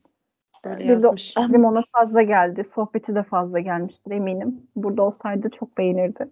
Böyle 0.64 0.78
Bir 0.78 0.88
de 0.88 0.92
yazmış. 0.92 1.34
ona 1.38 1.84
fazla 1.92 2.22
geldi. 2.22 2.64
Sohbeti 2.74 3.14
de 3.14 3.22
fazla 3.22 3.60
gelmiştir 3.60 4.10
eminim. 4.10 4.66
Burada 4.76 5.02
olsaydı 5.02 5.50
çok 5.58 5.78
beğenirdi. 5.78 6.28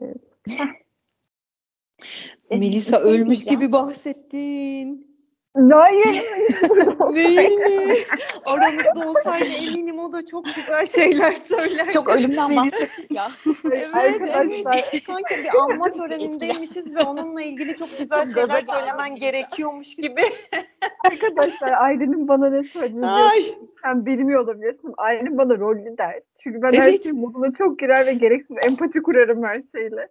Melisa 2.50 2.98
Bir 2.98 3.02
şey 3.04 3.12
ölmüş 3.12 3.44
gibi 3.44 3.72
bahsettin. 3.72 5.15
Hayır. 5.56 6.06
Değil 7.14 7.58
mi? 7.58 7.94
Aramızda 8.44 9.08
olsaydı 9.10 9.44
eminim 9.44 9.98
o 9.98 10.12
da 10.12 10.24
çok 10.24 10.44
güzel 10.44 10.86
şeyler 10.86 11.36
söyler. 11.36 11.92
Çok 11.92 12.08
ölümden 12.08 12.56
bahsettik 12.56 13.10
ya. 13.10 13.28
Evet, 13.64 13.94
Arkadaşlar 13.94 14.88
evet. 14.92 15.02
Sanki 15.02 15.38
bir 15.38 15.62
anma 15.62 15.90
törenindeymişiz 15.90 16.94
ve 16.94 17.02
onunla 17.02 17.42
ilgili 17.42 17.76
çok 17.76 17.98
güzel 17.98 18.24
Çok 18.24 18.34
şeyler 18.34 18.62
söylemen 18.62 19.16
gerekiyormuş 19.16 19.94
gibi. 19.94 20.22
Arkadaşlar 21.04 21.72
Aylin'in 21.72 22.28
bana 22.28 22.50
ne 22.50 22.64
söylediğini 22.64 23.06
Ay. 23.06 23.54
sen 23.82 24.06
bilmiyor 24.06 24.40
olabilirsin. 24.40 24.94
Aylin 24.96 25.38
bana 25.38 25.58
rollü 25.58 25.98
der. 25.98 26.20
Çünkü 26.46 26.62
ben 26.62 26.72
her 26.72 26.88
Evet. 26.88 27.02
şeyin 27.02 27.18
moduna 27.18 27.52
çok 27.52 27.78
girer 27.78 28.06
ve 28.06 28.14
gereksiz 28.14 28.56
empati 28.62 29.02
kurarım 29.02 29.44
her 29.44 29.62
şeyle. 29.62 30.08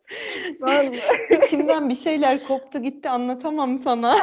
Ben 0.62 0.94
İçimden 1.38 1.90
bir 1.90 1.96
şeyler 1.96 2.48
koptu 2.48 2.82
gitti 2.82 3.10
anlatamam 3.10 3.78
sana. 3.78 4.16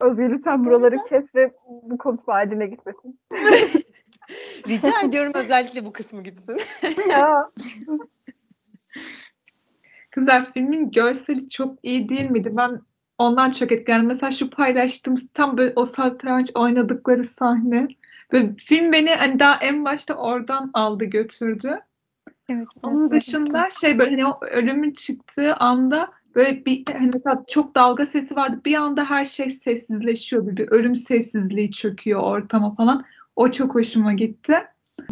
Özgür 0.00 0.30
lütfen 0.30 0.64
buraları 0.66 0.96
kes 1.08 1.34
ve 1.34 1.52
bu 1.82 1.98
konuşma 1.98 2.34
haline 2.34 2.66
gitmesin. 2.66 3.20
Rica 4.68 5.00
ediyorum 5.04 5.32
özellikle 5.34 5.84
bu 5.84 5.92
kısmı 5.92 6.22
gitsin. 6.22 6.60
Ya. 7.10 7.50
Kızlar 10.10 10.52
filmin 10.52 10.90
görseli 10.90 11.50
çok 11.50 11.78
iyi 11.82 12.08
değil 12.08 12.30
miydi? 12.30 12.56
Ben 12.56 12.80
ondan 13.18 13.50
çok 13.50 13.72
etkilendim. 13.72 14.06
Mesela 14.06 14.32
şu 14.32 14.50
paylaştığımız 14.50 15.28
tam 15.34 15.58
böyle 15.58 15.72
o 15.76 15.84
satranç 15.84 16.50
oynadıkları 16.54 17.24
sahne. 17.24 17.88
Böyle 18.32 18.54
film 18.54 18.92
beni 18.92 19.10
hani 19.14 19.38
daha 19.38 19.54
en 19.54 19.84
başta 19.84 20.14
oradan 20.14 20.70
aldı 20.74 21.04
götürdü. 21.04 21.80
Evet. 22.48 22.68
Onun 22.82 23.10
dışında 23.10 23.68
şey 23.80 23.98
böyle 23.98 24.10
hani 24.10 24.26
o 24.26 24.38
ölümün 24.46 24.92
çıktığı 24.92 25.54
anda 25.56 26.10
böyle 26.34 26.64
bir 26.64 26.84
hani 26.92 27.10
mesela 27.14 27.44
çok 27.48 27.74
dalga 27.74 28.06
sesi 28.06 28.36
vardı. 28.36 28.60
Bir 28.64 28.74
anda 28.74 29.04
her 29.04 29.24
şey 29.24 29.50
sessizleşiyordu. 29.50 30.56
Bir 30.56 30.68
ölüm 30.68 30.94
sessizliği 30.94 31.72
çöküyor 31.72 32.20
ortama 32.20 32.74
falan. 32.74 33.04
O 33.36 33.50
çok 33.50 33.74
hoşuma 33.74 34.12
gitti. 34.12 34.54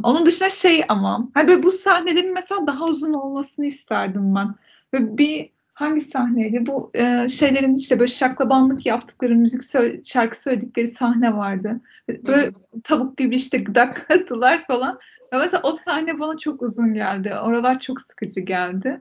Onun 0.02 0.26
dışında 0.26 0.50
şey 0.50 0.84
ama 0.88 1.28
hani 1.34 1.48
böyle 1.48 1.62
bu 1.62 1.72
sahnelerin 1.72 2.34
mesela 2.34 2.66
daha 2.66 2.84
uzun 2.84 3.12
olmasını 3.12 3.66
isterdim 3.66 4.34
ben. 4.34 4.54
Ve 4.94 5.18
bir 5.18 5.50
hangi 5.76 6.00
sahneydi? 6.00 6.66
Bu 6.66 6.90
e, 6.94 7.28
şeylerin 7.28 7.76
işte 7.76 7.98
böyle 7.98 8.12
şaklabanlık 8.12 8.86
yaptıkları 8.86 9.34
müzik 9.34 9.62
sö- 9.62 10.04
şarkı 10.04 10.42
söyledikleri 10.42 10.86
sahne 10.86 11.36
vardı. 11.36 11.80
Böyle 12.08 12.52
tavuk 12.84 13.18
gibi 13.18 13.36
işte 13.36 13.58
gıdakladılar 13.58 14.64
falan. 14.66 14.98
Ya 15.32 15.38
mesela 15.38 15.60
o 15.62 15.72
sahne 15.72 16.18
bana 16.18 16.38
çok 16.38 16.62
uzun 16.62 16.94
geldi. 16.94 17.34
Oralar 17.34 17.80
çok 17.80 18.00
sıkıcı 18.00 18.40
geldi. 18.40 19.00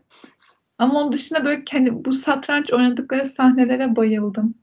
Ama 0.77 0.99
onun 1.01 1.11
dışında 1.11 1.45
böyle 1.45 1.63
kendi 1.65 2.05
bu 2.05 2.13
satranç 2.13 2.73
oynadıkları 2.73 3.25
sahnelere 3.25 3.95
bayıldım. 3.95 4.55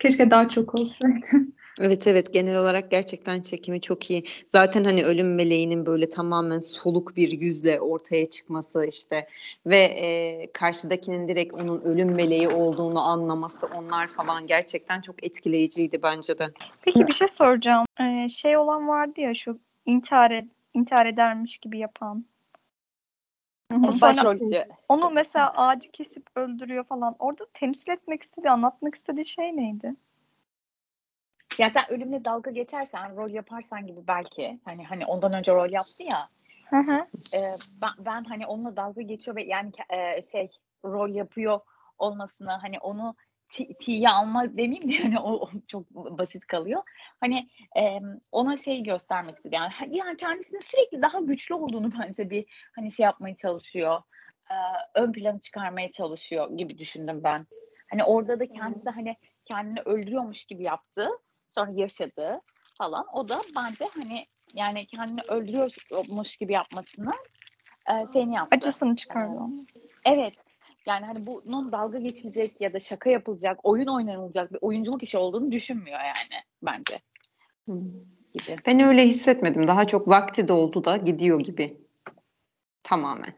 Keşke 0.00 0.30
daha 0.30 0.48
çok 0.48 0.74
olsaydı. 0.74 1.26
Evet 1.80 2.06
evet 2.06 2.32
genel 2.32 2.56
olarak 2.56 2.90
gerçekten 2.90 3.42
çekimi 3.42 3.80
çok 3.80 4.10
iyi. 4.10 4.24
Zaten 4.48 4.84
hani 4.84 5.04
ölüm 5.04 5.34
meleğinin 5.34 5.86
böyle 5.86 6.08
tamamen 6.08 6.58
soluk 6.58 7.16
bir 7.16 7.40
yüzle 7.40 7.80
ortaya 7.80 8.30
çıkması 8.30 8.86
işte 8.86 9.28
ve 9.66 9.78
e, 9.78 10.46
karşıdakinin 10.52 11.28
direkt 11.28 11.54
onun 11.54 11.80
ölüm 11.80 12.14
meleği 12.14 12.48
olduğunu 12.48 13.00
anlaması 13.00 13.66
onlar 13.66 14.08
falan 14.08 14.46
gerçekten 14.46 15.00
çok 15.00 15.24
etkileyiciydi 15.24 16.02
bence 16.02 16.38
de. 16.38 16.44
Peki 16.82 17.06
bir 17.06 17.12
şey 17.12 17.28
soracağım. 17.28 17.86
Ee, 18.00 18.28
şey 18.28 18.56
olan 18.56 18.88
vardı 18.88 19.20
ya 19.20 19.34
şu 19.34 19.58
intihar, 19.86 20.30
ed- 20.30 20.48
intihar 20.74 21.06
edermiş 21.06 21.58
gibi 21.58 21.78
yapan. 21.78 22.24
Başrolcü. 23.72 24.64
Onu 24.88 25.10
mesela 25.10 25.52
ağacı 25.56 25.90
kesip 25.90 26.26
öldürüyor 26.36 26.84
falan. 26.84 27.16
Orada 27.18 27.46
temsil 27.54 27.90
etmek 27.90 28.22
istediği, 28.22 28.50
anlatmak 28.50 28.94
istediği 28.94 29.26
şey 29.26 29.56
neydi? 29.56 29.94
Ya 31.58 31.70
sen 31.70 31.90
ölümle 31.90 32.24
dalga 32.24 32.50
geçersen, 32.50 33.16
rol 33.16 33.30
yaparsan 33.30 33.86
gibi 33.86 34.00
belki. 34.08 34.60
Hani 34.64 34.84
hani 34.84 35.06
ondan 35.06 35.32
önce 35.32 35.52
rol 35.52 35.70
yaptı 35.70 36.02
ya. 36.02 36.28
Hı 36.70 36.76
hı. 36.76 37.06
e, 37.34 37.40
ben, 37.82 37.90
ben 37.98 38.24
hani 38.24 38.46
onunla 38.46 38.76
dalga 38.76 39.02
geçiyor 39.02 39.36
ve 39.36 39.44
yani 39.44 39.70
e, 39.90 40.22
şey 40.22 40.50
rol 40.84 41.08
yapıyor 41.08 41.60
olmasını 41.98 42.50
hani 42.50 42.78
onu 42.78 43.14
tiye 43.80 44.10
alma 44.10 44.56
demeyeyim 44.56 44.90
de 44.90 44.96
hani 45.02 45.18
o, 45.18 45.32
o 45.32 45.50
çok 45.68 45.90
basit 45.90 46.46
kalıyor. 46.46 46.82
Hani 47.20 47.48
e, 47.78 47.98
ona 48.32 48.56
şey 48.56 48.82
göstermek 48.82 49.36
istedi 49.36 49.54
yani, 49.54 49.72
ha- 49.72 49.86
yani 49.90 50.16
kendisinin 50.16 50.60
sürekli 50.60 51.02
daha 51.02 51.20
güçlü 51.20 51.54
olduğunu 51.54 51.90
bence 52.00 52.30
bir 52.30 52.44
hani 52.76 52.92
şey 52.92 53.04
yapmaya 53.04 53.36
çalışıyor. 53.36 54.02
e, 54.50 54.54
ön 54.94 55.12
plana 55.12 55.40
çıkarmaya 55.40 55.90
çalışıyor 55.90 56.50
gibi 56.56 56.78
düşündüm 56.78 57.20
ben. 57.24 57.46
Hani 57.90 58.04
orada 58.04 58.40
da 58.40 58.46
kendisi 58.46 58.90
hani 58.90 59.16
kendini 59.44 59.80
öldürüyormuş 59.80 60.44
gibi 60.44 60.62
yaptı. 60.62 61.08
Sonra 61.54 61.70
yaşadı 61.74 62.40
falan. 62.78 63.06
O 63.12 63.28
da 63.28 63.40
bence 63.56 63.88
hani 63.94 64.26
yani 64.54 64.86
kendini 64.86 65.22
öldürüyormuş 65.22 66.36
gibi 66.36 66.52
yapmasını 66.52 67.12
e, 67.90 68.12
şeyini 68.12 68.34
yaptı. 68.34 68.56
Acısını 68.56 68.96
çıkardı. 68.96 69.40
Evet. 70.04 70.34
Yani 70.86 71.06
hani 71.06 71.26
bunun 71.26 71.72
dalga 71.72 71.98
geçilecek 71.98 72.60
ya 72.60 72.72
da 72.72 72.80
şaka 72.80 73.10
yapılacak, 73.10 73.58
oyun 73.62 73.86
oynanılacak 73.86 74.52
bir 74.52 74.58
oyunculuk 74.60 75.02
işi 75.02 75.18
olduğunu 75.18 75.52
düşünmüyor 75.52 76.00
yani 76.00 76.42
bence 76.62 77.00
Hı. 77.68 77.78
gibi. 78.32 78.56
Ben 78.66 78.80
öyle 78.80 79.06
hissetmedim. 79.06 79.68
Daha 79.68 79.86
çok 79.86 80.08
vakti 80.08 80.48
doldu 80.48 80.84
da 80.84 80.96
gidiyor 80.96 81.40
gibi. 81.40 81.76
Tamamen. 82.82 83.34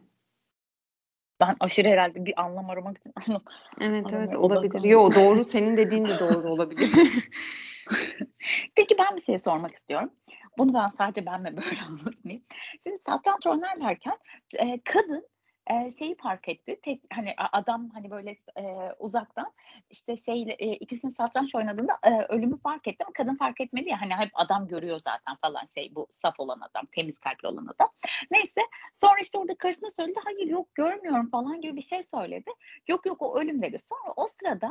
Ben 1.40 1.56
aşırı 1.60 1.88
herhalde 1.88 2.24
bir 2.24 2.40
anlam 2.40 2.70
aramak 2.70 2.98
için 2.98 3.12
anlam. 3.28 3.42
Evet 3.80 4.06
evet 4.12 4.14
Aramaya 4.14 4.38
olabilir. 4.38 4.82
Yo 4.82 5.14
doğru 5.14 5.44
senin 5.44 5.76
dediğin 5.76 6.04
de 6.04 6.18
doğru 6.18 6.48
olabilir. 6.48 6.90
Peki 8.74 8.98
ben 8.98 9.16
bir 9.16 9.22
şey 9.22 9.38
sormak 9.38 9.74
istiyorum. 9.74 10.10
Bunu 10.58 10.74
ben 10.74 10.86
sadece 10.86 11.26
ben 11.26 11.42
mi 11.42 11.56
böyle 11.56 11.80
anlatmayayım. 11.88 12.44
Şimdi 12.84 12.98
satranç 12.98 13.46
oynarlarken 13.46 14.18
e, 14.54 14.80
kadın 14.84 15.28
e, 15.66 15.90
şeyi 15.90 16.16
fark 16.16 16.48
etti. 16.48 16.80
Tek 16.82 17.00
hani 17.12 17.34
adam 17.52 17.90
hani 17.90 18.10
böyle 18.10 18.36
e, 18.58 18.64
uzaktan 18.98 19.52
işte 19.90 20.16
şeyle 20.16 20.52
e, 20.52 20.72
ikisinin 20.72 21.12
satranç 21.12 21.54
oynadığında 21.54 21.98
e, 22.02 22.22
ölümü 22.22 22.58
fark 22.58 22.88
etti 22.88 23.04
ama 23.04 23.12
kadın 23.12 23.36
fark 23.36 23.60
etmedi 23.60 23.88
ya 23.88 24.00
hani 24.00 24.14
hep 24.14 24.30
adam 24.34 24.68
görüyor 24.68 25.00
zaten 25.00 25.36
falan 25.36 25.64
şey 25.64 25.94
bu 25.94 26.06
saf 26.10 26.40
olan 26.40 26.60
adam, 26.60 26.86
temiz 26.86 27.18
kalpli 27.18 27.48
olan 27.48 27.66
adam. 27.66 27.88
Neyse 28.30 28.60
sonra 28.94 29.16
işte 29.22 29.38
orada 29.38 29.54
karısına 29.54 29.90
söyledi. 29.90 30.20
Hayır 30.24 30.46
yok 30.46 30.74
görmüyorum 30.74 31.30
falan 31.30 31.60
gibi 31.60 31.76
bir 31.76 31.82
şey 31.82 32.02
söyledi. 32.02 32.50
Yok 32.88 33.06
yok 33.06 33.22
o 33.22 33.40
ölüm 33.40 33.62
dedi. 33.62 33.78
Sonra 33.78 34.12
o 34.16 34.26
sırada 34.26 34.70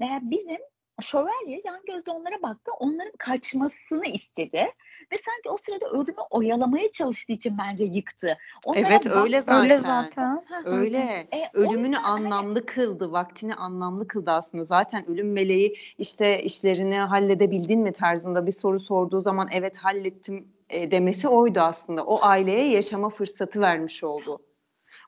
e, 0.00 0.06
bizim 0.22 0.58
şövalye 1.02 1.62
yan 1.64 1.80
gözle 1.86 2.12
onlara 2.12 2.42
baktı. 2.42 2.72
Onların 2.78 3.12
kaçmasını 3.18 4.06
istedi. 4.06 4.72
Ve 5.12 5.16
sanki 5.16 5.50
o 5.50 5.56
sırada 5.56 5.86
ölümü 5.86 6.20
oyalamaya 6.30 6.90
çalıştığı 6.90 7.32
için 7.32 7.58
bence 7.58 7.84
yıktı. 7.84 8.36
Onlara 8.64 8.80
Evet, 8.80 8.92
baktı. 8.92 9.20
öyle 9.20 9.42
zaten. 9.42 9.62
Öyle 9.62 9.76
zaten. 9.76 10.42
Öyle. 10.64 10.98
e, 11.32 11.50
Ölümünü 11.52 11.86
yüzden 11.86 11.92
hani- 11.92 12.24
anlamlı 12.24 12.66
kıldı, 12.66 13.12
vaktini 13.12 13.54
anlamlı 13.54 14.08
kıldı 14.08 14.30
aslında. 14.30 14.64
Zaten 14.64 15.08
ölüm 15.08 15.32
meleği 15.32 15.76
işte 15.98 16.42
işlerini 16.42 16.98
halledebildin 16.98 17.80
mi 17.80 17.92
tarzında 17.92 18.46
bir 18.46 18.52
soru 18.52 18.78
sorduğu 18.78 19.20
zaman 19.20 19.48
evet 19.52 19.76
hallettim 19.76 20.48
e, 20.70 20.90
demesi 20.90 21.28
oydu 21.28 21.60
aslında. 21.60 22.04
O 22.04 22.22
aileye 22.22 22.68
yaşama 22.70 23.10
fırsatı 23.10 23.60
vermiş 23.60 24.04
oldu. 24.04 24.42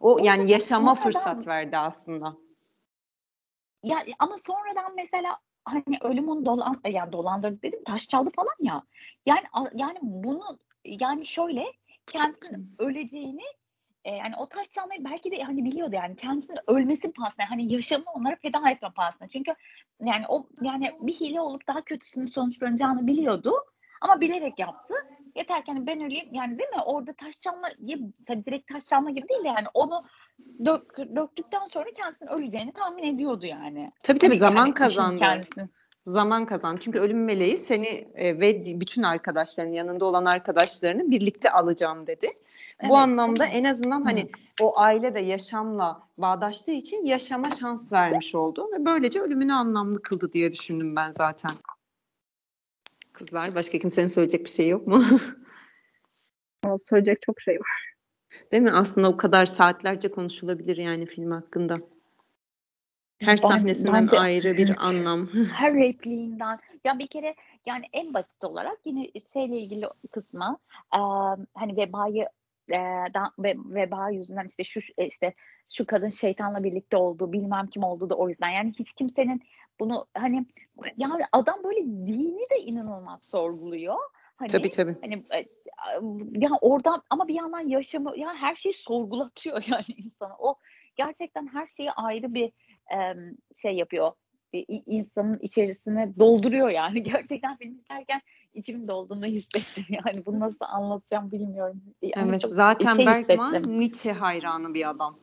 O 0.01 0.15
O 0.15 0.19
yani 0.23 0.51
yaşama 0.51 0.95
fırsat 0.95 1.47
verdi 1.47 1.77
aslında. 1.79 2.37
Ya 3.85 3.99
ama 4.19 4.39
sonradan 4.39 4.95
mesela 4.97 5.39
hani 5.65 5.99
ölümün 6.01 6.45
dolan 6.45 6.81
yani 6.89 7.13
dolandırdı 7.13 7.63
dedim 7.63 7.85
taş 7.85 8.09
çaldı 8.09 8.31
falan 8.37 8.57
ya. 8.61 8.83
Yani 9.27 9.43
yani 9.75 9.99
bunu 10.03 10.59
yani 10.85 11.27
şöyle 11.27 11.65
kendisinin 12.07 12.75
öleceğini 12.79 13.45
e, 14.05 14.11
yani 14.11 14.35
o 14.37 14.49
taş 14.49 14.71
çalmayı 14.71 15.05
belki 15.05 15.31
de 15.31 15.43
hani 15.43 15.65
biliyordu 15.65 15.95
yani 15.95 16.17
kendisinin 16.17 16.59
ölmesi 16.67 17.13
pahasına 17.13 17.51
hani 17.51 17.73
yaşamını 17.73 18.11
onlara 18.11 18.37
feda 18.37 18.71
etme 18.71 18.91
pahasına. 18.91 19.29
Çünkü 19.29 19.55
yani 20.01 20.25
o 20.29 20.47
yani 20.63 20.91
bir 21.01 21.15
hile 21.15 21.41
olup 21.41 21.67
daha 21.67 21.81
kötüsünün 21.81 22.27
sonuçlanacağını 22.27 23.07
biliyordu 23.07 23.53
ama 24.01 24.21
bilerek 24.21 24.59
yaptı. 24.59 24.95
Yeter 25.37 25.65
ki 25.65 25.73
hani 25.73 25.87
ben 25.87 26.01
öleyim 26.01 26.29
yani 26.33 26.59
değil 26.59 26.71
mi? 26.71 26.83
Orada 26.87 27.13
taş 27.13 27.41
çalma 27.41 27.69
gibi 27.87 28.05
tabii 28.27 28.45
direkt 28.45 28.73
taş 28.73 28.85
çalma 28.85 29.11
gibi 29.11 29.29
değil 29.29 29.45
de 29.45 29.49
yani 29.49 29.67
onu 29.75 30.05
dök, 30.65 30.99
döktükten 31.17 31.67
sonra 31.67 31.91
kendisinin 31.97 32.31
öleceğini 32.31 32.73
tahmin 32.73 33.15
ediyordu 33.15 33.47
yani. 33.47 33.93
Tabii 34.05 34.19
tabii 34.19 34.31
Hani 34.31 34.39
zaman 34.39 34.67
yani 34.67 34.75
kazandı. 34.75 35.19
kendisini. 35.19 35.69
Zaman 36.07 36.47
kazan. 36.47 36.77
Çünkü 36.77 36.99
ölüm 36.99 37.25
meleği 37.25 37.57
seni 37.57 37.87
e, 38.15 38.41
ve 38.41 38.81
bütün 38.81 39.03
arkadaşların 39.03 39.73
yanında 39.73 40.05
olan 40.05 40.25
arkadaşlarını 40.25 41.11
birlikte 41.11 41.51
alacağım 41.51 42.07
dedi. 42.07 42.27
Evet, 42.81 42.91
Bu 42.91 42.97
anlamda 42.97 43.45
evet. 43.47 43.57
en 43.57 43.65
azından 43.65 44.03
hani 44.03 44.31
o 44.63 44.79
aile 44.79 45.15
de 45.15 45.21
yaşamla 45.21 46.03
bağdaştığı 46.19 46.71
için 46.71 47.05
yaşama 47.05 47.51
şans 47.51 47.93
vermiş 47.93 48.35
oldu 48.35 48.69
ve 48.73 48.85
böylece 48.85 49.21
ölümünü 49.21 49.53
anlamlı 49.53 50.03
kıldı 50.03 50.33
diye 50.33 50.53
düşündüm 50.53 50.97
ben 50.97 51.13
zaten. 51.13 51.53
Kızlar 53.13 53.55
başka 53.55 53.79
kimsenin 53.79 54.07
söyleyecek 54.07 54.45
bir 54.45 54.51
şey 54.51 54.69
yok 54.69 54.87
mu? 54.87 55.05
Söyleyecek 56.79 57.23
çok 57.23 57.41
şey 57.41 57.55
var. 57.61 57.95
Değil 58.53 58.63
mi? 58.63 58.73
Aslında 58.73 59.09
o 59.09 59.17
kadar 59.17 59.47
saatlerce 59.47 60.11
konuşulabilir 60.11 60.77
yani 60.77 61.07
film 61.07 61.31
hakkında. 61.31 61.77
Her 63.19 63.37
sahnesinden 63.37 64.07
bence- 64.07 64.19
ayrı 64.19 64.57
bir 64.57 64.75
anlam. 64.87 65.29
her 65.55 65.75
repliğinden 65.75 66.59
ya 66.85 66.99
bir 66.99 67.07
kere 67.07 67.35
yani 67.67 67.85
en 67.93 68.15
basit 68.15 68.45
olarak 68.45 68.79
yine 68.85 69.07
şeyle 69.33 69.59
ilgili 69.59 69.87
kısmı 70.11 70.59
e, 70.95 70.99
hani 71.55 71.77
vebayı 71.77 72.29
e, 72.69 72.79
da, 73.15 73.33
ve, 73.39 73.55
veba 73.65 74.11
yüzünden 74.11 74.47
işte 74.47 74.65
şu 74.65 74.81
e, 74.99 75.07
işte 75.07 75.35
şu 75.73 75.87
kadın 75.87 76.11
şeytanla 76.11 76.65
birlikte 76.65 76.97
oldu 76.97 77.33
bilmem 77.33 77.67
kim 77.67 77.85
oldu 77.85 78.11
da 78.11 78.15
o 78.15 78.29
yüzden 78.29 78.49
yani 78.49 78.73
hiç 78.79 78.93
kimsenin 78.93 79.43
bunu 79.81 80.07
hani 80.15 80.47
yani 80.97 81.23
adam 81.33 81.65
böyle 81.65 81.85
dini 81.85 82.43
de 82.51 82.61
inanılmaz 82.61 83.23
sorguluyor. 83.23 83.97
Hani 84.41 84.49
tabii 84.49 84.71
tabii. 84.71 84.97
Hani 85.01 85.15
e, 85.35 85.47
ya 86.41 86.51
oradan 86.61 87.03
ama 87.11 87.29
bir 87.29 87.35
yandan 87.35 87.69
yaşamı 87.69 88.19
ya 88.19 88.35
her 88.35 88.57
şeyi 88.57 88.73
sorgulatıyor 88.75 89.63
yani 89.69 89.85
insana. 89.97 90.37
O 90.39 90.55
gerçekten 90.97 91.47
her 91.47 91.67
şeyi 91.67 91.91
ayrı 91.91 92.35
bir 92.35 92.53
em, 92.91 93.37
şey 93.63 93.73
yapıyor. 93.73 94.13
E, 94.53 94.59
i- 94.59 94.83
insanın 94.87 95.39
içerisine 95.39 96.13
dolduruyor 96.19 96.69
yani. 96.71 97.03
Gerçekten 97.13 97.57
film 97.57 97.79
izlerken 97.79 98.21
içimin 98.55 98.89
dolduğunu 98.89 99.27
hissettim. 99.27 99.85
Yani 100.05 100.27
bunu 100.27 100.41
nasıl 100.41 100.65
anlatacağım 100.69 101.33
bilmiyorum. 101.33 101.83
E, 102.03 102.11
ama 102.17 102.31
Evet 102.31 102.41
çok 102.43 102.51
zaten 102.51 102.97
şey 102.97 103.07
Bergman 103.07 103.53
hissettim. 103.55 103.81
Nietzsche 103.81 104.13
hayranı 104.13 104.75
bir 104.75 104.91
adam. 104.91 105.19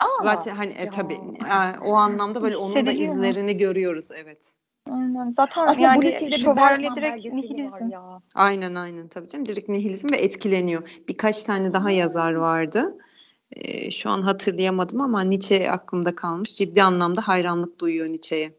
Aa, 0.00 0.22
Zaten 0.22 0.54
hani 0.54 0.72
e, 0.72 0.90
tabii 0.90 1.14
e, 1.14 1.80
o 1.80 1.92
anlamda 1.94 2.42
böyle 2.42 2.56
onun 2.56 2.86
da 2.86 2.92
izlerini 2.92 3.56
görüyoruz 3.58 4.08
evet. 4.14 4.54
Aynen. 5.18 5.34
Zaten 5.36 5.66
Aslında 5.66 5.86
yani 5.86 6.00
bir 6.02 6.32
şövalye 6.32 6.90
direkt 6.96 7.24
nihilizm. 7.24 7.90
ya. 7.90 8.20
Aynen 8.34 8.74
aynen 8.74 9.08
tabii 9.08 9.28
canım 9.28 9.46
direkt 9.46 9.68
nihilizm 9.68 10.12
ve 10.12 10.16
etkileniyor. 10.16 11.00
Birkaç 11.08 11.42
tane 11.42 11.72
daha 11.72 11.90
yazar 11.90 12.32
vardı. 12.32 12.98
E, 13.52 13.90
şu 13.90 14.10
an 14.10 14.22
hatırlayamadım 14.22 15.00
ama 15.00 15.22
Nietzsche 15.22 15.70
aklımda 15.70 16.14
kalmış. 16.14 16.54
Ciddi 16.54 16.82
anlamda 16.82 17.28
hayranlık 17.28 17.78
duyuyor 17.78 18.06
Nietzsche'ye. 18.06 18.52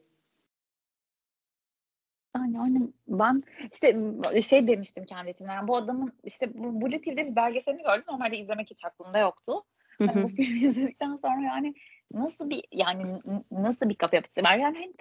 Yani 2.36 2.58
hani 2.58 2.89
ben 3.08 3.43
işte 3.72 3.97
şey 4.41 4.68
demiştim 4.68 5.06
kendi 5.06 5.30
içimden. 5.30 5.54
Yani 5.54 5.68
bu 5.68 5.76
adamın 5.78 6.14
işte 6.24 6.51
bu 6.54 6.89
TV'de 6.89 7.28
bir 7.32 7.36
belgeselini 7.36 7.84
gördüm. 7.84 8.04
Normalde 8.08 8.38
izlemek 8.38 8.70
hiç 8.72 8.86
aklımda 8.86 9.18
yoktu. 9.20 9.64
Hani 9.99 10.24
bu 10.24 10.28
filmi 10.28 10.60
izledikten 10.70 11.16
sonra 11.16 11.41
yani 11.41 11.74
nasıl 12.14 12.49
bir 12.49 12.64
yani 12.72 13.20
nasıl 13.51 13.89
bir 13.89 13.95
kafa 13.95 14.16
yapısı 14.16 14.43
var? 14.43 14.56
Yani 14.56 14.78
hem 14.78 14.91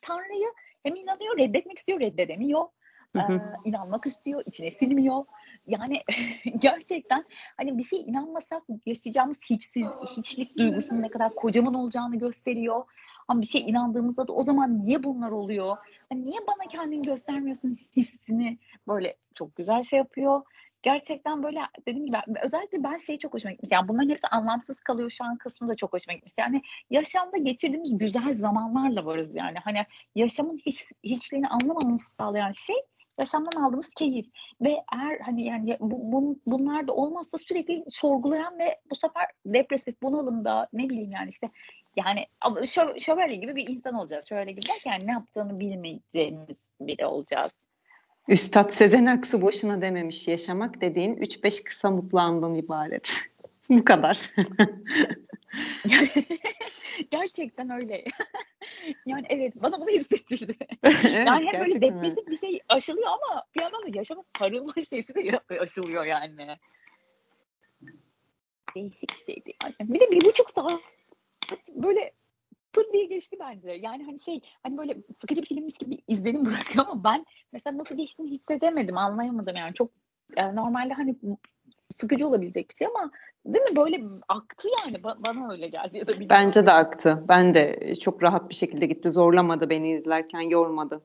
Tanrı'yı 0.00 0.48
hem 0.86 0.96
inanıyor, 0.96 1.38
reddetmek 1.38 1.78
istiyor, 1.78 2.00
reddedemiyor. 2.00 2.64
Hı 3.16 3.22
hı. 3.22 3.32
Ee, 3.32 3.68
inanmak 3.68 4.06
istiyor, 4.06 4.42
içine 4.46 4.70
sinmiyor. 4.70 5.24
Yani 5.66 6.02
gerçekten 6.58 7.24
hani 7.56 7.78
bir 7.78 7.82
şey 7.82 8.00
inanmasak 8.00 8.62
yaşayacağımız 8.86 9.36
hiçsiz, 9.50 9.86
hiçlik 10.16 10.58
duygusunun 10.58 11.02
ne 11.02 11.08
kadar 11.08 11.34
kocaman 11.34 11.74
olacağını 11.74 12.16
gösteriyor. 12.16 12.84
Ama 13.28 13.40
bir 13.40 13.46
şey 13.46 13.60
inandığımızda 13.60 14.28
da 14.28 14.32
o 14.32 14.42
zaman 14.42 14.86
niye 14.86 15.02
bunlar 15.02 15.30
oluyor? 15.30 15.76
Hani 16.08 16.26
niye 16.26 16.40
bana 16.46 16.68
kendini 16.68 17.02
göstermiyorsun 17.02 17.78
hissini 17.96 18.58
böyle 18.88 19.16
çok 19.34 19.56
güzel 19.56 19.82
şey 19.82 19.98
yapıyor. 19.98 20.42
Gerçekten 20.86 21.42
böyle 21.42 21.60
dediğim 21.86 22.06
gibi 22.06 22.16
özellikle 22.42 22.84
ben 22.84 22.96
şeyi 22.98 23.18
çok 23.18 23.34
hoşuma 23.34 23.52
gitmiş. 23.52 23.70
Yani 23.72 23.88
bunların 23.88 24.10
hepsi 24.10 24.26
anlamsız 24.26 24.80
kalıyor 24.80 25.10
şu 25.10 25.24
an 25.24 25.36
kısmı 25.36 25.68
da 25.68 25.74
çok 25.76 25.92
hoşuma 25.92 26.14
gitmiş. 26.14 26.32
Yani 26.38 26.62
yaşamda 26.90 27.36
geçirdiğimiz 27.36 27.98
güzel 27.98 28.34
zamanlarla 28.34 29.04
varız 29.06 29.34
yani. 29.34 29.58
Hani 29.64 29.78
yaşamın 30.14 30.58
hiç, 30.66 30.84
hiçliğini 31.04 31.48
anlamamızı 31.48 32.10
sağlayan 32.10 32.50
şey 32.50 32.76
yaşamdan 33.18 33.62
aldığımız 33.62 33.88
keyif 33.88 34.26
ve 34.60 34.76
eğer 34.94 35.20
hani 35.20 35.44
yani 35.44 35.76
bu, 35.80 36.12
bu- 36.12 36.38
bunlar 36.46 36.88
da 36.88 36.92
olmazsa 36.92 37.38
sürekli 37.38 37.84
sorgulayan 37.90 38.58
ve 38.58 38.78
bu 38.90 38.96
sefer 38.96 39.26
depresif 39.46 40.02
bunalımda 40.02 40.68
ne 40.72 40.88
bileyim 40.88 41.12
yani 41.12 41.30
işte 41.30 41.50
yani 41.96 42.26
ama 42.40 42.60
şö- 42.60 43.00
şövalye 43.00 43.36
gibi 43.36 43.56
bir 43.56 43.68
insan 43.68 43.94
olacağız. 43.94 44.28
Şöyle 44.28 44.50
gibi 44.52 44.68
derken 44.68 45.00
ne 45.04 45.12
yaptığını 45.12 45.60
bilmeyeceğimiz 45.60 46.56
biri 46.80 47.06
olacağız. 47.06 47.52
Üstad 48.28 48.70
Sezen 48.70 49.06
Aksu 49.06 49.42
boşuna 49.42 49.82
dememiş 49.82 50.28
yaşamak 50.28 50.80
dediğin 50.80 51.16
3-5 51.16 51.64
kısa 51.64 51.90
mutlu 51.90 52.20
andan 52.20 52.54
ibaret. 52.54 53.10
Bu 53.68 53.84
kadar. 53.84 54.30
Gerçekten 57.10 57.70
öyle. 57.70 58.04
yani 59.06 59.26
evet 59.28 59.52
bana 59.56 59.80
bunu 59.80 59.90
hissettirdi. 59.90 60.56
evet, 60.82 61.26
yani 61.26 61.46
hep 61.46 61.60
böyle 61.60 61.80
depresif 61.80 62.26
bir 62.26 62.36
şey 62.36 62.60
aşılıyor 62.68 63.06
ama 63.06 63.44
bir 63.56 63.62
yandan 63.62 63.82
da 63.82 63.98
yaşama 63.98 64.24
sarılma 64.38 64.72
şeysi 64.90 65.14
de 65.14 65.40
aşılıyor 65.60 66.04
yani. 66.04 66.56
Değişik 68.74 69.14
bir 69.14 69.34
şeydi 69.34 69.52
yani. 69.64 69.74
Bir 69.80 70.00
de 70.00 70.10
bir 70.10 70.24
buçuk 70.24 70.50
saat 70.50 70.80
böyle 71.74 72.12
pır 72.76 72.92
diye 72.92 73.04
geçti 73.04 73.36
bence. 73.40 73.70
Yani 73.70 74.04
hani 74.04 74.20
şey 74.20 74.40
hani 74.62 74.78
böyle 74.78 74.96
sıkıcı 75.20 75.42
bir 75.42 75.46
filmmiş 75.46 75.78
gibi 75.78 75.98
izlenim 76.08 76.44
bırakıyor 76.46 76.86
ama 76.88 77.04
ben 77.04 77.26
mesela 77.52 77.78
nasıl 77.78 77.96
geçtiğini 77.96 78.30
hissedemedim, 78.30 78.98
anlayamadım 78.98 79.56
yani. 79.56 79.74
Çok 79.74 79.90
yani 80.36 80.56
normalde 80.56 80.94
hani 80.94 81.16
sıkıcı 81.90 82.26
olabilecek 82.26 82.70
bir 82.70 82.74
şey 82.74 82.86
ama 82.86 83.10
değil 83.46 83.64
mi 83.70 83.76
böyle 83.76 84.02
aktı 84.28 84.68
yani 84.84 84.96
Ba- 84.96 85.26
bana 85.26 85.52
öyle 85.52 85.68
geldi 85.68 85.98
ya 85.98 86.06
da. 86.06 86.12
Bence 86.30 86.66
de 86.66 86.72
aktı. 86.72 87.24
Ben 87.28 87.54
de 87.54 87.94
çok 87.94 88.22
rahat 88.22 88.50
bir 88.50 88.54
şekilde 88.54 88.86
gitti. 88.86 89.10
Zorlamadı 89.10 89.70
beni 89.70 89.90
izlerken, 89.90 90.40
yormadı. 90.40 91.02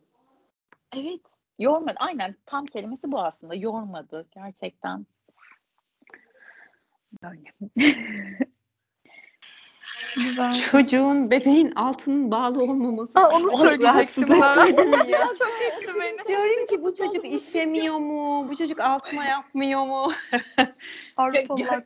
Evet. 0.96 1.22
Yormadı. 1.60 1.96
Aynen 2.00 2.36
tam 2.46 2.66
kelimesi 2.66 3.12
bu 3.12 3.22
aslında. 3.22 3.56
Yormadı 3.56 4.28
gerçekten. 4.32 5.06
Böyle. 7.24 7.54
Güzel. 10.16 10.54
Çocuğun, 10.54 11.32
bebeğin 11.32 11.72
altının 11.72 12.32
bağlı 12.32 12.64
olmaması. 12.64 13.20
Aa, 13.20 13.30
onu 13.30 13.62
söyleyecektim 13.62 14.30
rahatsız 14.30 14.30
ben. 14.30 15.08
ya? 15.08 15.28
Çok 15.40 15.62
etti 15.62 15.92
beni. 16.00 16.28
Diyorum 16.28 16.66
ki 16.66 16.84
bu 16.84 16.94
çocuk 16.94 17.26
işemiyor 17.26 17.98
mu? 17.98 18.48
Bu 18.50 18.56
çocuk 18.56 18.80
altıma 18.80 19.26
yapmıyor 19.26 19.86
mu? 19.86 20.08
Avrupalılar 21.18 21.84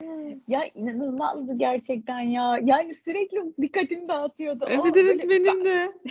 ya 0.48 0.70
inanılmazdı 0.74 1.58
gerçekten 1.58 2.20
ya. 2.20 2.58
Yani 2.64 2.94
sürekli 2.94 3.38
dikkatimi 3.62 4.08
dağıtıyordu. 4.08 4.64
O 4.78 4.94
böyle- 4.94 5.64
de. 5.64 5.92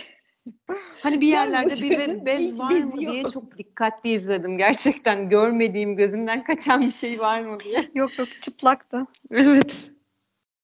Hani 1.02 1.20
bir 1.20 1.26
yerlerde 1.26 1.74
bir 1.74 1.90
be- 1.90 2.26
bez 2.26 2.60
var 2.60 2.70
mı 2.70 2.92
diye 2.92 3.20
yok. 3.20 3.32
çok 3.32 3.58
dikkatli 3.58 4.10
izledim. 4.10 4.58
Gerçekten 4.58 5.28
görmediğim, 5.28 5.96
gözümden 5.96 6.44
kaçan 6.44 6.80
bir 6.80 6.90
şey 6.90 7.20
var 7.20 7.40
mı 7.40 7.58
diye. 7.60 7.78
Yok 7.94 8.18
yok 8.18 8.28
çıplaktı. 8.42 9.06
Evet. 9.30 9.90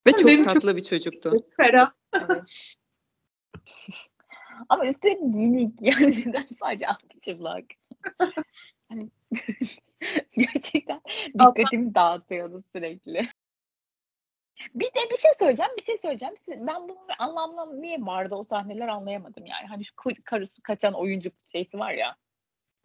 Ve 0.06 0.12
çok 0.12 0.26
Benim 0.26 0.44
çok- 0.44 0.54
tatlı 0.54 0.76
bir 0.76 0.82
çocuktu. 0.82 1.30
Çok 1.30 1.52
ferah. 1.56 1.92
Evet. 2.14 2.42
Ama 4.68 4.86
üstelik 4.86 5.34
giyinik 5.34 5.78
yani 5.80 6.24
neden 6.26 6.46
sadece 6.46 6.88
altı 6.88 7.20
çıplak? 7.20 7.64
hani 8.88 9.10
gerçekten 10.32 11.00
dikkatimi 11.34 11.94
dağıtıyordu 11.94 12.64
sürekli. 12.74 13.28
Bir 14.74 14.86
de 14.86 15.10
bir 15.10 15.16
şey 15.16 15.30
söyleyeceğim, 15.34 15.72
bir 15.78 15.82
şey 15.82 15.96
söyleyeceğim. 15.96 16.34
Ben 16.48 16.82
bunun 16.88 16.98
anlamlı 17.18 17.82
niye 17.82 17.98
vardı 18.00 18.34
o 18.34 18.44
sahneler 18.44 18.88
anlayamadım 18.88 19.46
yani. 19.46 19.66
Hani 19.66 19.84
şu 19.84 19.94
karısı 20.24 20.62
kaçan 20.62 20.94
oyuncu 20.94 21.30
şeysi 21.52 21.78
var 21.78 21.92
ya. 21.92 22.16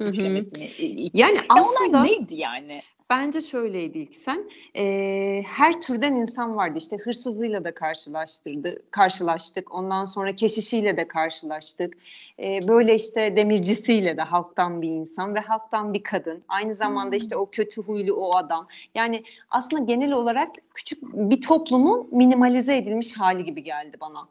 Hı 0.02 0.08
hı. 0.08 0.46
i- 0.58 1.06
i- 1.06 1.12
Yani 1.14 1.38
aslında 1.50 2.04
neydi 2.04 2.36
yani? 2.36 2.82
bence 3.10 3.42
şöyleydi 3.42 3.98
ilk 3.98 4.16
sen. 4.16 4.50
Ee, 4.76 5.44
her 5.48 5.82
türden 5.82 6.14
insan 6.14 6.56
vardı. 6.56 6.78
İşte 6.78 6.98
hırsızıyla 6.98 7.64
da 7.66 7.74
karşılaştırdı, 7.74 8.84
karşılaştık. 8.92 9.76
Ondan 9.76 10.06
sonra 10.06 10.36
keşişiyle 10.36 10.98
de 10.98 11.08
karşılaştık. 11.08 11.98
Ee, 12.40 12.68
böyle 12.68 12.96
işte 12.96 13.38
demircisiyle 13.38 14.18
de 14.18 14.22
halktan 14.22 14.82
bir 14.82 14.90
insan 14.90 15.36
ve 15.36 15.40
halktan 15.40 15.94
bir 15.94 16.04
kadın. 16.04 16.44
Aynı 16.48 16.76
zamanda 16.76 17.16
işte 17.16 17.36
o 17.36 17.50
kötü 17.50 17.82
huylu 17.82 18.14
o 18.14 18.36
adam. 18.36 18.68
Yani 18.96 19.24
aslında 19.50 19.84
genel 19.84 20.12
olarak 20.12 20.50
küçük 20.74 21.04
bir 21.14 21.42
toplumun 21.42 22.08
minimalize 22.12 22.78
edilmiş 22.78 23.14
hali 23.18 23.46
gibi 23.46 23.64
geldi 23.64 23.98
bana. 24.02 24.28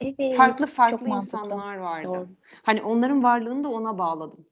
Evet. 0.00 0.36
Farklı 0.36 0.66
farklı 0.66 1.08
insanlar 1.08 1.76
vardı. 1.76 2.08
Doğru. 2.08 2.28
Hani 2.62 2.82
onların 2.82 3.22
varlığını 3.22 3.64
da 3.64 3.68
ona 3.68 3.98
bağladım. 3.98 4.46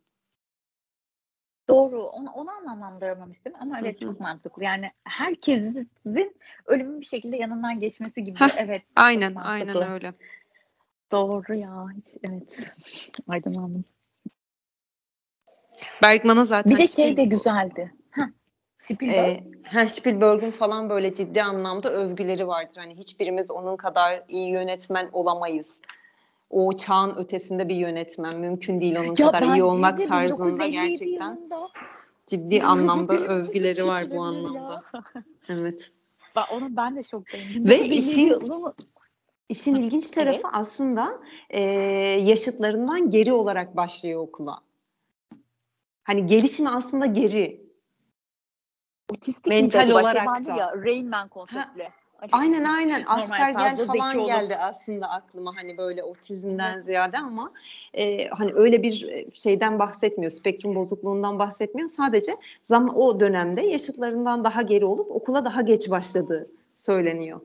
Doğru. 1.69 2.03
Onu, 2.03 2.31
onu 2.31 2.51
anlamlandıramamıştım 2.51 3.53
ama 3.61 3.81
evet 3.81 4.01
çok 4.01 4.21
mantıklı. 4.21 4.65
Yani 4.65 4.91
herkesin 5.05 5.91
ölümün 6.67 7.01
bir 7.01 7.07
şekilde 7.07 7.37
yanından 7.37 7.81
geçmesi 7.81 8.25
gibi. 8.25 8.41
Heh, 8.41 8.55
evet. 8.57 8.83
Aynen, 8.97 9.35
aynen 9.35 9.93
öyle. 9.93 10.15
Doğru 11.13 11.55
ya. 11.55 11.87
Evet. 12.23 12.71
Aydınlandım. 13.29 13.85
Bergman'ın 16.03 16.45
zaten 16.45 16.73
Bir 16.73 16.79
de 16.83 16.87
şey 16.87 17.17
de 17.17 17.23
Spielberg- 17.23 17.29
güzeldi. 17.29 17.93
Spielberg. 18.83 19.29
Ee, 19.29 19.45
ha, 19.63 19.89
Spielberg'ün 19.89 20.51
falan 20.51 20.91
böyle 20.91 21.15
ciddi 21.15 21.43
anlamda 21.43 21.93
övgüleri 21.93 22.49
vardır. 22.49 22.77
Hani 22.77 22.95
hiçbirimiz 22.95 23.51
onun 23.51 23.77
kadar 23.77 24.23
iyi 24.29 24.51
yönetmen 24.51 25.09
olamayız. 25.13 25.81
O 26.51 26.77
çağın 26.77 27.17
ötesinde 27.17 27.69
bir 27.69 27.77
yönetmen. 27.77 28.37
Mümkün 28.37 28.81
değil 28.81 28.97
onun 29.01 29.15
kadar 29.15 29.43
iyi 29.43 29.63
olmak 29.63 30.07
tarzında 30.07 30.65
1957 30.65 30.73
gerçekten 30.73 31.33
yılında 31.35 31.69
ciddi 32.27 32.63
anlamda 32.63 33.15
övgüleri 33.15 33.87
var 33.87 34.11
bu 34.11 34.23
anlamda. 34.23 34.59
ya? 34.95 35.03
Evet. 35.49 35.91
Ben, 36.37 36.45
onu 36.57 36.77
ben 36.77 36.97
de 36.97 37.03
şoktayım. 37.03 37.65
Ve 37.65 37.85
1957 37.85 37.95
işin-? 37.95 38.39
İşin 39.49 39.75
ilginç 39.75 40.11
tarafı 40.11 40.49
aslında 40.53 41.21
e, 41.51 41.61
yaşıtlarından 42.23 43.11
geri 43.11 43.33
olarak 43.33 43.77
başlıyor 43.77 44.21
okula. 44.21 44.61
Hani 46.03 46.27
gelişimi 46.27 46.69
aslında 46.69 47.07
geri. 47.07 47.68
Otistik 49.13 49.47
mental 49.47 49.91
olarak 49.91 50.47
da. 50.47 50.57
Ya, 50.57 50.73
Rain 50.85 51.09
Man 51.09 51.29
konseptli. 51.29 51.83
Hani- 51.83 52.31
Aynen 52.33 52.65
aynen 52.65 53.05
Asper 53.07 53.51
gel 53.51 53.77
fazla 53.77 53.87
falan 53.87 54.27
geldi 54.27 54.57
aslında 54.57 55.09
aklıma 55.11 55.57
hani 55.57 55.79
böyle 55.79 56.03
otizmden 56.05 56.81
ziyade 56.83 57.19
ama 57.19 57.53
e, 57.95 58.29
hani 58.29 58.53
öyle 58.55 58.83
bir 58.83 59.09
e, 59.09 59.31
şeyden 59.35 59.79
bahsetmiyor 59.79 60.31
spektrum 60.33 60.75
bozukluğundan 60.75 61.39
bahsetmiyor 61.39 61.89
sadece 61.89 62.37
zaman 62.63 62.97
o 62.99 63.21
dönemde 63.21 63.61
yaşıtlarından 63.63 64.45
daha 64.45 64.63
geri 64.63 64.85
olup 64.85 65.11
okula 65.11 65.45
daha 65.45 65.63
geç 65.63 65.91
başladığı 65.91 66.51
söyleniyor. 66.77 67.41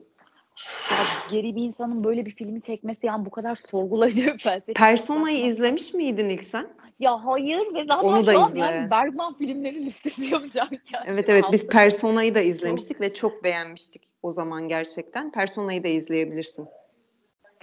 Ya 0.90 0.96
geri 1.30 1.56
bir 1.56 1.62
insanın 1.62 2.04
böyle 2.04 2.26
bir 2.26 2.34
filmi 2.34 2.62
çekmesi 2.62 3.06
yani 3.06 3.26
bu 3.26 3.30
kadar 3.30 3.54
sorgulayıcı 3.70 4.26
bir 4.26 4.38
felsefe. 4.38 4.72
Persona'yı 4.72 5.46
izlemiş 5.46 5.94
miydin 5.94 6.28
ilk 6.28 6.44
sen? 6.44 6.66
Ya 6.98 7.24
hayır 7.24 7.74
ve 7.74 7.84
zaten 7.84 8.08
Onu 8.08 8.26
da 8.26 8.48
izle. 8.48 8.60
yani 8.60 8.90
Bergman 8.90 9.38
filmleri 9.38 9.84
listesi 9.86 10.24
yapacağım 10.24 10.68
yani. 10.92 11.04
Evet 11.06 11.28
evet 11.28 11.44
biz 11.52 11.66
Persona'yı 11.68 12.34
da 12.34 12.40
izlemiştik 12.40 13.00
ve 13.00 13.14
çok 13.14 13.44
beğenmiştik 13.44 14.02
o 14.22 14.32
zaman 14.32 14.68
gerçekten. 14.68 15.30
Persona'yı 15.32 15.84
da 15.84 15.88
izleyebilirsin. 15.88 16.68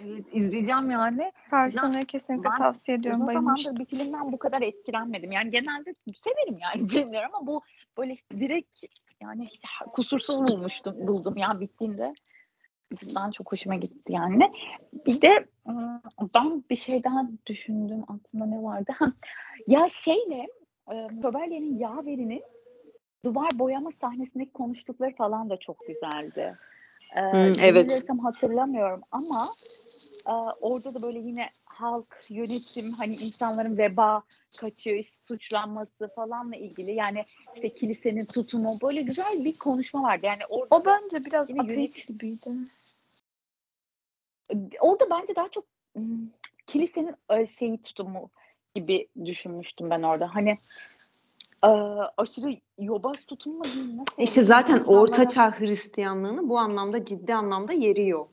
Evet, 0.06 0.26
izleyeceğim 0.34 0.92
yani. 0.92 1.32
Persona'yı 1.50 2.06
kesinlikle 2.06 2.50
Ben 2.50 2.58
tavsiye 2.58 2.98
ediyorum. 2.98 3.28
Bayılmıştım. 3.28 3.74
zamandır 3.74 3.80
bir 3.80 3.98
filmden 3.98 4.32
bu 4.32 4.38
kadar 4.38 4.62
etkilenmedim. 4.62 5.32
Yani 5.32 5.50
genelde 5.50 5.96
severim 6.14 6.58
yani 6.62 6.88
filmleri 6.88 7.26
ama 7.26 7.48
bu 7.48 7.62
böyle 7.98 8.18
direkt 8.40 8.76
yani 9.22 9.48
kusursuz 9.94 10.38
bulmuştum, 10.38 10.96
buldum 11.08 11.38
ya 11.38 11.60
bittiğinde. 11.60 12.14
Ben 13.16 13.32
çok 13.32 13.52
hoşuma 13.52 13.76
gitti 13.76 14.14
yani. 14.14 14.52
Bir 15.06 15.22
de 15.22 15.46
ıı, 15.70 16.02
ben 16.36 16.64
bir 16.70 16.76
şey 16.76 17.04
daha 17.04 17.28
düşündüm. 17.46 18.04
Aklımda 18.04 18.46
ne 18.46 18.64
vardı? 18.64 18.92
Ha, 19.00 19.14
ya 19.68 19.88
şeyle 19.90 20.48
Şövalye'nin 21.22 21.80
yaverinin 21.80 22.44
duvar 23.26 23.50
boyama 23.60 23.90
sahnesindeki 24.02 24.54
konuştukları 24.54 25.16
falan 25.16 25.50
da 25.50 25.58
çok 25.58 25.88
güzeldi. 25.88 26.58
Ee, 27.16 27.54
evet. 27.62 28.04
hatırlamıyorum 28.24 29.02
ama 29.12 29.48
orada 30.62 30.94
da 30.96 31.02
böyle 31.02 31.20
yine 31.20 31.50
halk, 31.66 32.18
yönetim, 32.30 32.92
hani 32.98 33.16
insanların 33.16 33.78
veba, 33.78 34.24
kaçış, 34.62 35.08
suçlanması 35.28 36.10
falanla 36.16 36.56
ilgili 36.56 36.92
yani 36.92 37.26
işte 37.56 37.74
kilisenin 37.74 38.26
tutumu 38.26 38.74
böyle 38.84 39.02
güzel 39.02 39.46
bir 39.46 39.58
konuşma 39.58 40.04
vardı. 40.04 40.26
Yani 40.26 40.42
orada 40.50 40.76
O 40.76 40.86
bence 40.86 41.26
biraz 41.26 41.50
ateist 41.60 42.08
gibiydi. 42.08 42.50
orada 44.80 45.10
bence 45.10 45.36
daha 45.36 45.50
çok 45.50 45.66
hmm, 45.96 46.28
kilisenin 46.68 47.16
e, 47.30 47.46
şeyi 47.46 47.82
tutumu 47.82 48.30
gibi 48.76 49.08
düşünmüştüm 49.26 49.90
ben 49.90 50.02
orada. 50.04 50.36
Hani 50.36 50.58
e, 51.64 51.68
aşırı 52.18 52.58
yobaz 52.78 53.18
tutum 53.28 53.54
mu 53.58 53.64
diyeyim 53.64 53.98
nasıl? 53.98 54.22
İşte 54.24 54.42
zaten 54.44 54.78
İnsanlara- 54.78 55.00
Orta 55.00 55.28
Çağ 55.28 55.60
Hristiyanlığını 55.60 56.50
bu 56.50 56.60
anlamda 56.60 57.06
ciddi 57.06 57.34
anlamda 57.36 57.74
yeriyor. 57.74 58.26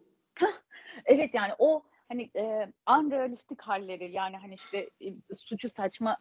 Evet 1.05 1.34
yani 1.34 1.53
o 1.59 1.82
hani 2.09 2.30
e, 2.36 2.72
unrealistik 2.90 3.61
halleri 3.61 4.12
yani 4.12 4.36
hani 4.36 4.55
işte 4.55 4.90
e, 5.01 5.34
suçu 5.38 5.70
saçma 5.70 6.16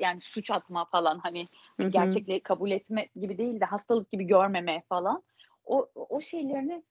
yani 0.00 0.20
suç 0.20 0.50
atma 0.50 0.84
falan 0.84 1.20
hani 1.22 1.44
Hı 1.76 1.82
hı. 1.82 1.88
gerçekliği 1.88 2.40
kabul 2.40 2.70
etme 2.70 3.08
gibi 3.16 3.38
değil 3.38 3.60
de 3.60 3.64
hastalık 3.64 4.10
gibi 4.10 4.24
görmeme 4.24 4.82
falan. 4.88 5.22
O 5.64 5.88
o 5.94 6.20
şeylerini 6.20 6.82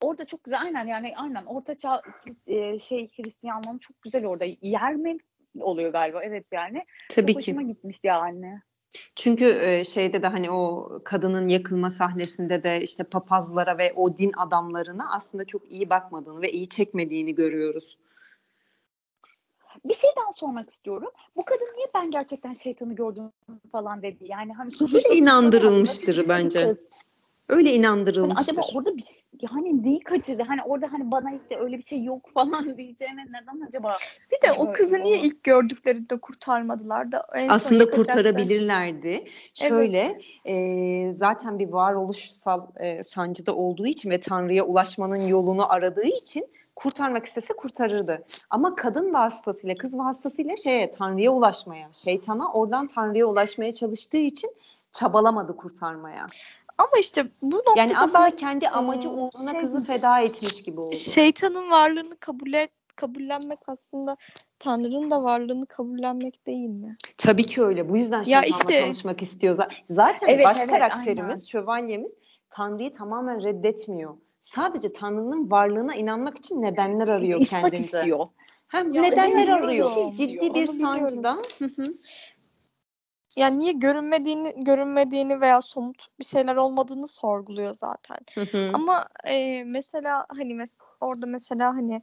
orada 0.00 0.24
çok 0.24 0.44
güzel 0.44 0.60
aynen 0.62 0.86
yani 0.86 1.14
aynen 1.16 1.44
orta 1.44 1.76
çağ 1.76 2.02
e, 2.46 2.78
şey 2.78 3.06
Hristiyanlığın 3.16 3.78
çok 3.78 4.02
güzel 4.02 4.26
orada 4.26 4.44
yer 4.62 4.94
mi 4.94 5.18
oluyor 5.60 5.92
galiba 5.92 6.22
evet 6.22 6.46
yani. 6.52 6.84
Tabii 7.08 7.32
çok 7.32 7.42
ki. 7.42 7.52
hoşuma 7.52 7.62
gitmişti 7.62 8.06
yani. 8.06 8.60
Çünkü 9.16 9.44
e, 9.44 9.84
şeyde 9.84 10.22
de 10.22 10.26
hani 10.26 10.50
o 10.50 10.90
kadının 11.04 11.48
yakılma 11.48 11.90
sahnesinde 11.90 12.62
de 12.62 12.82
işte 12.82 13.04
papazlara 13.04 13.78
ve 13.78 13.92
o 13.92 14.18
din 14.18 14.32
adamlarına 14.36 15.12
aslında 15.12 15.44
çok 15.44 15.72
iyi 15.72 15.90
bakmadığını 15.90 16.42
ve 16.42 16.52
iyi 16.52 16.68
çekmediğini 16.68 17.34
görüyoruz. 17.34 17.98
Bir 19.84 19.94
şey 19.94 20.10
daha 20.16 20.32
sormak 20.32 20.70
istiyorum. 20.70 21.10
Bu 21.36 21.44
kadın 21.44 21.76
niye 21.76 21.86
ben 21.94 22.10
gerçekten 22.10 22.54
şeytanı 22.54 22.94
gördüm 22.94 23.32
falan 23.72 24.02
dedi. 24.02 24.24
Yani 24.24 24.52
hani 24.52 24.70
sonuçta 24.70 25.14
inandırılmıştır 25.14 26.28
bence. 26.28 26.68
kız. 26.68 26.76
Öyle 27.52 27.68
Hani 27.68 27.78
inandırılmıştır. 27.78 28.52
acaba 28.52 28.66
orada 28.74 28.96
bir 28.96 29.04
yani 29.40 29.82
neyi 29.82 30.00
kaçırdı? 30.00 30.42
Hani 30.42 30.62
orada 30.62 30.92
hani 30.92 31.10
bana 31.10 31.32
işte 31.32 31.58
öyle 31.58 31.78
bir 31.78 31.82
şey 31.82 32.04
yok 32.04 32.30
falan 32.34 32.76
diyeceğine 32.76 33.24
neden 33.26 33.66
acaba? 33.68 33.92
Bir 34.32 34.48
de 34.48 34.52
o 34.52 34.66
Böyle 34.66 34.72
kızı 34.72 34.98
niye 34.98 35.20
ilk 35.20 35.44
gördüklerinde 35.44 36.16
kurtarmadılar 36.16 37.12
da 37.12 37.26
en 37.34 37.48
Aslında 37.48 37.90
kurtarabilirlerdi. 37.90 39.24
Şöyle 39.54 40.18
e, 40.44 41.14
zaten 41.14 41.58
bir 41.58 41.68
varoluşsal 41.68 42.66
e, 42.76 43.02
sancıda 43.02 43.54
olduğu 43.54 43.86
için 43.86 44.10
ve 44.10 44.20
Tanrı'ya 44.20 44.64
ulaşmanın 44.64 45.26
yolunu 45.26 45.72
aradığı 45.72 46.06
için 46.06 46.46
kurtarmak 46.76 47.26
istese 47.26 47.54
kurtarırdı. 47.54 48.24
Ama 48.50 48.74
kadın 48.74 49.14
vasıtasıyla, 49.14 49.76
kız 49.76 49.98
vasıtasıyla 49.98 50.56
şeye 50.56 50.90
Tanrı'ya 50.90 51.30
ulaşmaya, 51.30 51.88
şeytana 51.92 52.52
oradan 52.52 52.86
Tanrı'ya 52.86 53.26
ulaşmaya 53.26 53.72
çalıştığı 53.72 54.16
için 54.16 54.50
çabalamadı 54.92 55.56
kurtarmaya. 55.56 56.26
Ama 56.82 56.98
işte 57.00 57.26
bu 57.42 57.56
noktada 57.56 57.78
Yani 57.80 57.98
aslında 57.98 58.24
ben 58.24 58.36
kendi 58.36 58.68
amacı 58.68 59.08
e, 59.08 59.10
uğruna 59.10 59.52
şey- 59.52 59.60
kızı 59.60 59.86
feda 59.86 60.20
etmiş 60.20 60.62
gibi 60.62 60.80
oldu. 60.80 60.94
şeytanın 60.96 61.70
varlığını 61.70 62.16
kabul 62.20 62.52
et, 62.52 62.70
kabullenmek 62.96 63.58
aslında 63.66 64.16
Tanrı'nın 64.58 65.10
da 65.10 65.22
varlığını 65.22 65.66
kabullenmek 65.66 66.46
değil 66.46 66.68
mi? 66.68 66.96
Tabii 67.18 67.44
ki 67.44 67.62
öyle. 67.62 67.88
Bu 67.88 67.96
yüzden 67.96 68.24
şeytanla 68.24 68.46
işte- 68.46 68.80
tanışmak 68.80 69.22
istiyor. 69.22 69.56
Zaten 69.90 70.28
Evet, 70.28 70.46
baş 70.46 70.58
evet, 70.58 70.70
karakterimiz, 70.70 71.22
aynen. 71.30 71.36
şövalyemiz 71.36 72.12
Tanrı'yı 72.50 72.92
tamamen 72.92 73.42
reddetmiyor. 73.42 74.14
Sadece 74.40 74.92
Tanrı'nın 74.92 75.50
varlığına 75.50 75.94
inanmak 75.94 76.38
için 76.38 76.62
nedenler 76.62 77.08
arıyor 77.08 77.40
İspat 77.40 77.60
kendince. 77.62 77.84
istiyor. 77.98 78.28
Hem 78.68 78.92
Ya 78.92 79.02
nedenler 79.02 79.48
arıyor. 79.48 79.68
biliyorum. 79.68 80.10
Ciddi 80.16 80.54
bir 80.54 80.66
sancıda. 80.66 81.36
Hı 81.58 81.64
hı. 81.64 81.92
Yani 83.36 83.58
niye 83.58 83.72
görünmediğini, 83.72 84.64
görünmediğini 84.64 85.40
veya 85.40 85.60
somut 85.60 86.06
bir 86.18 86.24
şeyler 86.24 86.56
olmadığını 86.56 87.08
sorguluyor 87.08 87.74
zaten. 87.74 88.18
Hı 88.34 88.40
hı. 88.40 88.70
Ama 88.74 89.06
e, 89.24 89.64
mesela 89.64 90.26
hani 90.28 90.52
mes- 90.52 90.78
orada 91.00 91.26
mesela 91.26 91.74
hani 91.74 91.98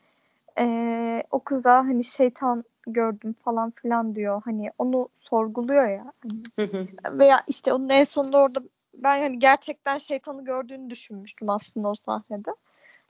e, 0.60 1.24
o 1.32 1.40
kıza 1.40 1.78
hani 1.78 2.04
şeytan 2.04 2.64
gördüm 2.88 3.34
falan 3.34 3.72
filan 3.72 4.16
diyor. 4.16 4.42
Hani 4.46 4.72
onu 4.78 5.10
sorguluyor 5.20 5.90
ya. 5.90 6.14
Hani 6.24 7.20
veya 7.20 7.42
işte 7.48 7.74
onun 7.74 7.90
en 7.90 8.04
sonunda 8.04 8.38
orada 8.38 8.60
ben 8.94 9.20
hani 9.20 9.40
gerçekten 9.40 9.98
şeytanı 9.98 10.46
gördüğünü 10.46 10.90
düşünmüştüm 10.90 11.50
aslında 11.50 11.88
o 11.88 11.96
sahnede. 11.96 12.52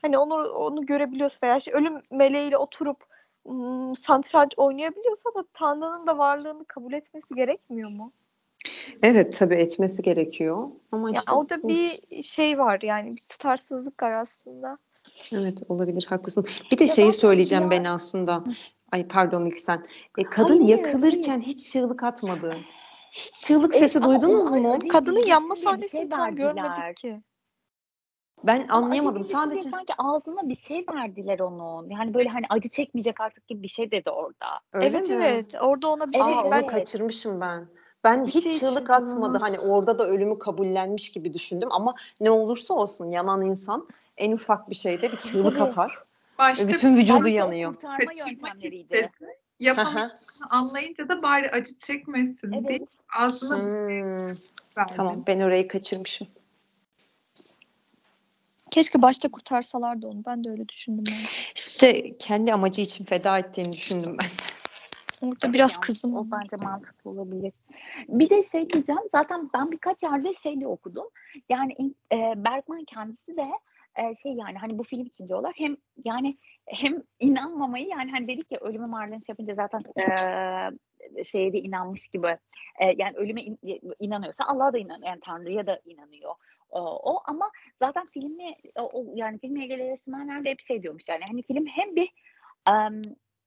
Hani 0.02 0.18
onu 0.18 0.34
onu 0.34 0.86
görebiliyorsa 0.86 1.38
veya 1.42 1.56
işte 1.56 1.72
ölüm 1.72 2.00
meleğiyle 2.10 2.56
oturup 2.56 3.09
ım, 3.46 3.96
satranç 3.96 4.52
oynayabiliyorsa 4.56 5.30
da 5.34 5.44
Tanrı'nın 5.54 6.06
da 6.06 6.18
varlığını 6.18 6.64
kabul 6.64 6.92
etmesi 6.92 7.34
gerekmiyor 7.34 7.90
mu? 7.90 8.12
Evet 9.02 9.38
tabii 9.38 9.54
etmesi 9.54 10.02
gerekiyor. 10.02 10.68
Ama 10.92 11.10
Ya 11.10 11.18
işte 11.18 11.32
orada 11.32 11.68
bir 11.68 12.22
şey 12.22 12.58
var 12.58 12.80
yani 12.82 13.10
bir 13.10 13.26
tutarsızlık 13.30 14.02
var 14.02 14.10
aslında. 14.12 14.78
Evet 15.32 15.58
olabilir 15.68 16.06
haklısın. 16.08 16.44
Bir 16.72 16.78
de 16.78 16.84
Ya 16.84 16.94
şeyi 16.94 17.12
söyleyeceğim 17.12 17.64
ya- 17.64 17.70
ben 17.70 17.84
aslında. 17.84 18.44
Ay 18.92 19.08
pardon 19.08 19.46
ilk 19.46 19.58
sen. 19.58 19.84
E, 20.18 20.22
kadın 20.22 20.64
Hayır, 20.66 20.78
yakılırken 20.78 21.40
hiç 21.40 21.72
çığlık 21.72 22.02
atmadı. 22.02 22.54
Hiç 23.12 23.34
çığlık 23.46 23.74
Evet, 23.74 23.90
sesi 23.90 23.98
ama 24.04 24.08
duydunuz 24.22 24.52
mu? 24.52 24.78
Kadının 24.88 25.26
yanma 25.26 25.54
sahnesini 25.56 26.00
şey 26.00 26.08
tam 26.08 26.26
verdiler. 26.26 26.54
görmedik 26.54 26.96
ki. 26.96 27.20
Ben 28.44 28.66
Ama 28.68 28.86
anlayamadım. 28.86 29.24
Sadece 29.24 29.70
sanki 29.70 29.92
ağzına 29.98 30.48
bir 30.48 30.54
şey 30.54 30.84
verdiler 30.94 31.38
onun. 31.38 31.90
Yani 31.90 32.14
böyle 32.14 32.28
hani 32.28 32.44
acı 32.50 32.68
çekmeyecek 32.68 33.20
artık 33.20 33.46
gibi 33.48 33.62
bir 33.62 33.68
şey 33.68 33.90
dedi 33.90 34.10
orada. 34.10 34.46
öyle 34.72 34.86
evet 34.86 35.08
mi? 35.08 35.14
evet. 35.14 35.54
Orada 35.60 35.88
ona 35.88 36.08
bir 36.08 36.12
şey 36.12 36.22
Aa, 36.22 36.42
onu 36.44 36.50
ben 36.50 36.66
kaçırmışım 36.66 37.40
ben. 37.40 37.66
Ben 38.04 38.26
Bir 38.26 38.30
hiç 38.30 38.42
şey 38.42 38.52
çığlık 38.52 38.82
içirdi 38.82 38.92
atmadı. 38.92 39.38
Hani 39.40 39.58
orada 39.58 39.98
da 39.98 40.06
ölümü 40.08 40.38
kabullenmiş 40.38 41.12
gibi 41.12 41.34
düşündüm 41.34 41.72
ama 41.72 41.94
ne 42.20 42.30
olursa 42.30 42.74
olsun 42.74 43.10
yanan 43.10 43.42
insan 43.42 43.88
en 44.16 44.32
ufak 44.32 44.70
bir 44.70 44.74
şeyde 44.74 45.12
bir 45.12 45.16
çığlık 45.16 45.60
atar. 45.60 45.98
Başta 46.38 46.68
bütün 46.68 46.96
vücudu 46.96 47.28
yanıyor. 47.28 47.74
kaçırmak 47.80 48.64
istedi. 48.64 49.10
Yapamayacağını 49.60 50.12
anlayınca 50.50 51.08
da 51.08 51.22
bari 51.22 51.50
acı 51.50 51.78
çekmesin 51.78 52.52
Evet. 52.52 52.68
diye 52.68 52.80
ağzına 53.16 53.56
bir 53.56 53.74
şey 53.74 54.02
Hmm, 54.02 54.16
verdi. 54.76 54.92
tamam 54.96 55.24
ben 55.26 55.40
orayı 55.40 55.68
kaçırmışım. 55.68 56.28
Keşke 58.70 59.02
başta 59.02 59.30
kurtarsalardı 59.30 60.06
onu. 60.06 60.22
Ben 60.26 60.44
de 60.44 60.50
öyle 60.50 60.68
düşündüm 60.68 61.04
yani. 61.10 61.24
İşte 61.54 62.16
kendi 62.18 62.54
amacı 62.54 62.80
için 62.80 63.04
feda 63.04 63.38
ettiğini 63.38 63.72
düşündüm 63.72 64.16
ben. 64.22 64.28
Orada 65.28 65.52
biraz 65.52 65.72
Yani 65.72 65.80
kızdım. 65.80 66.16
O 66.16 66.26
bence 66.30 66.56
mantıklı 66.56 67.10
olabilir. 67.10 67.52
Bir 68.08 68.30
de 68.30 68.42
şey 68.42 68.70
diyeceğim. 68.70 69.02
Zaten 69.12 69.50
ben 69.54 69.70
birkaç 69.70 70.02
yerde 70.02 70.34
şey 70.34 70.60
de 70.60 70.66
okudum. 70.66 71.06
Yani 71.48 71.72
e, 72.12 72.16
Bergman 72.36 72.84
kendisi 72.84 73.36
de 73.36 73.50
e, 73.96 74.16
şey 74.22 74.32
yani 74.32 74.58
hani 74.58 74.78
bu 74.78 74.82
film 74.84 75.06
için 75.06 75.28
diyorlar. 75.28 75.52
Hem 75.56 75.76
yani 76.04 76.36
hem 76.66 77.02
inanmamayı 77.20 77.86
yani 77.88 78.10
hani 78.10 78.28
dedik 78.28 78.52
ya 78.52 78.58
ölüme 78.60 78.86
marlens 78.86 79.28
yapınca 79.28 79.54
zaten 79.54 79.82
e, 79.96 80.04
şeye 81.24 81.52
de 81.52 81.58
inanmış 81.58 82.08
gibi. 82.08 82.36
E, 82.80 82.84
yani 82.96 83.16
ölüme 83.16 83.42
in- 83.42 83.58
inanıyorsa 84.00 84.44
Allah'a 84.44 84.72
da 84.72 84.78
inanıyor. 84.78 85.08
Yani 85.08 85.20
Tanrı'ya 85.20 85.66
da 85.66 85.80
inanıyor. 85.84 86.34
O, 86.72 87.20
ama 87.24 87.50
zaten 87.82 88.06
filmi 88.06 88.54
o, 88.76 89.04
yani 89.14 89.38
filmle 89.38 89.64
ilgili 89.64 89.90
resimler 89.90 90.44
de 90.44 90.50
hep 90.50 90.60
şey 90.60 90.82
diyormuş 90.82 91.08
yani 91.08 91.24
hani 91.28 91.42
film 91.42 91.66
hem 91.66 91.96
bir 91.96 92.08
em, 92.68 93.02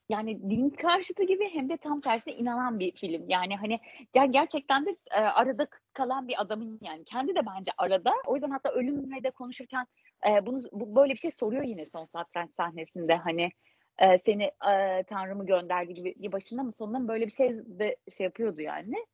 yani 0.10 0.50
din 0.50 0.70
karşıtı 0.70 1.24
gibi 1.24 1.50
hem 1.50 1.70
de 1.70 1.78
tam 1.78 2.02
tersine 2.02 2.34
inanan 2.34 2.80
bir 2.80 2.92
film. 2.92 3.30
Yani 3.30 3.56
hani 3.56 3.80
ger- 4.16 4.32
gerçekten 4.32 4.86
de 4.86 4.96
e, 5.12 5.20
arada 5.20 5.68
kalan 5.94 6.28
bir 6.28 6.42
adamın 6.42 6.80
yani 6.82 7.04
kendi 7.06 7.36
de 7.36 7.40
bence 7.46 7.72
arada. 7.78 8.14
O 8.26 8.36
yüzden 8.36 8.50
hatta 8.50 8.70
ölümle 8.72 9.24
de 9.24 9.32
konuşurken 9.32 9.86
e, 10.28 10.46
bunu 10.46 10.62
bu, 10.72 10.96
böyle 10.96 11.14
bir 11.14 11.20
şey 11.20 11.32
soruyor 11.32 11.64
yine 11.64 11.86
son 11.86 12.06
satranç 12.06 12.52
sahnesinde 12.58 13.16
hani 13.16 13.52
e, 14.00 14.20
seni 14.26 14.44
e, 14.44 15.04
Tanrı 15.04 15.36
mı 15.36 15.46
gönderdi 15.46 15.94
gibi 15.94 16.32
başında 16.32 16.64
mı 16.64 16.74
sonunda 16.78 17.00
mı 17.00 17.08
böyle 17.08 17.26
bir 17.26 17.32
şey 17.32 17.50
de 17.56 17.98
şey 18.18 18.24
yapıyordu 18.24 18.62
yani. 18.62 19.06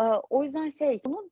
E, 0.00 0.02
o 0.30 0.44
yüzden 0.44 0.70
şey 0.70 1.00
bunun 1.04 1.30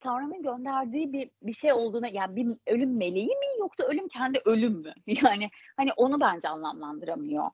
Tanrı'nın 0.00 0.42
gönderdiği 0.42 1.12
bir 1.12 1.30
bir 1.42 1.52
şey 1.52 1.72
olduğuna 1.72 2.08
yani 2.08 2.36
bir 2.36 2.48
ölüm 2.66 2.96
meleği 2.96 3.26
mi 3.26 3.46
yoksa 3.58 3.84
ölüm 3.84 4.08
kendi 4.08 4.40
ölüm 4.44 4.72
mü? 4.72 4.94
Yani 5.06 5.50
hani 5.76 5.92
onu 5.92 6.20
bence 6.20 6.48
anlamlandıramıyor. 6.48 7.50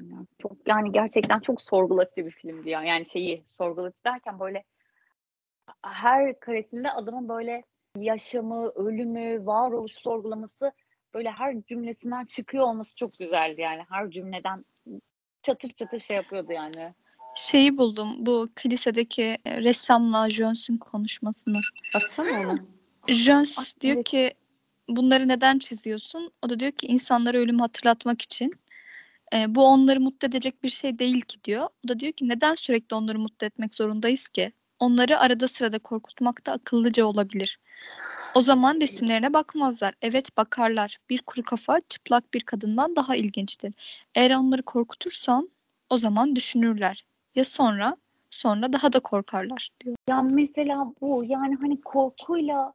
Yani 0.00 0.26
çok 0.38 0.68
yani 0.68 0.92
gerçekten 0.92 1.40
çok 1.40 1.62
sorgulatıcı 1.62 2.26
bir 2.26 2.30
filmdi 2.30 2.70
ya. 2.70 2.82
Yani 2.82 3.06
şeyi 3.06 3.44
sorgulatıcı 3.58 4.04
derken 4.04 4.40
böyle 4.40 4.64
her 5.82 6.40
karesinde 6.40 6.90
adamın 6.90 7.28
böyle 7.28 7.64
yaşamı, 7.96 8.68
ölümü, 8.68 9.46
varoluş 9.46 9.92
sorgulaması 9.92 10.72
böyle 11.14 11.30
her 11.30 11.62
cümlesinden 11.62 12.24
çıkıyor 12.24 12.64
olması 12.64 12.96
çok 12.96 13.10
güzeldi 13.18 13.60
yani. 13.60 13.84
Her 13.88 14.10
cümleden 14.10 14.64
çatır 15.42 15.68
çatır 15.70 16.00
şey 16.00 16.16
yapıyordu 16.16 16.52
yani. 16.52 16.94
Şeyi 17.36 17.78
buldum. 17.78 18.26
Bu 18.26 18.48
kilisedeki 18.56 19.38
e, 19.44 19.62
ressamla 19.62 20.30
Jöns'ün 20.30 20.76
konuşmasını. 20.76 21.60
Atsana 21.94 22.40
onu. 22.40 22.58
Jöns 23.08 23.58
Ay, 23.58 23.64
diyor 23.80 23.94
evet. 23.94 24.04
ki 24.04 24.34
bunları 24.88 25.28
neden 25.28 25.58
çiziyorsun? 25.58 26.32
O 26.42 26.50
da 26.50 26.60
diyor 26.60 26.72
ki 26.72 26.86
insanlara 26.86 27.38
ölümü 27.38 27.58
hatırlatmak 27.58 28.22
için. 28.22 28.52
E, 29.34 29.54
bu 29.54 29.66
onları 29.66 30.00
mutlu 30.00 30.28
edecek 30.28 30.62
bir 30.62 30.68
şey 30.68 30.98
değil 30.98 31.20
ki 31.20 31.44
diyor. 31.44 31.68
O 31.84 31.88
da 31.88 32.00
diyor 32.00 32.12
ki 32.12 32.28
neden 32.28 32.54
sürekli 32.54 32.94
onları 32.96 33.18
mutlu 33.18 33.46
etmek 33.46 33.74
zorundayız 33.74 34.28
ki? 34.28 34.52
Onları 34.78 35.18
arada 35.18 35.48
sırada 35.48 35.78
korkutmak 35.78 36.46
da 36.46 36.52
akıllıca 36.52 37.04
olabilir. 37.04 37.58
O 38.34 38.42
zaman 38.42 38.80
resimlerine 38.80 39.32
bakmazlar. 39.32 39.94
Evet 40.02 40.36
bakarlar. 40.36 40.98
Bir 41.10 41.18
kuru 41.18 41.42
kafa 41.42 41.80
çıplak 41.88 42.34
bir 42.34 42.40
kadından 42.40 42.96
daha 42.96 43.16
ilginçtir. 43.16 43.74
Eğer 44.14 44.30
onları 44.30 44.62
korkutursan 44.62 45.50
o 45.90 45.98
zaman 45.98 46.36
düşünürler. 46.36 47.04
Ya 47.34 47.44
sonra? 47.44 47.96
Sonra 48.30 48.72
daha 48.72 48.92
da 48.92 49.00
korkarlar 49.00 49.68
diyor. 49.84 49.96
Ya 50.08 50.22
mesela 50.22 50.92
bu 51.00 51.24
yani 51.24 51.56
hani 51.62 51.80
korkuyla 51.80 52.72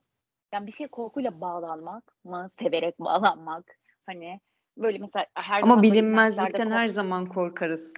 yani 0.54 0.68
bir 0.68 0.72
şey 0.72 0.88
korkuyla 0.88 1.42
bağlanmak 1.42 2.04
mı, 2.24 2.50
severek 2.60 3.00
bağlanmak 3.00 3.78
hani 4.06 4.40
böyle 4.78 4.98
mesela 4.98 5.26
her 5.34 5.62
Ama 5.62 5.82
bilinmezlikten 5.82 6.72
her 6.72 6.88
zaman 6.88 7.26
korkarız. 7.26 7.94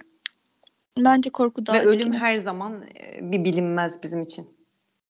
Bence 0.98 1.30
korku 1.30 1.66
daha 1.66 1.76
Ve 1.76 1.80
ölüm 1.84 1.98
etkili. 2.00 2.18
her 2.18 2.36
zaman 2.36 2.82
e, 2.82 3.32
bir 3.32 3.44
bilinmez 3.44 4.02
bizim 4.02 4.22
için. 4.22 4.62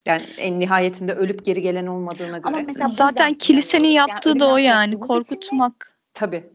Yani 0.07 0.23
en 0.39 0.61
nihayetinde 0.61 1.15
ölüp 1.15 1.45
geri 1.45 1.63
gelen 1.63 1.87
olmadığına 1.87 2.37
Ama 2.43 2.51
göre. 2.51 2.63
mesela 2.67 2.89
bu 2.89 2.93
Zaten 2.93 3.35
kilisenin. 3.35 3.85
Yani 3.85 3.95
yaptığı 3.95 4.39
da 4.39 4.53
o 4.53 4.57
yani 4.57 5.01
korkutmak. 5.01 5.99
Tabii. 6.15 6.51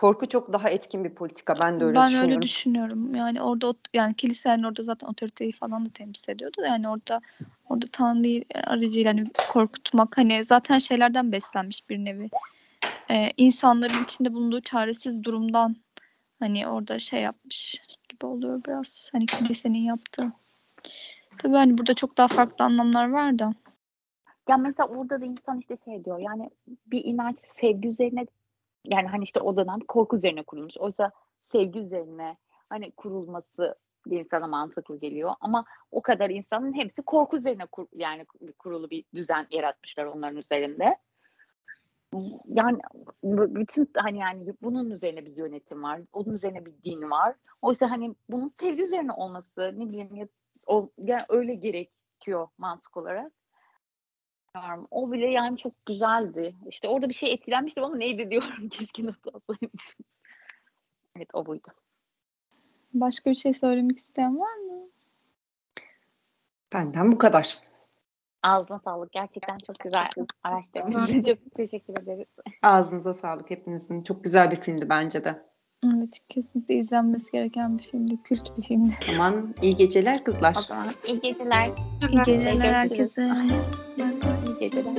Korku 0.00 0.28
çok 0.28 0.52
daha 0.52 0.70
etkin 0.70 1.04
bir 1.04 1.10
politika. 1.10 1.54
Ben 1.60 1.80
de 1.80 1.84
öyle 1.84 1.94
ben 1.94 2.06
düşünüyorum. 2.06 2.32
öyle 2.32 2.42
düşünüyorum. 2.42 3.14
Yani 3.14 3.42
orada 3.42 3.74
yani 3.94 4.14
kilisenin 4.14 4.62
orada 4.62 4.82
zaten 4.82 5.08
otoriteyi 5.08 5.52
falan 5.52 5.86
da 5.86 5.90
temsil 5.94 6.32
ediyordu. 6.32 6.62
Yani 6.66 6.88
orada 6.88 7.20
orada 7.68 7.86
Tanrı 7.92 8.44
aracıyla 8.54 9.10
hani 9.10 9.24
korkutmak 9.52 10.18
hani 10.18 10.44
zaten 10.44 10.78
şeylerden 10.78 11.32
beslenmiş 11.32 11.88
bir 11.88 11.98
nevi. 11.98 12.28
Ee, 13.10 13.30
insanların 13.36 14.04
içinde 14.04 14.32
bulunduğu 14.32 14.60
çaresiz 14.60 15.24
durumdan 15.24 15.76
hani 16.38 16.68
orada 16.68 16.98
şey 16.98 17.22
yapmış 17.22 17.76
gibi 18.08 18.26
oluyor 18.26 18.64
biraz. 18.64 19.08
Hani 19.12 19.26
kilisenin 19.26 19.78
yaptığı. 19.78 20.32
Tabii 21.38 21.56
hani 21.56 21.78
burada 21.78 21.94
çok 21.94 22.16
daha 22.16 22.28
farklı 22.28 22.64
anlamlar 22.64 23.10
var 23.10 23.38
da. 23.38 23.52
Ya 24.48 24.56
mesela 24.56 24.88
orada 24.88 25.20
da 25.20 25.24
insan 25.24 25.58
işte 25.58 25.76
şey 25.76 26.04
diyor 26.04 26.18
yani 26.18 26.50
bir 26.86 27.04
inanç 27.04 27.36
sevgi 27.60 27.88
üzerine 27.88 28.26
yani 28.84 29.08
hani 29.08 29.24
işte 29.24 29.40
o 29.40 29.56
dönem 29.56 29.80
korku 29.88 30.16
üzerine 30.16 30.42
kurulmuş. 30.42 30.76
Oysa 30.78 31.10
sevgi 31.52 31.78
üzerine 31.78 32.36
hani 32.68 32.90
kurulması 32.90 33.74
insana 34.06 34.46
mantıklı 34.46 34.96
geliyor. 35.00 35.34
Ama 35.40 35.64
o 35.90 36.02
kadar 36.02 36.30
insanın 36.30 36.72
hepsi 36.72 37.02
korku 37.02 37.36
üzerine 37.36 37.66
kur, 37.66 37.86
yani 37.94 38.26
kurulu 38.58 38.90
bir 38.90 39.04
düzen 39.14 39.46
yaratmışlar 39.50 40.04
onların 40.04 40.36
üzerinde. 40.36 40.96
Yani 42.44 42.78
bütün 43.24 43.90
hani 43.96 44.18
yani 44.18 44.54
bunun 44.62 44.90
üzerine 44.90 45.26
bir 45.26 45.36
yönetim 45.36 45.82
var. 45.82 46.00
Onun 46.12 46.34
üzerine 46.34 46.66
bir 46.66 46.72
din 46.84 47.10
var. 47.10 47.34
Oysa 47.62 47.90
hani 47.90 48.14
bunun 48.28 48.52
sevgi 48.60 48.82
üzerine 48.82 49.12
olması 49.12 49.74
ne 49.76 49.88
bileyim 49.88 50.14
ya, 50.14 50.28
o, 50.66 50.90
yani 50.98 51.24
öyle 51.28 51.54
gerekiyor 51.54 52.48
mantık 52.58 52.96
olarak. 52.96 53.32
Bilmiyorum. 54.56 54.88
O 54.90 55.12
bile 55.12 55.26
yani 55.26 55.58
çok 55.58 55.86
güzeldi. 55.86 56.56
İşte 56.66 56.88
orada 56.88 57.08
bir 57.08 57.14
şey 57.14 57.32
etkilenmiştim 57.32 57.84
ama 57.84 57.96
neydi 57.96 58.30
diyorum. 58.30 58.68
Keşke 58.70 59.04
not 59.06 59.16
alsaymışım. 59.26 60.04
Evet 61.16 61.28
o 61.32 61.46
buydu. 61.46 61.68
Başka 62.94 63.30
bir 63.30 63.36
şey 63.36 63.52
söylemek 63.54 63.98
isteyen 63.98 64.38
var 64.38 64.56
mı? 64.56 64.88
Benden 66.72 67.12
bu 67.12 67.18
kadar. 67.18 67.58
Ağzına 68.42 68.78
sağlık. 68.78 69.12
Gerçekten 69.12 69.58
çok 69.58 69.78
güzel 69.78 70.08
araştırmışsın. 70.42 71.22
Çok 71.22 71.38
teşekkür 71.56 72.02
ederiz. 72.02 72.28
Ağzınıza 72.62 73.12
sağlık 73.12 73.50
hepinizin. 73.50 74.02
Çok 74.02 74.24
güzel 74.24 74.50
bir 74.50 74.56
filmdi 74.56 74.88
bence 74.88 75.24
de. 75.24 75.49
Evet 75.86 76.18
kesinlikle 76.28 76.74
izlenmesi 76.74 77.32
gereken 77.32 77.78
bir 77.78 77.82
filmdi. 77.82 78.22
Kült 78.24 78.58
bir 78.58 78.62
filmdi. 78.62 78.96
O 79.02 79.12
zaman 79.12 79.54
iyi 79.62 79.76
geceler 79.76 80.24
kızlar. 80.24 80.56
O 80.58 80.62
zaman 80.62 80.94
iyi 81.06 81.20
geceler. 81.20 81.70
İyi 82.10 82.22
geceler 82.26 82.72
herkese. 82.72 83.30
İyi 84.46 84.58
geceler. 84.60 84.94